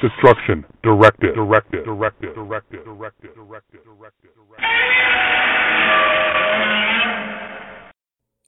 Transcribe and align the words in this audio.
Destruction 0.00 0.64
Directive. 0.82 1.34
Directive. 1.34 1.84
Directive. 1.84 2.34
Directive. 2.34 2.84
Directive. 2.84 2.84
Directive. 2.84 3.84
Directive. 3.84 4.30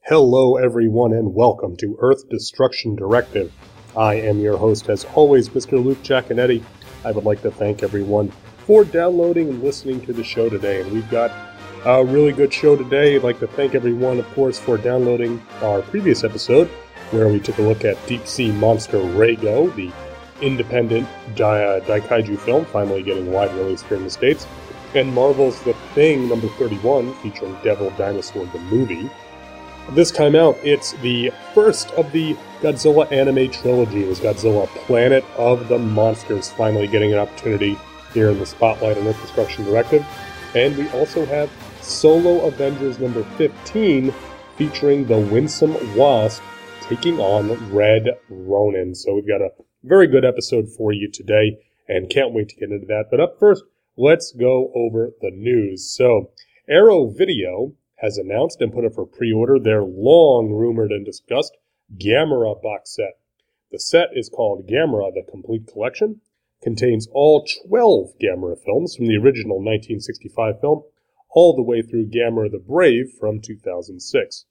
Hello, 0.07 0.57
everyone, 0.57 1.13
and 1.13 1.35
welcome 1.35 1.77
to 1.77 1.95
Earth 2.01 2.27
Destruction 2.31 2.97
Directive. 2.97 3.53
I 3.95 4.15
am 4.15 4.41
your 4.41 4.57
host, 4.57 4.89
as 4.89 5.05
always, 5.15 5.51
Mr. 5.51 5.73
Luke 5.73 6.03
Giaconetti. 6.03 6.63
I 7.05 7.13
would 7.13 7.25
like 7.25 7.43
to 7.43 7.51
thank 7.51 7.83
everyone 7.83 8.33
for 8.67 8.83
downloading 8.83 9.51
and 9.51 9.63
listening 9.63 10.01
to 10.07 10.15
the 10.15 10.25
show 10.25 10.49
today. 10.49 10.81
And 10.81 10.91
we've 10.91 11.11
got 11.11 11.33
a 11.85 12.03
really 12.03 12.33
good 12.33 12.55
show 12.55 12.77
today. 12.77 13.17
I'd 13.17 13.25
like 13.25 13.41
to 13.41 13.47
thank 13.47 13.75
everyone, 13.75 14.19
of 14.19 14.27
course, 14.35 14.59
for 14.59 14.79
downloading 14.79 15.43
our 15.61 15.83
previous 15.83 16.25
episode 16.25 16.69
where 17.11 17.29
we 17.29 17.41
took 17.41 17.59
a 17.59 17.63
look 17.63 17.85
at 17.85 17.99
deep 18.07 18.27
sea 18.27 18.51
monster 18.53 18.97
Raygo, 18.97 19.75
the 19.77 19.93
independent 20.43 21.09
Dai- 21.35 21.65
uh, 21.65 21.81
Daikaiju 21.81 22.39
film, 22.39 22.65
finally 22.67 23.03
getting 23.03 23.33
wide 23.33 23.55
release 23.55 23.83
here 23.83 23.97
in 23.97 24.05
the 24.05 24.11
States, 24.11 24.47
and 24.95 25.13
Marvel's 25.15 25.63
The 25.63 25.73
Thing 25.95 26.29
number 26.29 26.49
31, 26.49 27.15
featuring 27.15 27.57
Devil 27.65 27.91
Dinosaur 27.97 28.45
the 28.47 28.59
movie. 28.59 29.09
This 29.93 30.11
time 30.11 30.37
out, 30.37 30.57
it's 30.63 30.93
the 30.95 31.33
first 31.55 31.91
of 31.93 32.13
the 32.13 32.37
Godzilla 32.61 33.11
anime 33.11 33.51
trilogy. 33.51 34.05
It 34.05 34.09
was 34.09 34.21
Godzilla 34.21 34.69
Planet 34.87 35.25
of 35.37 35.69
the 35.69 35.79
Monsters 35.79 36.51
finally 36.51 36.87
getting 36.87 37.13
an 37.13 37.19
opportunity 37.19 37.79
here 38.15 38.31
in 38.31 38.39
the 38.39 38.47
spotlight 38.47 38.99
on 38.99 39.07
Earth 39.07 39.21
Destruction 39.23 39.65
Directive. 39.65 40.07
And 40.55 40.77
we 40.77 40.89
also 40.91 41.25
have 41.27 41.51
Solo 41.81 42.47
Avengers 42.47 42.99
number 42.99 43.25
15, 43.37 44.15
featuring 44.57 45.07
the 45.07 45.19
Winsome 45.19 45.97
Wasp 45.97 46.43
taking 46.83 47.19
on 47.19 47.73
Red 47.73 48.09
Ronin. 48.29 48.95
So 48.95 49.15
we've 49.15 49.27
got 49.27 49.41
a 49.41 49.51
very 49.85 50.07
good 50.07 50.25
episode 50.25 50.69
for 50.69 50.93
you 50.93 51.11
today 51.11 51.59
and 51.89 52.11
can't 52.11 52.33
wait 52.33 52.49
to 52.49 52.57
get 52.57 52.71
into 52.71 52.87
that. 52.87 53.07
But 53.11 53.21
up 53.21 53.39
first, 53.39 53.65
let's 53.97 54.33
go 54.33 54.71
over 54.75 55.11
the 55.21 55.31
news. 55.31 55.93
So, 55.93 56.31
Arrow 56.69 57.09
Video 57.11 57.75
has 57.97 58.17
announced 58.17 58.61
and 58.61 58.73
put 58.73 58.85
up 58.85 58.95
for 58.95 59.07
pre 59.07 59.33
order 59.33 59.59
their 59.59 59.83
long 59.83 60.53
rumored 60.53 60.93
and 60.93 61.05
discussed 61.05 61.57
Gamera 61.97 62.61
box 62.63 62.95
set. 62.95 63.19
The 63.71 63.79
set 63.79 64.09
is 64.15 64.29
called 64.29 64.69
Gamera 64.69 65.13
The 65.13 65.25
Complete 65.29 65.67
Collection, 65.67 66.21
contains 66.63 67.09
all 67.13 67.45
12 67.69 68.19
Gamera 68.23 68.57
films 68.63 68.95
from 68.95 69.07
the 69.07 69.17
original 69.17 69.57
1965 69.57 70.61
film, 70.61 70.83
all 71.31 71.57
the 71.57 71.63
way 71.63 71.83
through 71.83 72.11
Gamera 72.11 72.51
the 72.51 72.59
Brave 72.59 73.13
from 73.19 73.41
2006. 73.41 74.45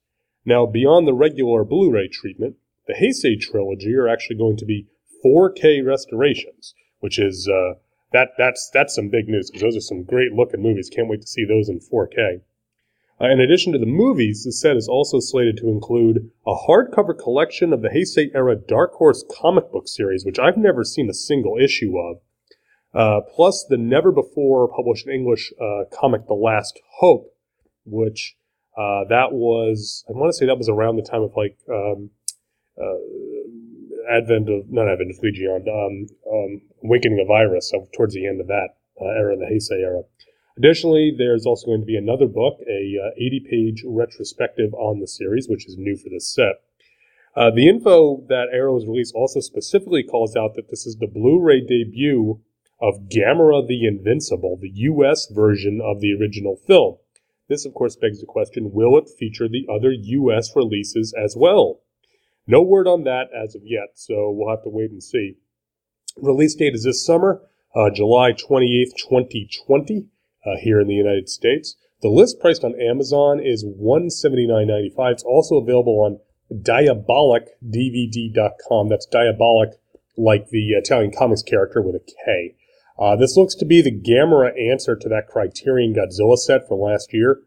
Now, 0.44 0.66
beyond 0.66 1.08
the 1.08 1.14
regular 1.14 1.64
Blu 1.64 1.92
ray 1.92 2.08
treatment, 2.08 2.56
the 2.88 2.94
Heisei 2.94 3.40
trilogy 3.40 3.94
are 3.94 4.08
actually 4.08 4.38
going 4.38 4.58
to 4.58 4.66
be 4.66 4.88
4K 5.24 5.86
restorations, 5.86 6.74
which 7.00 7.20
is 7.20 7.48
uh, 7.48 7.74
that 8.14 8.30
that's 8.38 8.70
that's 8.74 8.96
some 8.96 9.10
big 9.10 9.28
news 9.28 9.50
because 9.50 9.62
those 9.62 9.78
are 9.78 9.82
some 9.82 10.04
great 10.04 10.34
looking 10.34 10.62
movies. 10.62 10.90
Can't 10.94 11.08
wait 11.08 11.22
to 11.22 11.28
see 11.28 11.46
those 11.46 11.70
in 11.70 11.80
4K. 11.80 12.42
Uh, 13.22 13.30
in 13.30 13.40
addition 13.40 13.72
to 13.72 13.78
the 13.78 13.86
movies, 13.86 14.44
the 14.44 14.52
set 14.52 14.76
is 14.76 14.88
also 14.88 15.20
slated 15.20 15.56
to 15.58 15.70
include 15.70 16.32
a 16.48 16.56
hardcover 16.68 17.18
collection 17.18 17.72
of 17.72 17.82
the 17.82 17.90
Heisei 17.90 18.32
era 18.34 18.56
Dark 18.56 18.94
Horse 18.94 19.24
comic 19.32 19.72
book 19.72 19.88
series, 19.88 20.26
which 20.26 20.40
I've 20.40 20.58
never 20.58 20.84
seen 20.84 21.08
a 21.08 21.14
single 21.14 21.56
issue 21.58 22.00
of, 22.00 22.18
uh, 22.96 23.22
plus 23.36 23.64
the 23.70 23.78
never 23.78 24.12
before 24.12 24.68
published 24.68 25.08
English 25.08 25.54
uh, 25.62 25.84
comic 25.94 26.26
The 26.26 26.34
Last 26.34 26.80
Hope, 27.00 27.36
which 27.86 28.36
uh, 28.76 29.04
that 29.10 29.32
was 29.32 30.04
I 30.10 30.14
want 30.14 30.30
to 30.30 30.34
say 30.34 30.48
that 30.48 30.58
was 30.58 30.70
around 30.70 30.96
the 30.96 31.04
time 31.04 31.22
of 31.22 31.34
like 31.36 31.58
um, 31.70 32.10
uh, 32.82 32.98
advent 34.10 34.50
of 34.50 34.70
not 34.70 34.88
advent 34.88 35.12
of 35.12 35.20
Legion, 35.22 35.66
um, 35.68 36.08
um, 36.32 36.62
awakening 36.84 37.20
of 37.20 37.30
Iris, 37.30 37.70
so 37.70 37.88
towards 37.96 38.14
the 38.14 38.28
end 38.28 38.42
of 38.42 38.48
that 38.48 38.70
uh, 39.02 39.06
era, 39.06 39.36
the 39.36 39.46
Heisei 39.46 39.82
era. 39.82 40.04
Additionally, 40.58 41.14
there's 41.18 41.46
also 41.46 41.68
going 41.68 41.80
to 41.80 41.86
be 41.86 41.96
another 41.96 42.28
book, 42.28 42.60
a 42.68 43.14
80-page 43.20 43.84
retrospective 43.88 44.74
on 44.74 45.00
the 45.00 45.08
series, 45.08 45.48
which 45.48 45.66
is 45.66 45.78
new 45.78 45.96
for 45.96 46.10
this 46.10 46.32
set. 46.34 46.62
Uh, 47.36 47.50
the 47.50 47.70
info 47.70 48.26
that 48.28 48.50
Arrow 48.52 48.76
has 48.76 48.86
released 48.86 49.16
also 49.16 49.40
specifically 49.40 50.04
calls 50.04 50.36
out 50.36 50.56
that 50.56 50.70
this 50.70 50.86
is 50.86 50.98
the 50.98 51.08
Blu-ray 51.08 51.62
debut 51.62 52.42
of 52.82 53.08
Gamera 53.10 53.66
the 53.66 53.88
Invincible, 53.88 54.58
the 54.60 54.72
U.S. 54.74 55.28
version 55.28 55.80
of 55.82 56.02
the 56.02 56.14
original 56.14 56.58
film. 56.58 56.98
This, 57.48 57.66
of 57.66 57.74
course, 57.74 57.96
begs 57.96 58.20
the 58.20 58.26
question, 58.26 58.72
will 58.74 58.98
it 58.98 59.10
feature 59.10 59.48
the 59.48 59.68
other 59.74 59.92
U.S. 59.92 60.56
releases 60.56 61.14
as 61.14 61.36
well? 61.38 61.80
No 62.48 62.62
word 62.62 62.88
on 62.88 63.04
that 63.04 63.28
as 63.34 63.56
of 63.56 63.64
yet, 63.66 63.90
so 63.96 64.32
we'll 64.32 64.50
have 64.50 64.64
to 64.64 64.70
wait 64.70 64.92
and 64.92 65.04
see. 65.04 65.36
Release 66.18 66.56
date 66.56 66.74
is 66.74 66.84
this 66.84 67.06
summer, 67.06 67.42
uh, 67.76 67.90
July 67.90 68.34
28th, 68.34 68.96
2020, 68.98 70.08
uh, 70.46 70.58
here 70.62 70.82
in 70.82 70.88
the 70.88 70.94
United 70.94 71.30
States. 71.30 71.76
The 72.02 72.10
list 72.10 72.40
priced 72.40 72.64
on 72.64 72.80
Amazon 72.82 73.40
is 73.40 73.64
$179.95. 73.64 75.12
It's 75.12 75.24
also 75.24 75.58
available 75.58 76.02
on 76.02 76.20
diabolikdvd.com. 76.52 78.90
That's 78.90 79.06
diabolic 79.06 79.74
like 80.18 80.50
the 80.50 80.72
Italian 80.72 81.12
comics 81.18 81.44
character 81.44 81.82
with 81.82 81.96
a 81.96 82.02
K. 82.26 82.56
Uh, 83.00 83.16
this 83.16 83.38
looks 83.38 83.56
to 83.56 83.66
be 83.66 83.82
the 83.82 83.92
Gamera 83.92 84.52
answer 84.60 84.96
to 84.96 85.10
that 85.10 85.28
Criterion 85.28 85.94
Godzilla 85.94 86.38
set 86.38 86.68
from 86.68 86.80
last 86.80 87.14
year. 87.14 87.42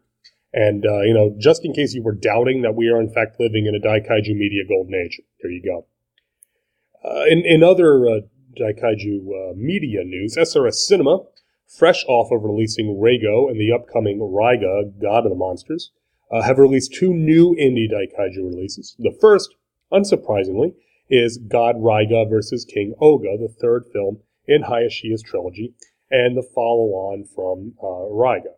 And, 0.55 0.85
uh, 0.85 1.01
you 1.01 1.13
know, 1.13 1.35
just 1.37 1.65
in 1.65 1.73
case 1.73 1.93
you 1.93 2.01
were 2.01 2.15
doubting 2.15 2.61
that 2.61 2.75
we 2.75 2.87
are 2.87 3.01
in 3.01 3.13
fact 3.13 3.41
living 3.41 3.65
in 3.65 3.75
a 3.75 3.79
Daikaiju 3.79 4.33
media 4.37 4.63
golden 4.65 4.95
age, 4.95 5.19
there 5.41 5.51
you 5.51 5.61
go. 5.61 5.85
Uh, 7.03 7.25
in, 7.29 7.43
in 7.45 7.61
other 7.61 8.07
uh, 8.07 8.19
Daikaiju 8.57 9.51
uh, 9.51 9.53
media 9.57 10.05
news, 10.05 10.37
SRS 10.37 10.75
Cinema, 10.75 11.19
fresh 11.67 12.05
off 12.07 12.31
of 12.31 12.43
releasing 12.43 12.95
Raygo 12.95 13.51
and 13.51 13.59
the 13.59 13.73
upcoming 13.73 14.19
Raiga, 14.19 14.93
God 15.01 15.25
of 15.25 15.31
the 15.31 15.35
Monsters, 15.35 15.91
uh, 16.31 16.41
have 16.41 16.57
released 16.57 16.93
two 16.93 17.13
new 17.13 17.53
indie 17.55 17.91
Daikaiju 17.91 18.37
releases. 18.37 18.95
The 18.97 19.15
first, 19.19 19.55
unsurprisingly, 19.91 20.73
is 21.09 21.37
God 21.37 21.75
Raiga 21.75 22.29
vs. 22.29 22.63
King 22.63 22.95
Oga, 23.01 23.37
the 23.37 23.53
third 23.59 23.83
film 23.91 24.19
in 24.47 24.63
Hayashiya's 24.63 25.21
trilogy, 25.21 25.73
and 26.09 26.37
the 26.37 26.47
follow-on 26.55 27.25
from 27.25 27.73
uh, 27.83 28.07
Raiga. 28.15 28.55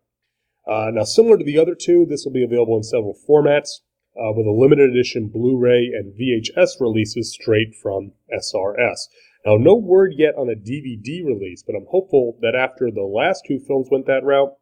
Uh, 0.67 0.91
now, 0.91 1.03
similar 1.03 1.37
to 1.37 1.45
the 1.45 1.57
other 1.57 1.75
two, 1.75 2.05
this 2.05 2.25
will 2.25 2.33
be 2.33 2.43
available 2.43 2.75
in 2.75 2.83
several 2.83 3.17
formats, 3.27 3.79
uh, 4.17 4.33
with 4.35 4.45
a 4.45 4.51
limited 4.51 4.89
edition 4.89 5.29
Blu-ray 5.29 5.91
and 5.93 6.13
VHS 6.13 6.81
releases 6.81 7.31
straight 7.31 7.73
from 7.75 8.11
SRS. 8.35 9.07
Now, 9.45 9.55
no 9.55 9.75
word 9.75 10.13
yet 10.17 10.35
on 10.35 10.49
a 10.49 10.55
DVD 10.55 11.23
release, 11.23 11.63
but 11.63 11.75
I'm 11.75 11.85
hopeful 11.89 12.37
that 12.41 12.55
after 12.55 12.91
the 12.91 13.03
last 13.03 13.43
two 13.47 13.59
films 13.59 13.87
went 13.89 14.07
that 14.07 14.23
route, 14.23 14.53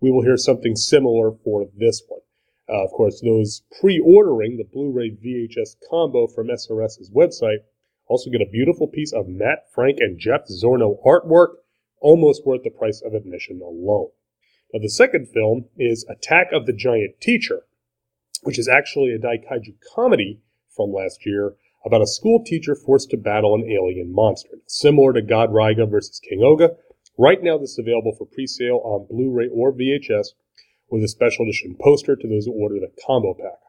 we 0.00 0.10
will 0.10 0.22
hear 0.22 0.36
something 0.36 0.76
similar 0.76 1.32
for 1.32 1.66
this 1.74 2.02
one. 2.08 2.20
Uh, 2.68 2.84
of 2.84 2.90
course, 2.90 3.22
those 3.22 3.62
pre-ordering 3.80 4.58
the 4.58 4.64
Blu-ray 4.64 5.12
VHS 5.12 5.76
combo 5.88 6.26
from 6.26 6.48
SRS's 6.48 7.10
website 7.10 7.60
also 8.06 8.30
get 8.30 8.42
a 8.42 8.50
beautiful 8.50 8.86
piece 8.86 9.12
of 9.12 9.28
Matt 9.28 9.64
Frank 9.72 9.98
and 10.00 10.18
Jeff 10.18 10.42
Zornow 10.48 11.02
artwork, 11.06 11.54
almost 12.00 12.44
worth 12.44 12.64
the 12.64 12.70
price 12.70 13.00
of 13.00 13.14
admission 13.14 13.62
alone. 13.62 14.10
Now, 14.74 14.80
the 14.80 14.88
second 14.88 15.28
film 15.28 15.66
is 15.78 16.04
Attack 16.10 16.48
of 16.52 16.66
the 16.66 16.72
Giant 16.72 17.20
Teacher, 17.20 17.62
which 18.42 18.58
is 18.58 18.66
actually 18.66 19.12
a 19.12 19.20
Daikaiju 19.20 19.76
comedy 19.94 20.40
from 20.74 20.92
last 20.92 21.24
year 21.24 21.54
about 21.86 22.02
a 22.02 22.08
school 22.08 22.42
teacher 22.44 22.74
forced 22.74 23.10
to 23.10 23.16
battle 23.16 23.54
an 23.54 23.70
alien 23.70 24.12
monster. 24.12 24.58
Similar 24.66 25.12
to 25.12 25.22
God 25.22 25.50
Raiga 25.50 25.88
versus 25.88 26.20
King 26.28 26.40
Oga, 26.40 26.74
right 27.16 27.40
now 27.40 27.56
this 27.56 27.70
is 27.70 27.78
available 27.78 28.16
for 28.18 28.26
pre-sale 28.26 28.80
on 28.82 29.06
Blu-ray 29.08 29.46
or 29.46 29.72
VHS 29.72 30.30
with 30.90 31.04
a 31.04 31.08
special 31.08 31.44
edition 31.44 31.76
poster 31.80 32.16
to 32.16 32.26
those 32.26 32.46
who 32.46 32.52
order 32.52 32.80
the 32.80 32.90
combo 33.06 33.32
pack. 33.32 33.60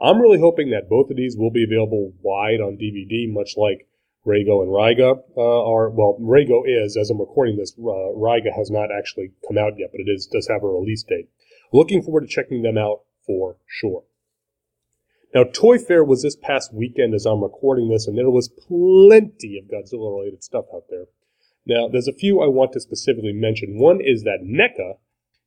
I'm 0.00 0.22
really 0.22 0.40
hoping 0.40 0.70
that 0.70 0.88
both 0.88 1.10
of 1.10 1.18
these 1.18 1.36
will 1.36 1.50
be 1.50 1.64
available 1.64 2.14
wide 2.22 2.62
on 2.62 2.78
DVD, 2.78 3.30
much 3.30 3.58
like 3.58 3.86
Raygo 4.26 4.62
and 4.62 4.70
Raiga 4.70 5.22
uh, 5.36 5.40
are. 5.40 5.88
Well, 5.90 6.18
Raygo 6.20 6.62
is, 6.66 6.96
as 6.96 7.10
I'm 7.10 7.20
recording 7.20 7.56
this, 7.56 7.72
uh, 7.78 8.12
Raiga 8.16 8.52
has 8.54 8.70
not 8.70 8.90
actually 8.90 9.32
come 9.46 9.56
out 9.56 9.78
yet, 9.78 9.90
but 9.92 10.00
it 10.00 10.10
is 10.10 10.26
does 10.26 10.48
have 10.48 10.62
a 10.62 10.66
release 10.66 11.04
date. 11.04 11.28
Looking 11.72 12.02
forward 12.02 12.22
to 12.22 12.26
checking 12.26 12.62
them 12.62 12.76
out 12.76 13.02
for 13.26 13.56
sure. 13.66 14.04
Now, 15.34 15.44
Toy 15.44 15.78
Fair 15.78 16.02
was 16.02 16.22
this 16.22 16.36
past 16.36 16.72
weekend 16.72 17.14
as 17.14 17.26
I'm 17.26 17.42
recording 17.42 17.88
this, 17.88 18.06
and 18.06 18.16
there 18.16 18.30
was 18.30 18.48
plenty 18.48 19.58
of 19.58 19.70
Godzilla 19.70 20.18
related 20.18 20.42
stuff 20.42 20.64
out 20.74 20.84
there. 20.88 21.06
Now, 21.66 21.88
there's 21.88 22.08
a 22.08 22.12
few 22.12 22.40
I 22.40 22.46
want 22.46 22.72
to 22.72 22.80
specifically 22.80 23.32
mention. 23.32 23.78
One 23.78 24.00
is 24.00 24.22
that 24.22 24.44
NECA 24.44 24.98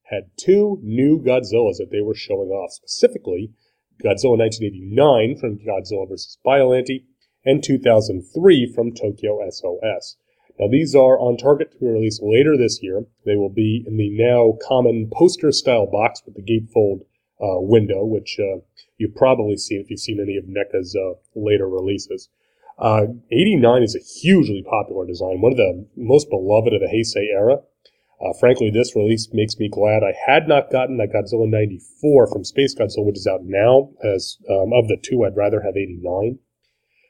had 0.04 0.32
two 0.38 0.80
new 0.84 1.20
Godzillas 1.20 1.78
that 1.78 1.90
they 1.92 2.02
were 2.02 2.16
showing 2.16 2.50
off, 2.50 2.72
specifically 2.74 3.52
Godzilla 4.04 4.38
1989 4.38 5.38
from 5.38 5.60
Godzilla 5.60 6.08
vs. 6.08 6.38
Biollante 6.46 7.06
and 7.46 7.64
2003 7.64 8.72
from 8.74 8.94
Tokyo 8.94 9.40
SOS. 9.50 10.18
Now, 10.60 10.68
these 10.68 10.94
are 10.94 11.18
on 11.18 11.38
target 11.38 11.72
to 11.72 11.78
be 11.78 11.88
released 11.88 12.22
later 12.22 12.58
this 12.58 12.84
year. 12.84 13.06
They 13.26 13.38
will 13.38 13.50
be 13.50 13.84
in 13.88 13.96
the 13.96 14.10
now 14.10 14.58
common 14.62 15.10
poster 15.12 15.52
style 15.54 15.88
box 15.88 16.22
with 16.26 16.36
the 16.36 16.42
gatefold 16.42 17.06
uh, 17.42 17.62
window, 17.62 18.04
which 18.04 18.38
uh, 18.40 18.60
you've 18.98 19.16
probably 19.16 19.56
seen 19.56 19.80
if 19.80 19.90
you've 19.90 20.02
seen 20.02 20.20
any 20.20 20.36
of 20.36 20.46
NECA's 20.46 20.96
uh, 20.96 21.14
later 21.34 21.70
releases. 21.70 22.28
Uh, 22.78 23.08
89 23.32 23.84
is 23.84 23.96
a 23.96 24.00
hugely 24.22 24.64
popular 24.64 25.06
design, 25.06 25.42
one 25.42 25.54
of 25.54 25.58
the 25.58 25.86
most 25.96 26.30
beloved 26.30 26.74
of 26.74 26.82
the 26.82 26.88
Heisei 26.88 27.28
era. 27.32 27.60
Uh, 28.22 28.34
frankly, 28.38 28.70
this 28.70 28.96
release 28.98 29.30
makes 29.32 29.58
me 29.58 29.70
glad 29.70 30.04
I 30.04 30.14
had 30.28 30.48
not 30.48 30.72
gotten 30.72 30.98
that 30.98 31.14
Godzilla 31.14 31.48
94 31.48 32.28
from 32.28 32.44
Space 32.44 32.76
Godzilla, 32.76 33.06
which 33.06 33.18
is 33.18 33.28
out 33.28 33.44
now. 33.44 33.92
As 34.04 34.38
um, 34.50 34.74
of 34.74 34.90
the 34.90 34.98
two, 35.02 35.24
I'd 35.24 35.38
rather 35.38 35.62
have 35.62 35.78
89. 35.78 36.40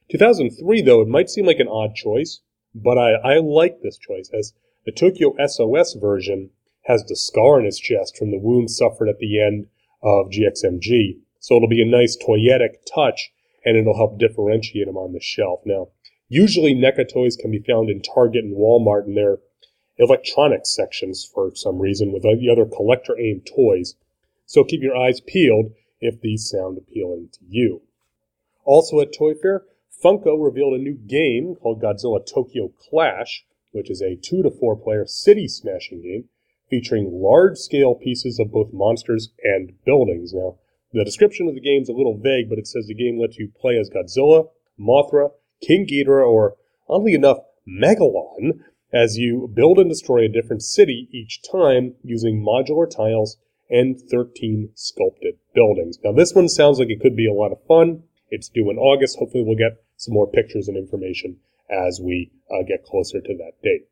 2003, 0.09 0.81
though, 0.81 1.01
it 1.01 1.07
might 1.07 1.29
seem 1.29 1.45
like 1.45 1.59
an 1.59 1.67
odd 1.67 1.95
choice, 1.95 2.41
but 2.73 2.97
I, 2.97 3.11
I 3.13 3.39
like 3.39 3.81
this 3.81 3.97
choice 3.97 4.29
as 4.33 4.53
the 4.85 4.91
Tokyo 4.91 5.35
SOS 5.45 5.93
version 5.93 6.49
has 6.83 7.03
the 7.03 7.15
scar 7.15 7.59
in 7.59 7.65
his 7.65 7.79
chest 7.79 8.17
from 8.17 8.31
the 8.31 8.39
wound 8.39 8.71
suffered 8.71 9.09
at 9.09 9.19
the 9.19 9.39
end 9.39 9.67
of 10.01 10.31
GXMG. 10.31 11.19
So 11.39 11.55
it'll 11.55 11.67
be 11.67 11.81
a 11.81 11.85
nice 11.85 12.17
toyetic 12.17 12.85
touch 12.91 13.31
and 13.63 13.77
it'll 13.77 13.97
help 13.97 14.17
differentiate 14.17 14.87
them 14.87 14.97
on 14.97 15.13
the 15.13 15.19
shelf. 15.19 15.61
Now, 15.65 15.89
usually 16.27 16.73
NECA 16.73 17.11
toys 17.11 17.35
can 17.35 17.51
be 17.51 17.59
found 17.59 17.89
in 17.89 18.01
Target 18.01 18.43
and 18.43 18.55
Walmart 18.55 19.05
in 19.05 19.15
their 19.15 19.39
electronics 19.97 20.73
sections 20.73 21.29
for 21.31 21.51
some 21.53 21.79
reason 21.79 22.11
with 22.11 22.23
the 22.23 22.49
other 22.51 22.65
collector 22.65 23.19
aimed 23.19 23.45
toys. 23.45 23.95
So 24.45 24.63
keep 24.63 24.81
your 24.81 24.95
eyes 24.95 25.21
peeled 25.21 25.73
if 25.99 26.21
these 26.21 26.49
sound 26.49 26.77
appealing 26.77 27.29
to 27.33 27.39
you. 27.47 27.81
Also 28.63 29.01
at 29.01 29.13
Toy 29.13 29.33
Fair, 29.33 29.63
Funko 30.03 30.41
revealed 30.41 30.73
a 30.73 30.83
new 30.83 30.95
game 30.95 31.55
called 31.55 31.81
Godzilla 31.81 32.25
Tokyo 32.25 32.71
Clash, 32.89 33.43
which 33.71 33.89
is 33.89 34.01
a 34.01 34.15
two 34.15 34.41
to 34.43 34.49
four 34.49 34.75
player 34.75 35.05
city 35.05 35.47
smashing 35.47 36.01
game 36.01 36.29
featuring 36.69 37.09
large 37.11 37.57
scale 37.57 37.95
pieces 37.95 38.39
of 38.39 38.51
both 38.51 38.71
monsters 38.71 39.29
and 39.43 39.73
buildings. 39.85 40.33
Now, 40.33 40.57
the 40.93 41.03
description 41.03 41.47
of 41.47 41.55
the 41.55 41.61
game 41.61 41.81
is 41.81 41.89
a 41.89 41.93
little 41.93 42.17
vague, 42.17 42.49
but 42.49 42.59
it 42.59 42.67
says 42.67 42.87
the 42.87 42.93
game 42.93 43.19
lets 43.19 43.37
you 43.37 43.51
play 43.59 43.77
as 43.77 43.89
Godzilla, 43.89 44.49
Mothra, 44.79 45.31
King 45.61 45.85
Ghidorah, 45.85 46.27
or 46.27 46.55
oddly 46.87 47.13
enough, 47.13 47.39
Megalon, 47.67 48.61
as 48.91 49.17
you 49.17 49.51
build 49.53 49.77
and 49.77 49.89
destroy 49.89 50.25
a 50.25 50.29
different 50.29 50.63
city 50.63 51.07
each 51.11 51.41
time 51.43 51.95
using 52.03 52.43
modular 52.43 52.89
tiles 52.89 53.37
and 53.69 53.99
13 53.99 54.71
sculpted 54.73 55.35
buildings. 55.53 55.99
Now, 56.03 56.11
this 56.11 56.33
one 56.33 56.49
sounds 56.49 56.79
like 56.79 56.89
it 56.89 57.01
could 57.01 57.15
be 57.15 57.27
a 57.27 57.33
lot 57.33 57.51
of 57.51 57.63
fun. 57.67 58.03
It's 58.29 58.49
due 58.49 58.69
in 58.69 58.77
August. 58.77 59.17
Hopefully, 59.17 59.43
we'll 59.43 59.57
get 59.57 59.83
some 59.97 60.13
more 60.13 60.29
pictures 60.29 60.67
and 60.67 60.77
information 60.77 61.37
as 61.69 61.99
we 62.03 62.31
uh, 62.51 62.63
get 62.67 62.85
closer 62.85 63.21
to 63.21 63.37
that 63.37 63.53
date. 63.63 63.87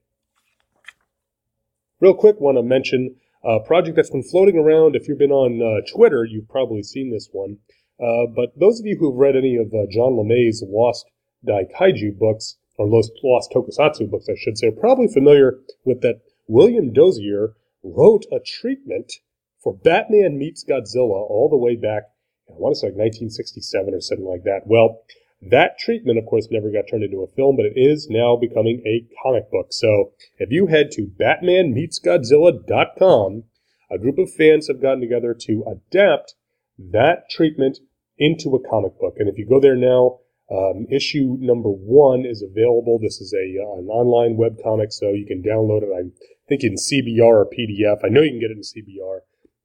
Real 2.00 2.14
quick, 2.14 2.40
want 2.40 2.58
to 2.58 2.64
mention 2.64 3.16
a 3.44 3.60
project 3.60 3.96
that's 3.96 4.10
been 4.10 4.24
floating 4.24 4.58
around. 4.58 4.96
If 4.96 5.08
you've 5.08 5.18
been 5.18 5.32
on 5.32 5.62
uh, 5.62 5.82
Twitter, 5.92 6.26
you've 6.26 6.50
probably 6.50 6.84
seen 6.84 7.12
this 7.12 7.30
one. 7.32 7.58
Uh, 8.00 8.28
but 8.36 8.58
those 8.60 8.80
of 8.80 8.86
you 8.86 8.98
who've 9.00 9.16
read 9.16 9.36
any 9.36 9.56
of 9.56 9.68
uh, 9.68 9.90
John 9.90 10.14
LeMay's 10.14 10.64
Lost 10.68 11.06
Daikaiju 11.48 12.18
books, 12.18 12.58
or 12.78 12.88
Lost, 12.88 13.12
Lost 13.24 13.52
Tokusatsu 13.52 14.10
books, 14.10 14.28
I 14.30 14.36
should 14.38 14.58
say, 14.58 14.68
are 14.68 14.72
probably 14.72 15.08
familiar 15.08 15.60
with 15.84 16.02
that 16.02 16.22
William 16.48 16.94
Dozier 16.94 17.56
wrote 17.84 18.26
a 18.32 18.40
treatment 18.40 19.14
for 19.60 19.74
Batman 19.74 20.38
Meets 20.38 20.64
Godzilla 20.64 21.28
all 21.30 21.48
the 21.50 21.58
way 21.58 21.76
back, 21.76 22.04
I 22.50 22.54
want 22.54 22.76
to 22.76 22.80
say 22.80 22.88
like 22.88 22.98
1967 22.98 23.94
or 23.94 24.02
something 24.02 24.26
like 24.26 24.44
that. 24.44 24.62
Well, 24.66 25.04
that 25.42 25.78
treatment, 25.78 26.18
of 26.18 26.26
course, 26.26 26.48
never 26.50 26.72
got 26.72 26.88
turned 26.90 27.04
into 27.04 27.22
a 27.22 27.28
film, 27.28 27.56
but 27.56 27.66
it 27.66 27.74
is 27.76 28.10
now 28.10 28.36
becoming 28.36 28.82
a 28.86 29.06
comic 29.22 29.52
book. 29.52 29.68
So 29.72 30.14
if 30.40 30.50
you 30.52 30.66
head 30.68 30.90
to 30.92 31.12
batmanmeetsgodzilla.com, 31.20 33.44
a 33.90 33.98
group 33.98 34.18
of 34.18 34.34
fans 34.34 34.68
have 34.68 34.82
gotten 34.82 35.00
together 35.02 35.34
to 35.42 35.64
adapt 35.68 36.36
that 36.78 37.30
treatment 37.30 37.80
into 38.18 38.56
a 38.56 38.70
comic 38.70 39.00
book. 39.00 39.16
And 39.18 39.30
if 39.30 39.38
you 39.38 39.46
go 39.48 39.60
there 39.60 39.76
now, 39.76 40.20
um, 40.50 40.88
issue 40.90 41.36
number 41.40 41.70
one 41.70 42.26
is 42.26 42.42
available. 42.42 43.00
This 43.00 43.20
is 43.20 43.34
a 43.34 43.58
uh, 43.62 43.80
an 43.80 43.90
online 43.90 44.38
web 44.38 44.58
comic, 44.64 44.94
so 44.94 45.10
you 45.10 45.26
can 45.26 45.44
download 45.44 45.84
it. 45.84 45.90
I 45.94 46.10
think 46.48 46.64
in 46.64 46.76
CBR 46.76 47.22
or 47.22 47.46
PDF. 47.46 47.98
I 48.04 48.08
know 48.08 48.22
you 48.22 48.32
can 48.32 48.40
get 48.40 48.52
it 48.52 48.58
in 48.58 48.64
CBR. 48.64 49.20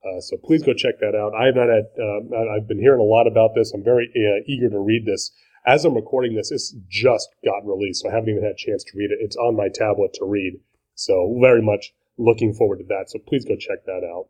Uh, 0.05 0.21
so 0.21 0.37
please 0.37 0.63
go 0.63 0.75
check 0.75 0.99
that 1.01 1.15
out. 1.15 1.33
I 1.35 1.47
have 1.47 1.55
not 1.55 1.69
had. 1.69 1.87
Uh, 1.99 2.57
I've 2.57 2.67
been 2.67 2.81
hearing 2.81 3.01
a 3.01 3.05
lot 3.05 3.27
about 3.27 3.55
this. 3.55 3.73
I'm 3.73 3.85
very 3.85 4.11
uh, 4.17 4.43
eager 4.47 4.69
to 4.69 4.79
read 4.79 5.07
this 5.07 5.31
as 5.65 5.85
I'm 5.85 5.95
recording 5.95 6.35
this, 6.35 6.51
it's 6.51 6.75
just 6.89 7.29
got 7.45 7.67
released, 7.67 8.03
so 8.03 8.11
I 8.11 8.15
haven't 8.15 8.31
even 8.31 8.43
had 8.43 8.53
a 8.53 8.57
chance 8.57 8.83
to 8.85 8.99
read 8.99 9.11
it. 9.11 9.19
It's 9.21 9.37
on 9.37 9.57
my 9.57 9.69
tablet 9.69 10.13
to 10.15 10.25
read. 10.25 10.55
So 10.95 11.39
very 11.41 11.63
much 11.63 11.95
looking 12.19 12.53
forward 12.53 12.79
to 12.79 12.85
that. 12.89 13.11
So 13.11 13.19
please 13.19 13.45
go 13.45 13.57
check 13.57 13.85
that 13.87 14.03
out. 14.05 14.29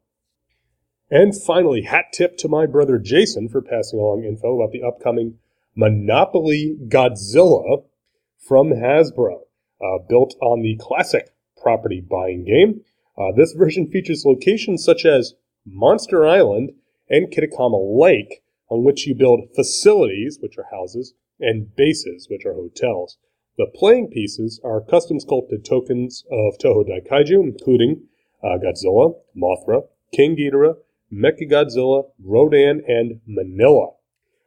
And 1.11 1.35
finally, 1.35 1.83
hat 1.83 2.07
tip 2.13 2.37
to 2.39 2.49
my 2.49 2.67
brother 2.67 2.99
Jason 2.99 3.49
for 3.49 3.61
passing 3.61 3.99
along 3.99 4.25
info 4.25 4.57
about 4.57 4.73
the 4.73 4.83
upcoming 4.83 5.39
Monopoly 5.75 6.77
Godzilla 6.89 7.85
from 8.39 8.71
Hasbro, 8.71 9.41
uh, 9.81 9.99
built 10.09 10.35
on 10.43 10.63
the 10.63 10.77
classic 10.81 11.31
property 11.61 12.01
buying 12.01 12.45
game. 12.45 12.83
Uh, 13.17 13.33
this 13.37 13.53
version 13.53 13.91
features 13.91 14.25
locations 14.25 14.85
such 14.85 15.05
as 15.05 15.35
Monster 15.65 16.27
Island 16.27 16.73
and 17.09 17.31
Kitakami 17.31 18.01
Lake, 18.01 18.43
on 18.69 18.85
which 18.85 19.07
you 19.07 19.15
build 19.15 19.49
facilities, 19.55 20.39
which 20.41 20.59
are 20.59 20.67
houses, 20.71 21.15
and 21.39 21.75
bases, 21.77 22.29
which 22.31 22.45
are 22.45 22.55
hotels. 22.55 23.19
The 23.59 23.67
playing 23.67 24.09
pieces 24.09 24.61
are 24.65 24.81
custom 24.81 25.21
sculpted 25.21 25.65
tokens 25.65 26.25
of 26.31 26.59
Toho 26.59 26.85
Daikaiju, 26.89 27.43
including 27.43 28.09
uh, 28.43 28.59
Godzilla, 28.59 29.15
Mothra, 29.37 29.83
King 30.13 30.37
Ghidorah, 30.37 30.77
Mechagodzilla, 31.13 32.11
Rodan, 32.25 32.83
and 32.89 33.21
Minilla. 33.29 33.95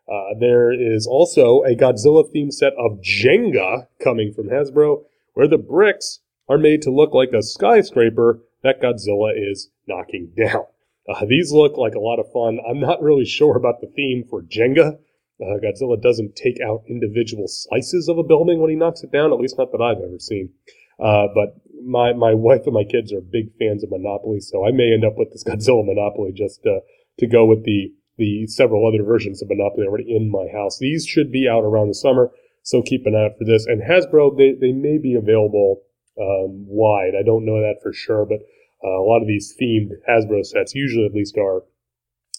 Uh, 0.07 0.37
there 0.39 0.71
is 0.71 1.07
also 1.07 1.61
a 1.63 1.75
Godzilla 1.75 2.23
themed 2.33 2.53
set 2.53 2.73
of 2.73 2.99
Jenga 3.01 3.87
coming 4.03 4.33
from 4.33 4.49
Hasbro, 4.49 5.03
where 5.33 5.47
the 5.47 5.57
bricks 5.57 6.19
are 6.49 6.57
made 6.57 6.81
to 6.83 6.91
look 6.91 7.13
like 7.13 7.33
a 7.33 7.41
skyscraper 7.41 8.41
that 8.63 8.81
Godzilla 8.81 9.31
is 9.35 9.69
knocking 9.87 10.31
down. 10.35 10.65
Uh, 11.07 11.25
these 11.25 11.51
look 11.51 11.77
like 11.77 11.95
a 11.95 11.99
lot 11.99 12.19
of 12.19 12.31
fun. 12.33 12.59
I'm 12.67 12.79
not 12.79 13.01
really 13.01 13.25
sure 13.25 13.55
about 13.55 13.81
the 13.81 13.91
theme 13.95 14.23
for 14.29 14.41
Jenga, 14.41 14.97
uh, 15.41 15.59
Godzilla 15.59 16.01
doesn't 16.01 16.35
take 16.35 16.59
out 16.61 16.83
individual 16.87 17.47
slices 17.47 18.07
of 18.07 18.17
a 18.17 18.23
building 18.23 18.59
when 18.59 18.69
he 18.69 18.75
knocks 18.75 19.03
it 19.03 19.11
down, 19.11 19.33
at 19.33 19.39
least 19.39 19.57
not 19.57 19.71
that 19.71 19.81
I've 19.81 20.01
ever 20.01 20.19
seen. 20.19 20.49
Uh, 20.97 21.27
but 21.35 21.59
my, 21.83 22.13
my 22.13 22.33
wife 22.33 22.61
and 22.65 22.73
my 22.73 22.85
kids 22.85 23.11
are 23.11 23.19
big 23.19 23.51
fans 23.59 23.83
of 23.83 23.91
Monopoly, 23.91 24.39
so 24.39 24.65
I 24.65 24.71
may 24.71 24.93
end 24.93 25.03
up 25.03 25.17
with 25.17 25.31
this 25.31 25.43
Godzilla 25.47 25.85
Monopoly 25.85 26.31
just 26.33 26.65
uh, 26.65 26.79
to 27.19 27.27
go 27.27 27.45
with 27.45 27.65
the, 27.65 27.91
the 28.17 28.47
several 28.47 28.87
other 28.87 29.03
versions 29.03 29.41
of 29.41 29.49
Monopoly 29.49 29.85
already 29.87 30.15
in 30.15 30.31
my 30.31 30.47
house. 30.53 30.79
These 30.79 31.05
should 31.05 31.31
be 31.31 31.49
out 31.49 31.65
around 31.65 31.89
the 31.89 31.95
summer, 31.95 32.31
so 32.63 32.81
keep 32.81 33.05
an 33.05 33.15
eye 33.15 33.25
out 33.25 33.37
for 33.37 33.43
this. 33.43 33.65
And 33.65 33.83
Hasbro, 33.83 34.37
they, 34.37 34.53
they 34.53 34.71
may 34.71 34.97
be 34.97 35.15
available 35.15 35.81
um, 36.17 36.63
wide. 36.65 37.11
I 37.19 37.23
don't 37.23 37.45
know 37.45 37.59
that 37.59 37.83
for 37.83 37.91
sure, 37.91 38.25
but 38.25 38.39
uh, 38.85 39.01
a 39.01 39.05
lot 39.05 39.21
of 39.21 39.27
these 39.27 39.55
themed 39.59 39.91
Hasbro 40.07 40.45
sets 40.45 40.75
usually 40.75 41.05
at 41.05 41.13
least 41.13 41.37
are 41.37 41.63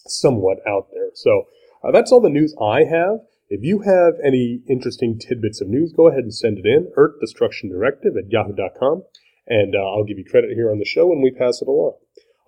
somewhat 0.05 0.59
out 0.67 0.87
there. 0.93 1.09
So 1.13 1.43
uh, 1.83 1.91
that's 1.91 2.11
all 2.11 2.21
the 2.21 2.29
news 2.29 2.55
I 2.61 2.85
have. 2.85 3.19
If 3.49 3.63
you 3.63 3.79
have 3.79 4.13
any 4.23 4.61
interesting 4.69 5.19
tidbits 5.19 5.61
of 5.61 5.67
news, 5.67 5.93
go 5.95 6.07
ahead 6.07 6.23
and 6.23 6.33
send 6.33 6.59
it 6.59 6.65
in, 6.65 6.91
Earth 6.95 7.19
Destruction 7.19 7.69
Directive 7.69 8.13
at 8.17 8.29
yahoo.com, 8.29 9.03
and 9.47 9.75
uh, 9.75 9.79
I'll 9.79 10.03
give 10.03 10.17
you 10.17 10.25
credit 10.25 10.51
here 10.53 10.69
on 10.69 10.79
the 10.79 10.85
show 10.85 11.07
when 11.07 11.21
we 11.21 11.31
pass 11.31 11.61
it 11.61 11.67
along. 11.67 11.93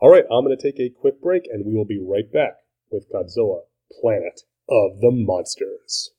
All 0.01 0.09
right, 0.09 0.25
I'm 0.31 0.45
going 0.45 0.57
to 0.57 0.61
take 0.61 0.79
a 0.79 0.89
quick 0.89 1.21
break, 1.21 1.43
and 1.51 1.65
we 1.65 1.73
will 1.73 1.85
be 1.85 2.01
right 2.01 2.31
back 2.31 2.55
with 2.91 3.09
Godzilla 3.11 3.61
Planet 4.01 4.41
of 4.69 4.99
the 4.99 5.11
Monsters. 5.11 6.11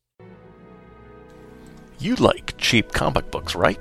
You 1.99 2.15
like 2.17 2.57
cheap 2.57 2.93
comic 2.93 3.31
books, 3.31 3.55
right? 3.55 3.81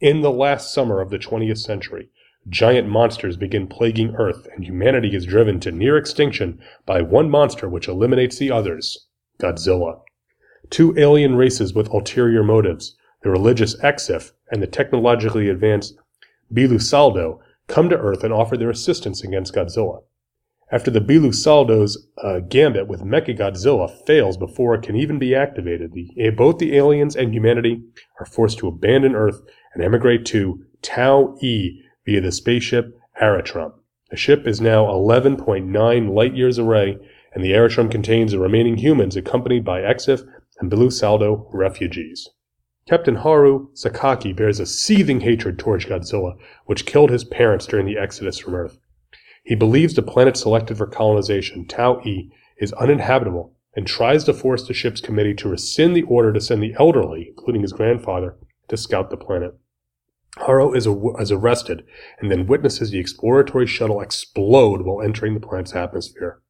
In 0.00 0.20
the 0.20 0.30
last 0.30 0.74
summer 0.74 1.00
of 1.00 1.08
the 1.08 1.18
20th 1.18 1.56
century, 1.58 2.10
giant 2.50 2.86
monsters 2.86 3.38
begin 3.38 3.66
plaguing 3.66 4.14
Earth, 4.16 4.46
and 4.54 4.62
humanity 4.62 5.16
is 5.16 5.24
driven 5.24 5.58
to 5.60 5.72
near 5.72 5.96
extinction 5.96 6.60
by 6.84 7.00
one 7.00 7.30
monster 7.30 7.66
which 7.66 7.88
eliminates 7.88 8.36
the 8.38 8.50
others 8.50 9.06
Godzilla. 9.40 10.02
Two 10.68 10.94
alien 10.98 11.34
races 11.34 11.72
with 11.72 11.92
ulterior 11.94 12.44
motives, 12.44 12.94
the 13.22 13.30
religious 13.30 13.74
Exif 13.80 14.32
and 14.50 14.62
the 14.62 14.66
technologically 14.66 15.48
advanced 15.48 15.96
Bilusaludo, 16.52 17.38
come 17.68 17.88
to 17.88 17.98
Earth 17.98 18.24
and 18.24 18.32
offer 18.32 18.56
their 18.56 18.70
assistance 18.70 19.22
against 19.22 19.54
Godzilla. 19.54 20.00
After 20.70 20.90
the 20.90 21.00
Bilusaludo's 21.00 22.08
uh, 22.22 22.40
gambit 22.40 22.88
with 22.88 23.00
Mechagodzilla 23.00 23.88
fails 24.06 24.36
before 24.36 24.74
it 24.74 24.82
can 24.82 24.96
even 24.96 25.18
be 25.18 25.34
activated, 25.34 25.92
the, 25.92 26.10
eh, 26.18 26.30
both 26.30 26.58
the 26.58 26.76
aliens 26.76 27.16
and 27.16 27.32
humanity 27.32 27.82
are 28.20 28.26
forced 28.26 28.58
to 28.58 28.68
abandon 28.68 29.14
Earth 29.14 29.40
and 29.72 29.82
emigrate 29.82 30.26
to 30.26 30.62
Tau 30.82 31.36
E 31.40 31.80
via 32.04 32.20
the 32.20 32.32
spaceship 32.32 32.94
Aratrum. 33.22 33.72
The 34.10 34.16
ship 34.16 34.46
is 34.46 34.60
now 34.60 34.86
11.9 34.86 36.14
light 36.14 36.34
years 36.34 36.58
away, 36.58 36.98
and 37.34 37.42
the 37.42 37.52
Aratrum 37.52 37.90
contains 37.90 38.32
the 38.32 38.38
remaining 38.38 38.76
humans 38.76 39.16
accompanied 39.16 39.64
by 39.64 39.80
Exif 39.80 40.26
and 40.60 40.70
Bilusaludo 40.70 41.48
refugees. 41.52 42.28
Captain 42.88 43.16
Haru 43.16 43.68
Sakaki 43.74 44.34
bears 44.34 44.58
a 44.58 44.64
seething 44.64 45.20
hatred 45.20 45.58
towards 45.58 45.84
Godzilla, 45.84 46.38
which 46.64 46.86
killed 46.86 47.10
his 47.10 47.22
parents 47.22 47.66
during 47.66 47.84
the 47.84 47.98
exodus 47.98 48.38
from 48.38 48.54
Earth. 48.54 48.78
He 49.44 49.54
believes 49.54 49.92
the 49.92 50.00
planet 50.00 50.38
selected 50.38 50.78
for 50.78 50.86
colonization, 50.86 51.66
Tau 51.66 52.00
E, 52.06 52.32
is 52.56 52.72
uninhabitable 52.72 53.54
and 53.76 53.86
tries 53.86 54.24
to 54.24 54.32
force 54.32 54.66
the 54.66 54.72
ship's 54.72 55.02
committee 55.02 55.34
to 55.34 55.50
rescind 55.50 55.94
the 55.94 56.02
order 56.04 56.32
to 56.32 56.40
send 56.40 56.62
the 56.62 56.74
elderly, 56.80 57.26
including 57.28 57.60
his 57.60 57.74
grandfather, 57.74 58.38
to 58.68 58.76
scout 58.78 59.10
the 59.10 59.18
planet. 59.18 59.54
Haru 60.38 60.72
is, 60.72 60.86
is 61.20 61.30
arrested 61.30 61.84
and 62.20 62.30
then 62.30 62.46
witnesses 62.46 62.90
the 62.90 62.98
exploratory 62.98 63.66
shuttle 63.66 64.00
explode 64.00 64.80
while 64.82 65.02
entering 65.02 65.34
the 65.34 65.46
planet's 65.46 65.74
atmosphere. 65.74 66.40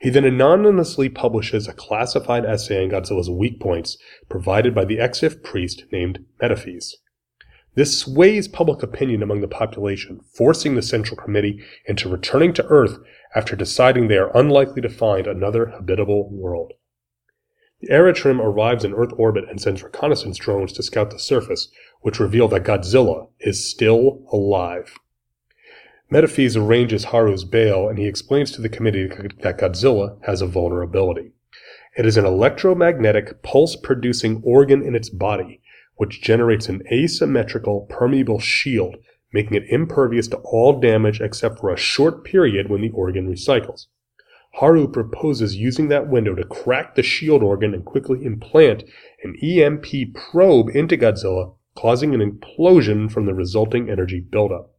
He 0.00 0.10
then 0.10 0.24
anonymously 0.24 1.08
publishes 1.08 1.68
a 1.68 1.72
classified 1.72 2.44
essay 2.44 2.82
on 2.82 2.90
Godzilla's 2.90 3.30
weak 3.30 3.60
points 3.60 3.96
provided 4.28 4.74
by 4.74 4.84
the 4.84 4.98
Exif 4.98 5.42
priest 5.42 5.84
named 5.92 6.24
Metphies. 6.42 6.94
This 7.76 7.98
sways 7.98 8.46
public 8.46 8.82
opinion 8.82 9.22
among 9.22 9.40
the 9.40 9.48
population, 9.48 10.20
forcing 10.32 10.74
the 10.74 10.82
Central 10.82 11.16
Committee 11.16 11.60
into 11.86 12.08
returning 12.08 12.52
to 12.54 12.66
Earth 12.66 12.98
after 13.34 13.56
deciding 13.56 14.06
they 14.06 14.16
are 14.16 14.36
unlikely 14.36 14.80
to 14.82 14.88
find 14.88 15.26
another 15.26 15.66
habitable 15.66 16.30
world. 16.30 16.72
The 17.80 17.88
Aratrum 17.88 18.40
arrives 18.40 18.84
in 18.84 18.94
Earth 18.94 19.12
orbit 19.16 19.44
and 19.50 19.60
sends 19.60 19.82
reconnaissance 19.82 20.38
drones 20.38 20.72
to 20.74 20.82
scout 20.82 21.10
the 21.10 21.18
surface, 21.18 21.68
which 22.00 22.20
reveal 22.20 22.46
that 22.48 22.62
Godzilla 22.62 23.28
is 23.40 23.68
still 23.68 24.22
alive. 24.32 24.94
Metphies 26.14 26.56
arranges 26.56 27.06
Haru's 27.06 27.42
bail 27.42 27.88
and 27.88 27.98
he 27.98 28.06
explains 28.06 28.52
to 28.52 28.62
the 28.62 28.68
committee 28.68 29.08
that 29.08 29.58
Godzilla 29.58 30.16
has 30.24 30.40
a 30.40 30.46
vulnerability. 30.46 31.32
It 31.96 32.06
is 32.06 32.16
an 32.16 32.24
electromagnetic 32.24 33.42
pulse 33.42 33.74
producing 33.74 34.40
organ 34.44 34.80
in 34.80 34.94
its 34.94 35.10
body 35.10 35.60
which 35.96 36.22
generates 36.22 36.68
an 36.68 36.84
asymmetrical 36.92 37.88
permeable 37.90 38.38
shield, 38.38 38.94
making 39.32 39.56
it 39.56 39.64
impervious 39.68 40.28
to 40.28 40.36
all 40.44 40.78
damage 40.78 41.20
except 41.20 41.58
for 41.58 41.72
a 41.72 41.76
short 41.76 42.22
period 42.22 42.70
when 42.70 42.80
the 42.80 42.90
organ 42.90 43.28
recycles. 43.28 43.86
Haru 44.60 44.86
proposes 44.86 45.56
using 45.56 45.88
that 45.88 46.06
window 46.06 46.36
to 46.36 46.44
crack 46.44 46.94
the 46.94 47.02
shield 47.02 47.42
organ 47.42 47.74
and 47.74 47.84
quickly 47.84 48.24
implant 48.24 48.84
an 49.24 49.34
EMP 49.42 50.14
probe 50.14 50.68
into 50.76 50.96
Godzilla, 50.96 51.56
causing 51.74 52.14
an 52.14 52.20
implosion 52.20 53.10
from 53.10 53.26
the 53.26 53.34
resulting 53.34 53.90
energy 53.90 54.20
buildup. 54.20 54.73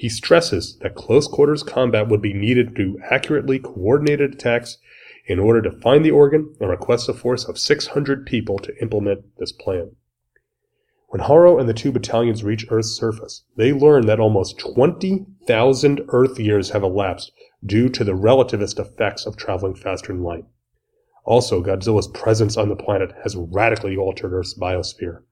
He 0.00 0.08
stresses 0.08 0.78
that 0.78 0.94
close 0.94 1.28
quarters 1.28 1.62
combat 1.62 2.08
would 2.08 2.22
be 2.22 2.32
needed 2.32 2.74
to 2.76 2.98
accurately 3.10 3.58
coordinated 3.58 4.32
attacks 4.32 4.78
in 5.26 5.38
order 5.38 5.60
to 5.60 5.70
find 5.70 6.02
the 6.02 6.10
organ 6.10 6.54
and 6.58 6.70
requests 6.70 7.06
a 7.10 7.12
force 7.12 7.44
of 7.44 7.58
600 7.58 8.24
people 8.24 8.58
to 8.60 8.72
implement 8.80 9.24
this 9.36 9.52
plan. 9.52 9.96
When 11.08 11.20
Haru 11.20 11.58
and 11.58 11.68
the 11.68 11.74
two 11.74 11.92
battalions 11.92 12.42
reach 12.42 12.64
Earth's 12.70 12.96
surface, 12.96 13.44
they 13.58 13.74
learn 13.74 14.06
that 14.06 14.20
almost 14.20 14.58
20,000 14.58 16.00
Earth 16.08 16.40
years 16.40 16.70
have 16.70 16.82
elapsed 16.82 17.30
due 17.62 17.90
to 17.90 18.02
the 18.02 18.16
relativist 18.16 18.80
effects 18.80 19.26
of 19.26 19.36
traveling 19.36 19.74
faster 19.74 20.14
than 20.14 20.22
light. 20.22 20.46
Also, 21.26 21.62
Godzilla's 21.62 22.08
presence 22.08 22.56
on 22.56 22.70
the 22.70 22.74
planet 22.74 23.12
has 23.22 23.36
radically 23.36 23.98
altered 23.98 24.32
Earth's 24.32 24.58
biosphere. 24.58 25.24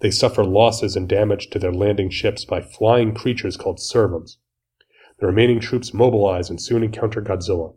They 0.00 0.10
suffer 0.10 0.44
losses 0.44 0.96
and 0.96 1.08
damage 1.08 1.48
to 1.50 1.58
their 1.58 1.72
landing 1.72 2.10
ships 2.10 2.44
by 2.44 2.60
flying 2.60 3.14
creatures 3.14 3.56
called 3.56 3.80
servums. 3.80 4.38
The 5.18 5.26
remaining 5.26 5.60
troops 5.60 5.94
mobilize 5.94 6.50
and 6.50 6.60
soon 6.60 6.82
encounter 6.82 7.22
Godzilla. 7.22 7.74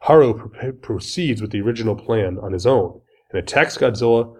Haru 0.00 0.50
proceeds 0.80 1.40
with 1.40 1.52
the 1.52 1.60
original 1.60 1.94
plan 1.94 2.38
on 2.42 2.52
his 2.52 2.66
own 2.66 3.00
and 3.30 3.38
attacks 3.38 3.78
Godzilla 3.78 4.34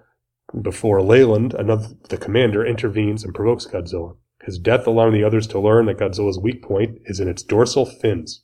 before 0.61 1.00
Leland, 1.00 1.54
another, 1.54 1.88
the 2.09 2.16
commander, 2.16 2.66
intervenes 2.66 3.23
and 3.23 3.35
provokes 3.35 3.66
Godzilla. 3.66 4.16
His 4.42 4.59
death 4.59 4.88
allowing 4.88 5.12
the 5.12 5.23
others 5.23 5.47
to 5.49 5.61
learn 5.61 5.87
that 5.87 5.99
Godzilla's 5.99 6.38
weak 6.38 6.62
point 6.62 6.99
is 7.04 7.21
in 7.21 7.28
its 7.28 7.45
dorsal 7.45 7.87
fins. 7.87 8.42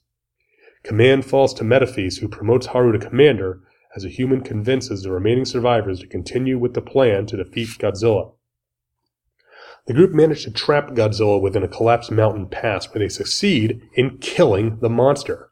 Command 0.83 1.25
falls 1.25 1.53
to 1.55 1.65
Metphies, 1.65 2.19
who 2.19 2.29
promotes 2.29 2.67
Haru 2.67 2.93
to 2.93 3.05
commander 3.05 3.61
as 3.95 4.05
a 4.05 4.09
human 4.09 4.41
convinces 4.41 5.03
the 5.03 5.11
remaining 5.11 5.43
survivors 5.43 5.99
to 5.99 6.07
continue 6.07 6.57
with 6.57 6.73
the 6.73 6.81
plan 6.81 7.25
to 7.25 7.35
defeat 7.35 7.67
Godzilla. 7.79 8.31
The 9.89 9.95
group 9.95 10.13
manage 10.13 10.43
to 10.43 10.51
trap 10.51 10.91
Godzilla 10.91 11.41
within 11.41 11.63
a 11.63 11.67
collapsed 11.67 12.11
mountain 12.11 12.45
pass 12.45 12.85
where 12.85 12.99
they 12.99 13.09
succeed 13.09 13.81
in 13.95 14.19
killing 14.19 14.77
the 14.81 14.89
monster. 14.89 15.49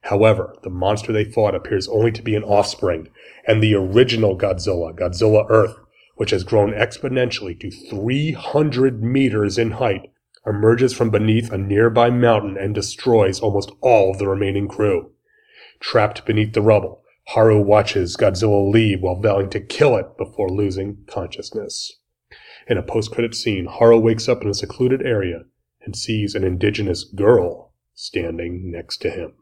However, 0.00 0.56
the 0.64 0.68
monster 0.68 1.12
they 1.12 1.22
fought 1.22 1.54
appears 1.54 1.86
only 1.86 2.10
to 2.10 2.22
be 2.22 2.34
an 2.34 2.42
offspring, 2.42 3.06
and 3.46 3.62
the 3.62 3.76
original 3.76 4.36
Godzilla, 4.36 4.92
Godzilla 4.92 5.46
Earth, 5.48 5.76
which 6.16 6.32
has 6.32 6.42
grown 6.42 6.72
exponentially 6.72 7.56
to 7.60 7.70
300 7.70 9.00
meters 9.00 9.58
in 9.58 9.70
height, 9.70 10.10
emerges 10.44 10.92
from 10.92 11.10
beneath 11.10 11.52
a 11.52 11.56
nearby 11.56 12.10
mountain 12.10 12.56
and 12.56 12.74
destroys 12.74 13.38
almost 13.38 13.70
all 13.80 14.10
of 14.10 14.18
the 14.18 14.26
remaining 14.26 14.66
crew. 14.66 15.12
Trapped 15.78 16.26
beneath 16.26 16.52
the 16.52 16.62
rubble, 16.62 17.04
Haru 17.28 17.60
watches 17.60 18.16
Godzilla 18.16 18.72
leave 18.72 19.02
while 19.02 19.20
vowing 19.20 19.48
to 19.50 19.60
kill 19.60 19.96
it 19.96 20.16
before 20.18 20.50
losing 20.50 21.04
consciousness. 21.06 21.98
In 22.68 22.76
a 22.76 22.82
post-credit 22.82 23.34
scene, 23.34 23.64
Haru 23.64 23.98
wakes 23.98 24.28
up 24.28 24.42
in 24.42 24.48
a 24.48 24.54
secluded 24.54 25.00
area 25.00 25.44
and 25.82 25.96
sees 25.96 26.34
an 26.34 26.44
indigenous 26.44 27.02
girl 27.02 27.72
standing 27.94 28.70
next 28.70 28.98
to 28.98 29.10
him. 29.10 29.32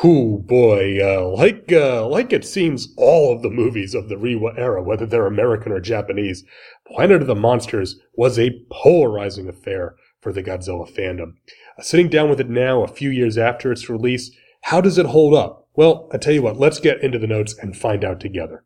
Who 0.00 0.42
boy, 0.44 0.98
uh, 1.00 1.26
like 1.26 1.72
uh, 1.72 2.06
like 2.06 2.30
it 2.30 2.44
seems 2.44 2.92
all 2.98 3.34
of 3.34 3.40
the 3.40 3.48
movies 3.48 3.94
of 3.94 4.10
the 4.10 4.16
Reiwa 4.16 4.58
era, 4.58 4.82
whether 4.82 5.06
they're 5.06 5.26
American 5.26 5.72
or 5.72 5.80
Japanese, 5.80 6.44
Planet 6.86 7.22
of 7.22 7.26
the 7.26 7.34
Monsters 7.34 7.98
was 8.14 8.38
a 8.38 8.62
polarizing 8.70 9.48
affair 9.48 9.96
for 10.20 10.34
the 10.34 10.42
Godzilla 10.42 10.86
fandom. 10.86 11.36
Uh, 11.78 11.82
sitting 11.82 12.10
down 12.10 12.28
with 12.28 12.40
it 12.40 12.50
now, 12.50 12.82
a 12.82 12.88
few 12.88 13.08
years 13.08 13.38
after 13.38 13.72
its 13.72 13.88
release, 13.88 14.36
how 14.64 14.82
does 14.82 14.98
it 14.98 15.06
hold 15.06 15.32
up? 15.32 15.66
Well, 15.74 16.10
I 16.12 16.18
tell 16.18 16.34
you 16.34 16.42
what, 16.42 16.58
let's 16.58 16.78
get 16.78 17.00
into 17.00 17.18
the 17.18 17.26
notes 17.26 17.56
and 17.58 17.74
find 17.74 18.04
out 18.04 18.20
together. 18.20 18.64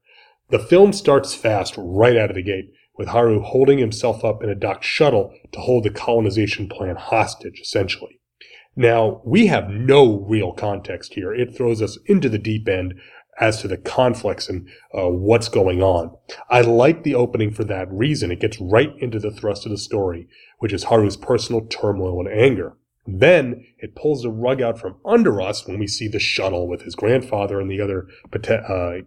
The 0.49 0.59
film 0.59 0.93
starts 0.93 1.33
fast 1.33 1.75
right 1.79 2.17
out 2.17 2.31
of 2.31 2.37
the 2.37 2.43
gate, 2.43 2.73
with 3.01 3.09
Haru 3.09 3.41
holding 3.41 3.79
himself 3.79 4.27
up 4.27 4.43
in 4.43 4.51
a 4.51 4.55
docked 4.55 4.85
shuttle 4.85 5.33
to 5.53 5.61
hold 5.61 5.85
the 5.85 5.91
colonization 5.91 6.69
plan 6.69 6.97
hostage, 6.97 7.59
essentially. 7.59 8.21
Now, 8.77 9.23
we 9.25 9.47
have 9.47 9.71
no 9.71 10.19
real 10.29 10.53
context 10.53 11.15
here. 11.15 11.33
It 11.33 11.57
throws 11.57 11.81
us 11.81 11.97
into 12.05 12.29
the 12.29 12.39
deep 12.39 12.69
end 12.69 13.01
as 13.41 13.63
to 13.63 13.69
the 13.69 13.79
conflicts 13.79 14.51
and 14.51 14.69
uh, 14.95 15.09
what's 15.09 15.49
going 15.49 15.83
on. 15.83 16.15
I 16.51 16.61
like 16.61 17.03
the 17.03 17.15
opening 17.15 17.53
for 17.53 17.65
that 17.65 17.91
reason. 17.91 18.31
It 18.31 18.41
gets 18.41 18.61
right 18.61 18.93
into 18.99 19.19
the 19.19 19.31
thrust 19.31 19.65
of 19.65 19.73
the 19.73 19.79
story, 19.79 20.29
which 20.59 20.75
is 20.75 20.85
Haru's 20.85 21.17
personal 21.17 21.63
turmoil 21.63 22.21
and 22.21 22.29
anger. 22.29 22.77
Then 23.07 23.65
it 23.79 23.97
pulls 23.97 24.25
the 24.25 24.31
rug 24.31 24.61
out 24.61 24.79
from 24.79 24.97
under 25.07 25.41
us 25.41 25.67
when 25.67 25.79
we 25.79 25.87
see 25.87 26.07
the 26.07 26.21
shuttle 26.21 26.69
with 26.69 26.83
his 26.83 26.95
grandfather 26.95 27.63
and 27.63 27.71
the 27.71 27.81
other 27.81 28.09
uh, 28.31 29.07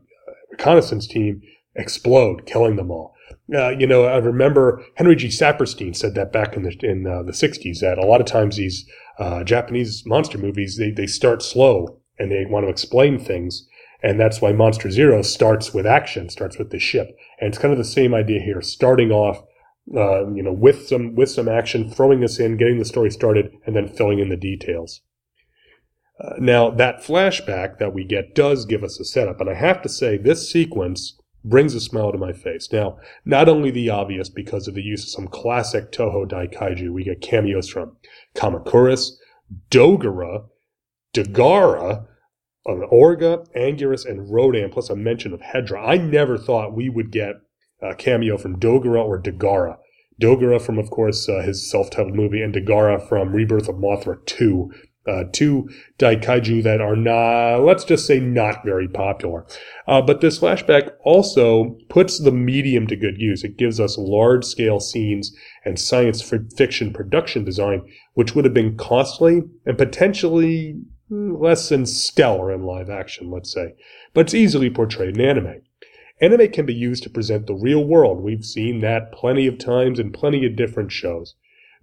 reconnaissance 0.49 1.05
team 1.05 1.43
explode, 1.75 2.47
killing 2.47 2.75
them 2.75 2.89
all. 2.89 3.13
Uh, 3.53 3.69
you 3.69 3.85
know, 3.85 4.05
I 4.05 4.17
remember 4.17 4.83
Henry 4.95 5.15
G. 5.15 5.27
Saperstein 5.27 5.95
said 5.95 6.15
that 6.15 6.31
back 6.31 6.55
in 6.55 6.63
the 6.63 6.75
in 6.81 7.05
uh, 7.05 7.23
the 7.23 7.33
'60s 7.33 7.79
that 7.79 7.97
a 7.97 8.05
lot 8.05 8.21
of 8.21 8.27
times 8.27 8.55
these 8.55 8.85
uh, 9.19 9.43
Japanese 9.43 10.03
monster 10.05 10.37
movies 10.37 10.77
they 10.77 10.91
they 10.91 11.07
start 11.07 11.43
slow 11.43 11.99
and 12.17 12.31
they 12.31 12.45
want 12.45 12.65
to 12.65 12.69
explain 12.69 13.19
things, 13.19 13.67
and 14.01 14.17
that's 14.19 14.39
why 14.39 14.53
Monster 14.53 14.89
Zero 14.89 15.21
starts 15.21 15.73
with 15.73 15.85
action, 15.85 16.29
starts 16.29 16.57
with 16.57 16.69
the 16.69 16.79
ship, 16.79 17.17
and 17.39 17.49
it's 17.49 17.57
kind 17.57 17.73
of 17.73 17.77
the 17.77 17.83
same 17.83 18.13
idea 18.13 18.39
here, 18.39 18.61
starting 18.61 19.11
off. 19.11 19.43
Uh, 19.93 20.31
you 20.31 20.41
know, 20.41 20.53
with 20.53 20.87
some 20.87 21.13
with 21.13 21.29
some 21.29 21.49
action, 21.49 21.89
throwing 21.89 22.23
us 22.23 22.39
in, 22.39 22.55
getting 22.55 22.79
the 22.79 22.85
story 22.85 23.11
started, 23.11 23.51
and 23.65 23.75
then 23.75 23.89
filling 23.89 24.19
in 24.19 24.29
the 24.29 24.37
details. 24.37 25.01
Uh, 26.23 26.35
now, 26.39 26.69
that 26.69 27.03
flashback 27.03 27.79
that 27.79 27.93
we 27.93 28.05
get 28.05 28.33
does 28.33 28.65
give 28.65 28.83
us 28.85 28.97
a 29.01 29.03
setup, 29.03 29.41
and 29.41 29.49
I 29.49 29.55
have 29.55 29.81
to 29.81 29.89
say, 29.89 30.15
this 30.15 30.49
sequence 30.49 31.19
brings 31.43 31.75
a 31.75 31.79
smile 31.79 32.11
to 32.11 32.17
my 32.17 32.31
face. 32.31 32.71
Now, 32.71 32.97
not 33.25 33.49
only 33.49 33.71
the 33.71 33.89
obvious 33.89 34.29
because 34.29 34.67
of 34.67 34.75
the 34.75 34.81
use 34.81 35.03
of 35.03 35.09
some 35.09 35.27
classic 35.27 35.91
Toho 35.91 36.27
Daikaiju, 36.27 36.91
we 36.91 37.03
get 37.03 37.21
cameos 37.21 37.69
from 37.69 37.97
Kamacuras, 38.35 39.11
Dogora, 39.69 40.45
Dagara, 41.13 42.05
Orga, 42.65 43.45
Anguirus, 43.55 44.05
and 44.05 44.31
Rodan, 44.31 44.71
plus 44.71 44.89
a 44.89 44.95
mention 44.95 45.33
of 45.33 45.41
Hedorah. 45.41 45.87
I 45.87 45.97
never 45.97 46.37
thought 46.37 46.75
we 46.75 46.89
would 46.89 47.11
get 47.11 47.35
a 47.81 47.93
cameo 47.93 48.37
from 48.37 48.59
Dogora 48.59 49.03
or 49.03 49.21
Dagara. 49.21 49.77
Dogora 50.21 50.61
from, 50.61 50.77
of 50.79 50.89
course, 50.89 51.27
uh, 51.27 51.41
his 51.41 51.69
self-titled 51.69 52.15
movie, 52.15 52.41
and 52.41 52.53
Dagara 52.53 53.05
from 53.07 53.33
Rebirth 53.33 53.67
of 53.67 53.75
Mothra 53.75 54.25
2, 54.25 54.71
uh, 55.07 55.23
two 55.33 55.69
daikaiju 55.99 56.63
that 56.63 56.81
are 56.81 56.95
not, 56.95 57.59
let's 57.59 57.83
just 57.83 58.05
say, 58.05 58.19
not 58.19 58.63
very 58.63 58.87
popular. 58.87 59.45
Uh, 59.87 60.01
but 60.01 60.21
this 60.21 60.39
flashback 60.39 60.91
also 61.03 61.77
puts 61.89 62.19
the 62.19 62.31
medium 62.31 62.87
to 62.87 62.95
good 62.95 63.17
use. 63.17 63.43
It 63.43 63.57
gives 63.57 63.79
us 63.79 63.97
large 63.97 64.45
scale 64.45 64.79
scenes 64.79 65.35
and 65.65 65.79
science 65.79 66.21
fiction 66.55 66.93
production 66.93 67.43
design, 67.43 67.81
which 68.13 68.33
would 68.33 68.45
have 68.45 68.53
been 68.53 68.77
costly 68.77 69.41
and 69.65 69.77
potentially 69.77 70.79
less 71.09 71.69
than 71.69 71.85
stellar 71.85 72.51
in 72.51 72.63
live 72.63 72.89
action, 72.89 73.29
let's 73.29 73.53
say. 73.53 73.75
But 74.13 74.21
it's 74.21 74.33
easily 74.33 74.69
portrayed 74.69 75.17
in 75.17 75.25
anime. 75.25 75.61
Anime 76.21 76.51
can 76.51 76.65
be 76.65 76.73
used 76.73 77.03
to 77.03 77.09
present 77.09 77.47
the 77.47 77.55
real 77.55 77.83
world. 77.83 78.21
We've 78.21 78.45
seen 78.45 78.79
that 78.79 79.11
plenty 79.11 79.47
of 79.47 79.57
times 79.57 79.99
in 79.99 80.11
plenty 80.11 80.45
of 80.45 80.55
different 80.55 80.91
shows. 80.91 81.35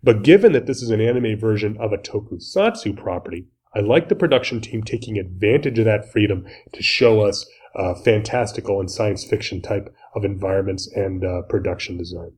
But 0.02 0.23
given 0.23 0.52
that 0.52 0.66
this 0.66 0.83
is 0.83 0.90
an 0.90 1.00
anime 1.00 1.38
version 1.38 1.77
of 1.79 1.92
a 1.92 1.98
tokusatsu 1.98 2.96
property, 2.96 3.46
I 3.74 3.81
like 3.81 4.09
the 4.09 4.14
production 4.14 4.61
team 4.61 4.83
taking 4.83 5.18
advantage 5.18 5.79
of 5.79 5.85
that 5.85 6.11
freedom 6.11 6.46
to 6.72 6.83
show 6.83 7.20
us 7.20 7.48
uh, 7.77 7.94
fantastical 7.94 8.81
and 8.81 8.90
science 8.90 9.24
fiction 9.24 9.61
type 9.61 9.94
of 10.14 10.24
environments 10.24 10.90
and 10.92 11.24
uh, 11.24 11.42
production 11.42 11.96
design. 11.96 12.33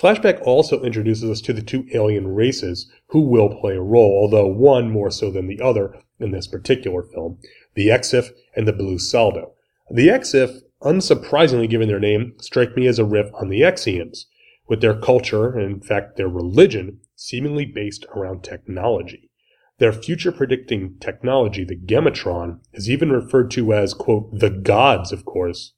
Flashback 0.00 0.40
also 0.42 0.82
introduces 0.82 1.28
us 1.28 1.40
to 1.42 1.52
the 1.52 1.62
two 1.62 1.86
alien 1.92 2.28
races 2.28 2.90
who 3.08 3.20
will 3.20 3.60
play 3.60 3.74
a 3.74 3.80
role, 3.80 4.20
although 4.22 4.46
one 4.46 4.90
more 4.90 5.10
so 5.10 5.30
than 5.30 5.48
the 5.48 5.60
other 5.60 5.94
in 6.18 6.30
this 6.30 6.46
particular 6.46 7.02
film, 7.02 7.38
the 7.74 7.88
Exif 7.88 8.30
and 8.54 8.66
the 8.66 8.72
Bilusaludo. 8.72 9.50
The 9.90 10.08
Exif, 10.08 10.60
unsurprisingly 10.82 11.68
given 11.68 11.88
their 11.88 12.00
name, 12.00 12.34
strike 12.38 12.76
me 12.76 12.86
as 12.86 12.98
a 12.98 13.04
riff 13.04 13.30
on 13.34 13.48
the 13.48 13.60
Exians, 13.60 14.24
with 14.68 14.80
their 14.80 14.98
culture, 14.98 15.50
and 15.50 15.72
in 15.72 15.80
fact 15.80 16.16
their 16.16 16.28
religion, 16.28 17.00
seemingly 17.16 17.64
based 17.64 18.04
around 18.14 18.42
technology. 18.42 19.30
Their 19.78 19.92
future 19.92 20.32
predicting 20.32 20.96
technology, 21.00 21.64
the 21.64 21.76
Gematron, 21.76 22.60
is 22.72 22.88
even 22.88 23.10
referred 23.10 23.50
to 23.52 23.72
as, 23.72 23.94
quote, 23.94 24.38
the 24.38 24.50
gods, 24.50 25.12
of 25.12 25.24
course, 25.24 25.74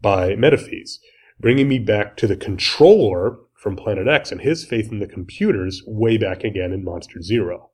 by 0.00 0.34
Metphies, 0.34 0.98
bringing 1.40 1.68
me 1.68 1.78
back 1.78 2.16
to 2.18 2.26
the 2.26 2.36
controller 2.36 3.38
from 3.56 3.76
Planet 3.76 4.08
X 4.08 4.30
and 4.32 4.40
his 4.40 4.64
faith 4.64 4.90
in 4.90 5.00
the 5.00 5.06
computers 5.06 5.82
way 5.86 6.16
back 6.16 6.44
again 6.44 6.72
in 6.72 6.84
Monster 6.84 7.20
Zero. 7.20 7.70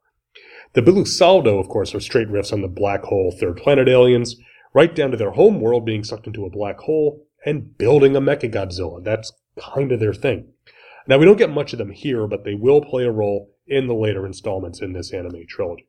The 0.73 0.83
Bilusaludo, 0.83 1.61
of 1.61 1.69
course, 1.69 1.95
are 1.95 2.01
straight 2.01 2.29
riffs 2.29 2.53
on 2.53 2.61
the 2.61 2.69
black 2.69 3.05
hole 3.05 3.35
third 3.39 3.57
planet 3.57 3.89
aliens, 3.89 4.37
right 4.75 4.95
down 4.95 5.11
to 5.11 5.17
their 5.17 5.31
home 5.31 5.61
world 5.61 5.87
being 5.87 6.05
sucked 6.05 6.27
into 6.27 6.45
a 6.45 6.51
black 6.51 6.81
hole 6.81 7.27
and 7.45 7.79
building 7.79 8.17
a 8.17 8.21
Mechagodzilla. 8.21 9.03
That's 9.03 9.33
kind 9.59 9.93
of 9.93 10.01
their 10.01 10.15
thing. 10.15 10.49
Now, 11.07 11.19
we 11.19 11.25
don't 11.25 11.39
get 11.39 11.51
much 11.51 11.73
of 11.73 11.79
them 11.79 11.93
here, 11.93 12.27
but 12.27 12.45
they 12.45 12.55
will 12.55 12.81
play 12.81 13.05
a 13.05 13.13
role 13.13 13.51
in 13.67 13.87
the 13.87 13.95
later 13.95 14.27
installments 14.27 14.81
in 14.81 14.93
this 14.93 15.13
anime 15.13 15.47
trilogy. 15.49 15.87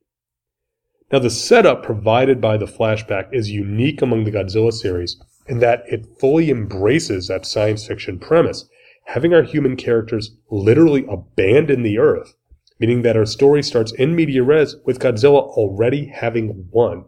Now, 1.12 1.20
the 1.20 1.30
setup 1.30 1.84
provided 1.84 2.42
by 2.42 2.58
the 2.58 2.66
flashback 2.66 3.30
is 3.32 3.50
unique 3.50 4.02
among 4.02 4.26
the 4.26 4.32
Godzilla 4.32 4.74
series 4.74 5.18
in 5.48 5.60
that 5.60 5.84
it 5.88 6.06
fully 6.20 6.50
embraces 6.50 7.28
that 7.28 7.46
science 7.46 7.88
fiction 7.88 8.20
premise, 8.20 8.68
having 9.06 9.34
our 9.34 9.44
human 9.44 9.78
characters 9.78 10.36
literally 10.52 11.06
abandon 11.10 11.84
the 11.84 11.98
Earth, 11.98 12.36
meaning 12.80 13.02
that 13.04 13.16
our 13.16 13.26
story 13.26 13.64
starts 13.64 13.94
in 13.94 14.16
media 14.16 14.44
res 14.44 14.76
with 14.86 15.00
Godzilla 15.00 15.42
already 15.42 16.08
having 16.08 16.68
won. 16.72 17.06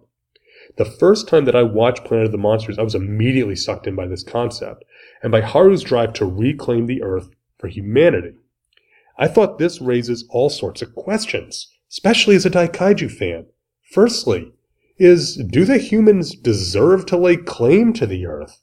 The 0.78 0.86
first 0.86 1.28
time 1.28 1.45
that 1.45 1.56
I 1.56 1.63
watched 1.63 2.06
Planet 2.06 2.28
of 2.28 2.32
the 2.32 2.38
Monsters, 2.38 2.80
I 2.80 2.84
was 2.84 2.95
immediately 2.95 3.56
sucked 3.56 3.86
in 3.86 3.95
by 3.95 4.08
this 4.08 4.24
concept, 4.24 4.86
and 5.22 5.32
by 5.32 5.42
Haru's 5.42 5.84
drive 5.84 6.14
to 6.14 6.26
reclaim 6.26 6.86
the 6.86 7.02
Earth 7.02 7.30
for 7.58 7.68
humanity. 7.68 8.36
I 9.18 9.28
thought 9.28 9.58
this 9.58 9.82
raises 9.82 10.26
all 10.30 10.50
sorts 10.50 10.82
of 10.82 10.96
questions, 10.96 11.68
especially 11.92 12.36
as 12.36 12.46
a 12.46 12.50
Daikaiju 12.50 13.12
fan. 13.12 13.48
Firstly, 13.92 14.54
is 14.98 15.36
do 15.36 15.66
the 15.66 15.78
humans 15.78 16.36
deserve 16.36 17.06
to 17.08 17.18
lay 17.18 17.36
claim 17.38 17.94
to 17.94 18.06
the 18.06 18.26
Earth? 18.26 18.62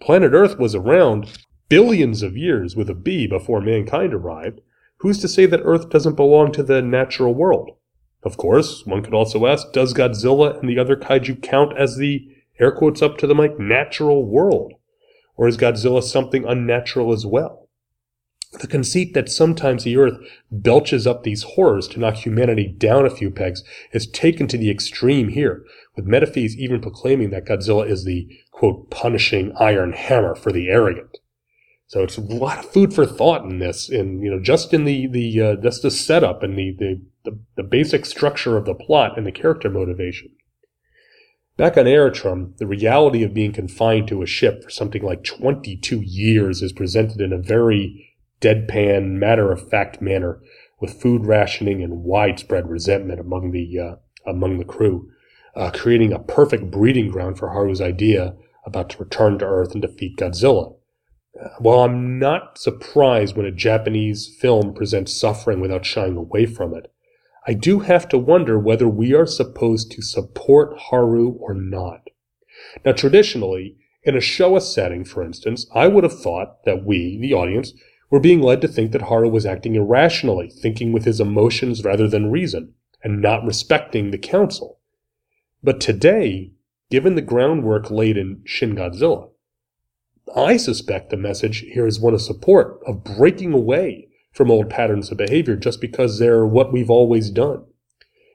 Planet 0.00 0.32
Earth 0.32 0.58
was 0.58 0.74
around 0.74 1.38
billions 1.68 2.22
of 2.22 2.36
years 2.36 2.76
with 2.76 2.90
a 2.90 2.94
B 2.94 3.26
before 3.26 3.60
mankind 3.60 4.14
arrived. 4.14 4.60
Who's 4.98 5.18
to 5.18 5.28
say 5.28 5.46
that 5.46 5.62
Earth 5.64 5.90
doesn't 5.90 6.16
belong 6.16 6.52
to 6.52 6.62
the 6.62 6.82
natural 6.82 7.34
world? 7.34 7.72
Of 8.22 8.36
course, 8.36 8.84
one 8.86 9.02
could 9.02 9.14
also 9.14 9.46
ask, 9.46 9.72
does 9.72 9.94
Godzilla 9.94 10.58
and 10.58 10.68
the 10.68 10.78
other 10.78 10.96
kaiju 10.96 11.42
count 11.42 11.76
as 11.78 11.96
the, 11.96 12.28
air 12.58 12.72
quotes 12.72 13.02
up 13.02 13.18
to 13.18 13.26
the 13.26 13.34
mic, 13.34 13.58
natural 13.58 14.24
world? 14.24 14.72
Or 15.36 15.46
is 15.48 15.56
Godzilla 15.56 16.02
something 16.02 16.44
unnatural 16.44 17.12
as 17.12 17.26
well? 17.26 17.68
The 18.60 18.66
conceit 18.66 19.12
that 19.14 19.28
sometimes 19.28 19.84
the 19.84 19.96
earth 19.96 20.18
belches 20.50 21.06
up 21.06 21.24
these 21.24 21.42
horrors 21.42 21.86
to 21.88 22.00
knock 22.00 22.14
humanity 22.14 22.66
down 22.66 23.04
a 23.04 23.10
few 23.10 23.30
pegs 23.30 23.62
is 23.92 24.06
taken 24.06 24.46
to 24.48 24.56
the 24.56 24.70
extreme 24.70 25.28
here, 25.28 25.64
with 25.94 26.06
Metphies 26.06 26.54
even 26.56 26.80
proclaiming 26.80 27.30
that 27.30 27.44
Godzilla 27.44 27.86
is 27.86 28.04
the, 28.04 28.28
quote, 28.52 28.90
punishing 28.90 29.52
iron 29.58 29.92
hammer 29.92 30.34
for 30.34 30.52
the 30.52 30.68
arrogant. 30.68 31.18
So 31.88 32.02
it's 32.02 32.16
a 32.16 32.22
lot 32.22 32.58
of 32.58 32.72
food 32.72 32.94
for 32.94 33.04
thought 33.04 33.44
in 33.44 33.58
this, 33.58 33.90
in, 33.90 34.22
you 34.22 34.30
know, 34.30 34.40
just 34.40 34.72
in 34.72 34.84
the, 34.84 35.06
the, 35.06 35.40
uh, 35.40 35.56
just 35.56 35.82
the 35.82 35.90
setup 35.90 36.42
and 36.42 36.58
the, 36.58 36.74
the, 36.78 37.02
the, 37.24 37.38
the 37.56 37.62
basic 37.62 38.06
structure 38.06 38.56
of 38.56 38.64
the 38.64 38.74
plot 38.74 39.18
and 39.18 39.26
the 39.26 39.32
character 39.32 39.68
motivation. 39.68 40.30
Back 41.56 41.78
on 41.78 41.86
Aratrum, 41.86 42.54
the 42.58 42.66
reality 42.66 43.22
of 43.22 43.32
being 43.32 43.52
confined 43.52 44.08
to 44.08 44.20
a 44.20 44.26
ship 44.26 44.62
for 44.62 44.68
something 44.68 45.02
like 45.02 45.24
22 45.24 46.02
years 46.02 46.60
is 46.60 46.72
presented 46.72 47.22
in 47.22 47.32
a 47.32 47.38
very 47.38 48.14
deadpan, 48.42 49.12
matter 49.12 49.50
of 49.50 49.66
fact 49.66 50.02
manner, 50.02 50.42
with 50.80 51.00
food 51.00 51.24
rationing 51.24 51.82
and 51.82 52.04
widespread 52.04 52.68
resentment 52.68 53.20
among 53.20 53.52
the 53.52 53.78
uh, 53.78 53.96
among 54.26 54.58
the 54.58 54.66
crew, 54.66 55.10
uh, 55.54 55.70
creating 55.70 56.12
a 56.12 56.18
perfect 56.18 56.70
breeding 56.70 57.08
ground 57.10 57.38
for 57.38 57.48
Haru's 57.48 57.80
idea 57.80 58.36
about 58.66 58.90
to 58.90 58.98
return 58.98 59.38
to 59.38 59.46
Earth 59.46 59.72
and 59.72 59.80
defeat 59.80 60.18
Godzilla. 60.18 60.76
Uh, 61.42 61.48
while 61.58 61.80
I'm 61.80 62.18
not 62.18 62.58
surprised 62.58 63.34
when 63.34 63.46
a 63.46 63.50
Japanese 63.50 64.36
film 64.40 64.74
presents 64.74 65.18
suffering 65.18 65.60
without 65.60 65.86
shying 65.86 66.16
away 66.16 66.44
from 66.44 66.74
it, 66.74 66.92
I 67.46 67.54
do 67.54 67.80
have 67.80 68.08
to 68.08 68.18
wonder 68.18 68.58
whether 68.58 68.88
we 68.88 69.14
are 69.14 69.26
supposed 69.26 69.92
to 69.92 70.02
support 70.02 70.76
Haru 70.90 71.30
or 71.38 71.54
not. 71.54 72.08
Now, 72.84 72.92
traditionally, 72.92 73.76
in 74.02 74.16
a 74.16 74.20
Showa 74.20 74.60
setting, 74.60 75.04
for 75.04 75.22
instance, 75.22 75.66
I 75.72 75.86
would 75.86 76.02
have 76.02 76.18
thought 76.18 76.64
that 76.64 76.84
we, 76.84 77.18
the 77.20 77.34
audience, 77.34 77.72
were 78.10 78.20
being 78.20 78.40
led 78.40 78.60
to 78.62 78.68
think 78.68 78.92
that 78.92 79.02
Haru 79.02 79.28
was 79.28 79.46
acting 79.46 79.74
irrationally, 79.74 80.50
thinking 80.50 80.92
with 80.92 81.04
his 81.04 81.20
emotions 81.20 81.84
rather 81.84 82.08
than 82.08 82.30
reason, 82.30 82.74
and 83.02 83.22
not 83.22 83.44
respecting 83.44 84.10
the 84.10 84.18
council. 84.18 84.80
But 85.62 85.80
today, 85.80 86.52
given 86.90 87.14
the 87.14 87.22
groundwork 87.22 87.90
laid 87.90 88.16
in 88.16 88.42
Shin 88.44 88.74
Godzilla. 88.74 89.30
I 90.34 90.56
suspect 90.56 91.10
the 91.10 91.16
message 91.16 91.60
here 91.60 91.86
is 91.86 92.00
one 92.00 92.14
of 92.14 92.22
support, 92.22 92.80
of 92.86 93.04
breaking 93.04 93.52
away 93.52 94.08
from 94.36 94.50
old 94.50 94.68
patterns 94.68 95.10
of 95.10 95.16
behavior 95.16 95.56
just 95.56 95.80
because 95.80 96.18
they're 96.18 96.46
what 96.46 96.70
we've 96.70 96.90
always 96.90 97.30
done. 97.30 97.64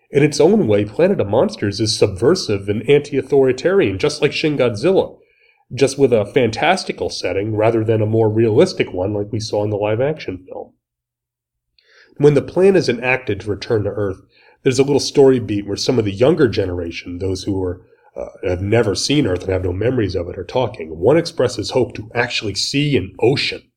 In 0.10 0.24
its 0.24 0.40
own 0.40 0.68
way, 0.68 0.84
Planet 0.84 1.22
of 1.22 1.28
Monsters 1.28 1.80
is 1.80 1.98
subversive 1.98 2.68
and 2.68 2.88
anti-authoritarian, 2.90 4.00
just 4.00 4.22
like 4.22 4.34
Shin 4.34 4.58
Godzilla, 4.58 5.18
just 5.74 6.00
with 6.00 6.12
a 6.12 6.26
fantastical 6.26 7.10
setting 7.10 7.56
rather 7.56 7.84
than 7.84 8.02
a 8.02 8.08
more 8.08 8.30
realistic 8.30 8.92
one 8.92 9.14
like 9.14 9.32
we 9.32 9.40
saw 9.40 9.64
in 9.64 9.70
the 9.70 9.78
live-action 9.78 10.46
film. 10.50 10.74
When 12.18 12.34
the 12.34 12.42
plan 12.42 12.76
is 12.76 12.90
enacted 12.90 13.42
to 13.42 13.50
return 13.50 13.84
to 13.84 13.90
Earth, 13.92 14.22
there's 14.64 14.80
a 14.80 14.84
little 14.84 15.00
story 15.00 15.40
beat 15.40 15.66
where 15.66 15.78
some 15.78 15.98
of 15.98 16.06
the 16.06 16.12
younger 16.12 16.50
generation, 16.50 17.20
those 17.20 17.44
who 17.44 17.64
are 17.64 17.86
uh, 18.14 18.26
have 18.44 18.62
never 18.62 18.94
seen 18.96 19.26
Earth 19.26 19.44
and 19.44 19.52
have 19.52 19.64
no 19.64 19.72
memories 19.72 20.16
of 20.16 20.28
it, 20.28 20.38
are 20.38 20.44
talking. 20.44 20.90
One 20.98 21.16
expresses 21.16 21.70
hope 21.70 21.94
to 21.94 22.10
actually 22.14 22.56
see 22.56 22.98
an 22.98 23.16
ocean. 23.22 23.71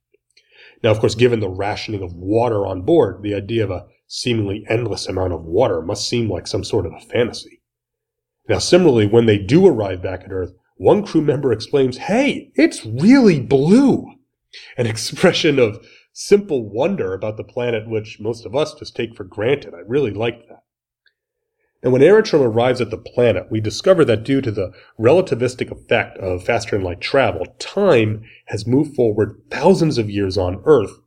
Now, 0.85 0.91
of 0.91 1.01
course, 1.01 1.15
given 1.15 1.41
the 1.41 1.49
rationing 1.49 2.03
of 2.03 2.15
water 2.15 2.67
on 2.67 2.83
board, 2.83 3.23
the 3.23 3.35
idea 3.35 3.65
of 3.65 3.71
a 3.71 3.87
seemingly 4.07 4.67
endless 4.69 5.07
amount 5.07 5.33
of 5.33 5.43
water 5.43 5.81
must 5.81 6.07
seem 6.07 6.29
like 6.29 6.47
some 6.47 6.63
sort 6.63 6.85
of 6.85 6.93
a 6.93 7.01
fantasy. 7.01 7.63
Now, 8.51 8.59
similarly, 8.59 9.07
when 9.07 9.25
they 9.25 9.39
do 9.39 9.67
arrive 9.67 10.03
back 10.03 10.25
at 10.25 10.31
Earth, 10.31 10.53
one 10.77 11.03
crew 11.03 11.23
member 11.23 11.55
exclaims, 11.55 11.97
Hey, 11.97 12.53
it's 12.55 12.85
really 12.85 13.41
blue! 13.41 14.05
An 14.77 14.87
expression 14.95 15.59
of 15.59 15.83
simple 16.13 16.69
wonder 16.69 17.15
about 17.15 17.39
the 17.39 17.45
planet 17.45 17.89
which 17.89 18.21
most 18.21 18.45
of 18.45 18.55
us 18.55 18.75
just 18.75 18.95
take 18.95 19.17
for 19.17 19.25
granted. 19.25 19.73
I 19.73 19.81
really 19.87 20.13
like 20.13 20.47
that. 20.49 20.64
And 21.85 21.93
when 21.93 22.03
Aratrum 22.03 22.41
arrives 22.41 22.81
at 22.81 22.91
the 22.91 22.99
planet, 22.99 23.47
we 23.51 23.61
discover 23.61 24.05
that 24.07 24.25
due 24.25 24.41
to 24.41 24.51
the 24.51 24.73
relativistic 24.99 25.71
effect 25.71 26.19
of 26.19 26.43
faster 26.43 26.77
than 26.77 26.85
light 26.85 27.01
travel, 27.01 27.47
time 27.61 28.25
has 28.47 28.67
moved 28.67 28.97
forward 28.97 29.41
thousands 29.51 29.99
of 29.99 30.11
years 30.11 30.37
on 30.37 30.61
Earth 30.65 30.99